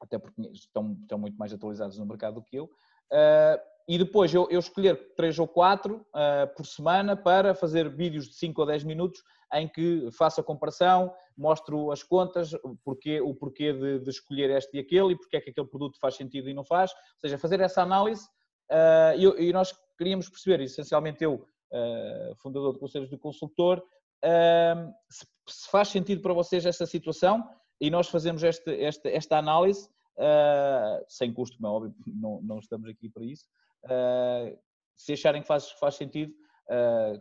até 0.00 0.18
porque 0.18 0.40
estão, 0.52 0.96
estão 1.00 1.18
muito 1.18 1.36
mais 1.36 1.52
atualizados 1.52 1.98
no 1.98 2.06
mercado 2.06 2.34
do 2.34 2.42
que 2.42 2.56
eu. 2.56 2.64
Uh, 3.12 3.58
e 3.88 3.98
depois 3.98 4.34
eu, 4.34 4.48
eu, 4.50 4.58
escolher 4.58 5.14
três 5.14 5.38
ou 5.38 5.46
quatro 5.46 6.04
uh, 6.08 6.54
por 6.56 6.66
semana 6.66 7.16
para 7.16 7.54
fazer 7.54 7.88
vídeos 7.88 8.28
de 8.28 8.34
5 8.34 8.60
ou 8.60 8.66
10 8.66 8.82
minutos 8.82 9.22
em 9.54 9.68
que 9.68 10.10
faço 10.10 10.40
a 10.40 10.44
comparação, 10.44 11.14
mostro 11.36 11.92
as 11.92 12.02
contas, 12.02 12.52
o 12.64 12.76
porquê, 12.84 13.20
o 13.20 13.32
porquê 13.32 13.72
de, 13.72 14.00
de, 14.00 14.10
escolher 14.10 14.50
este 14.50 14.76
e 14.76 14.80
aquele 14.80 15.12
e 15.12 15.16
porque 15.16 15.36
é 15.36 15.40
que 15.40 15.50
aquele 15.50 15.68
produto 15.68 15.98
faz 16.00 16.16
sentido 16.16 16.50
e 16.50 16.54
não 16.54 16.64
faz. 16.64 16.90
Ou 16.90 17.20
seja, 17.20 17.38
fazer 17.38 17.60
essa 17.60 17.80
análise 17.80 18.26
uh, 18.72 19.16
e, 19.16 19.48
e, 19.48 19.52
nós 19.52 19.72
queríamos 19.96 20.28
perceber, 20.28 20.64
essencialmente 20.64 21.22
eu 21.22 21.46
eh, 21.72 22.32
fundador 22.36 22.74
de 22.74 22.78
Conselhos 22.78 23.10
do 23.10 23.18
Consultor, 23.18 23.82
ehm, 24.22 24.92
se 25.10 25.68
faz 25.68 25.88
sentido 25.88 26.22
para 26.22 26.32
vocês 26.32 26.64
esta 26.64 26.86
situação 26.86 27.42
e 27.80 27.90
nós 27.90 28.08
fazemos 28.08 28.42
esta, 28.42 29.38
análise, 29.38 29.88
eh, 30.18 31.04
sem 31.08 31.32
custo, 31.32 31.56
como 31.56 31.66
é 31.66 31.70
óbvio, 31.70 31.94
não, 32.06 32.40
não 32.42 32.58
estamos 32.58 32.88
aqui 32.88 33.08
para 33.08 33.24
isso. 33.24 33.46
Eh, 33.88 34.58
se 34.96 35.12
acharem 35.12 35.42
que 35.42 35.48
faz, 35.48 35.70
faz 35.72 35.94
sentido, 35.94 36.32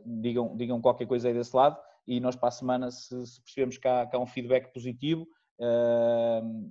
digam, 0.06 0.56
digam 0.56 0.82
qualquer 0.82 1.06
coisa 1.06 1.28
aí 1.28 1.34
desse 1.34 1.56
lado 1.56 1.78
e 2.08 2.20
nós 2.20 2.36
para 2.36 2.48
a 2.48 2.52
semana, 2.52 2.90
se, 2.90 3.28
se 3.28 3.42
percebemos 3.42 3.78
que 3.78 3.88
há, 3.88 4.08
que 4.08 4.16
há 4.16 4.20
um 4.20 4.26
feedback 4.26 4.72
positivo, 4.74 5.28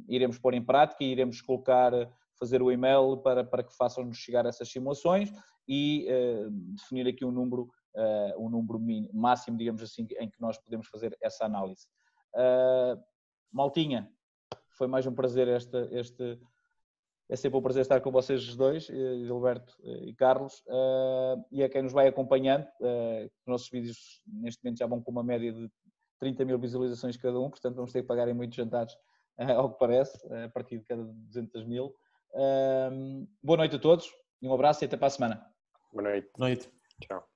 iremos 0.09 0.39
pôr 0.39 0.55
em 0.55 0.64
prática 0.64 1.05
e 1.05 1.12
iremos 1.12 1.43
colocar 1.43 1.93
fazer 2.39 2.62
o 2.62 2.70
e-mail 2.70 3.16
para, 3.18 3.45
para 3.45 3.62
que 3.62 3.74
façam-nos 3.76 4.18
chegar 4.18 4.47
essas 4.47 4.68
simulações 4.70 5.30
e 5.68 6.07
uh, 6.09 6.51
definir 6.51 7.07
aqui 7.09 7.24
um 7.24 7.30
número, 7.30 7.70
uh, 7.95 8.45
um 8.45 8.49
número 8.49 8.78
mínimo, 8.78 9.11
máximo, 9.14 9.57
digamos 9.57 9.82
assim, 9.82 10.07
em 10.18 10.28
que 10.28 10.41
nós 10.41 10.59
podemos 10.59 10.87
fazer 10.89 11.16
essa 11.22 11.45
análise. 11.45 11.87
Uh, 12.35 13.01
Maltinha, 13.55 14.11
foi 14.70 14.88
mais 14.88 15.07
um 15.07 15.14
prazer 15.14 15.46
este, 15.46 15.76
este, 15.92 16.40
é 17.28 17.36
sempre 17.36 17.57
um 17.57 17.62
prazer 17.62 17.82
estar 17.82 18.00
com 18.00 18.11
vocês 18.11 18.42
os 18.42 18.57
dois, 18.57 18.86
Gilberto 18.86 19.72
e 19.84 20.12
Carlos, 20.14 20.61
e 21.52 21.62
a 21.62 21.68
quem 21.68 21.82
nos 21.82 21.92
vai 21.92 22.09
acompanhando, 22.09 22.66
os 22.80 23.46
nossos 23.46 23.70
vídeos 23.70 24.20
neste 24.26 24.62
momento 24.64 24.78
já 24.78 24.88
vão 24.88 25.00
com 25.00 25.12
uma 25.12 25.22
média 25.22 25.52
de 25.52 25.70
30 26.18 26.44
mil 26.44 26.59
visualizações 26.59 27.16
cada 27.16 27.38
um, 27.38 27.48
portanto 27.48 27.76
vamos 27.76 27.92
ter 27.92 28.02
que 28.02 28.09
pagar 28.09 28.26
em 28.26 28.34
muitos 28.34 28.57
jantares, 28.57 28.92
ao 29.38 29.72
que 29.72 29.78
parece, 29.78 30.18
a 30.32 30.48
partir 30.48 30.78
de 30.78 30.84
cada 30.84 31.05
200 31.05 31.64
mil. 31.64 31.94
boa 33.40 33.57
noite 33.57 33.76
a 33.76 33.78
todos, 33.78 34.12
um 34.42 34.52
abraço 34.52 34.82
e 34.82 34.86
até 34.86 34.96
para 34.96 35.07
a 35.07 35.11
semana. 35.11 35.46
Boa 35.92 36.02
noite. 36.02 36.28
Noite. 36.36 36.68
Tchau. 37.00 37.34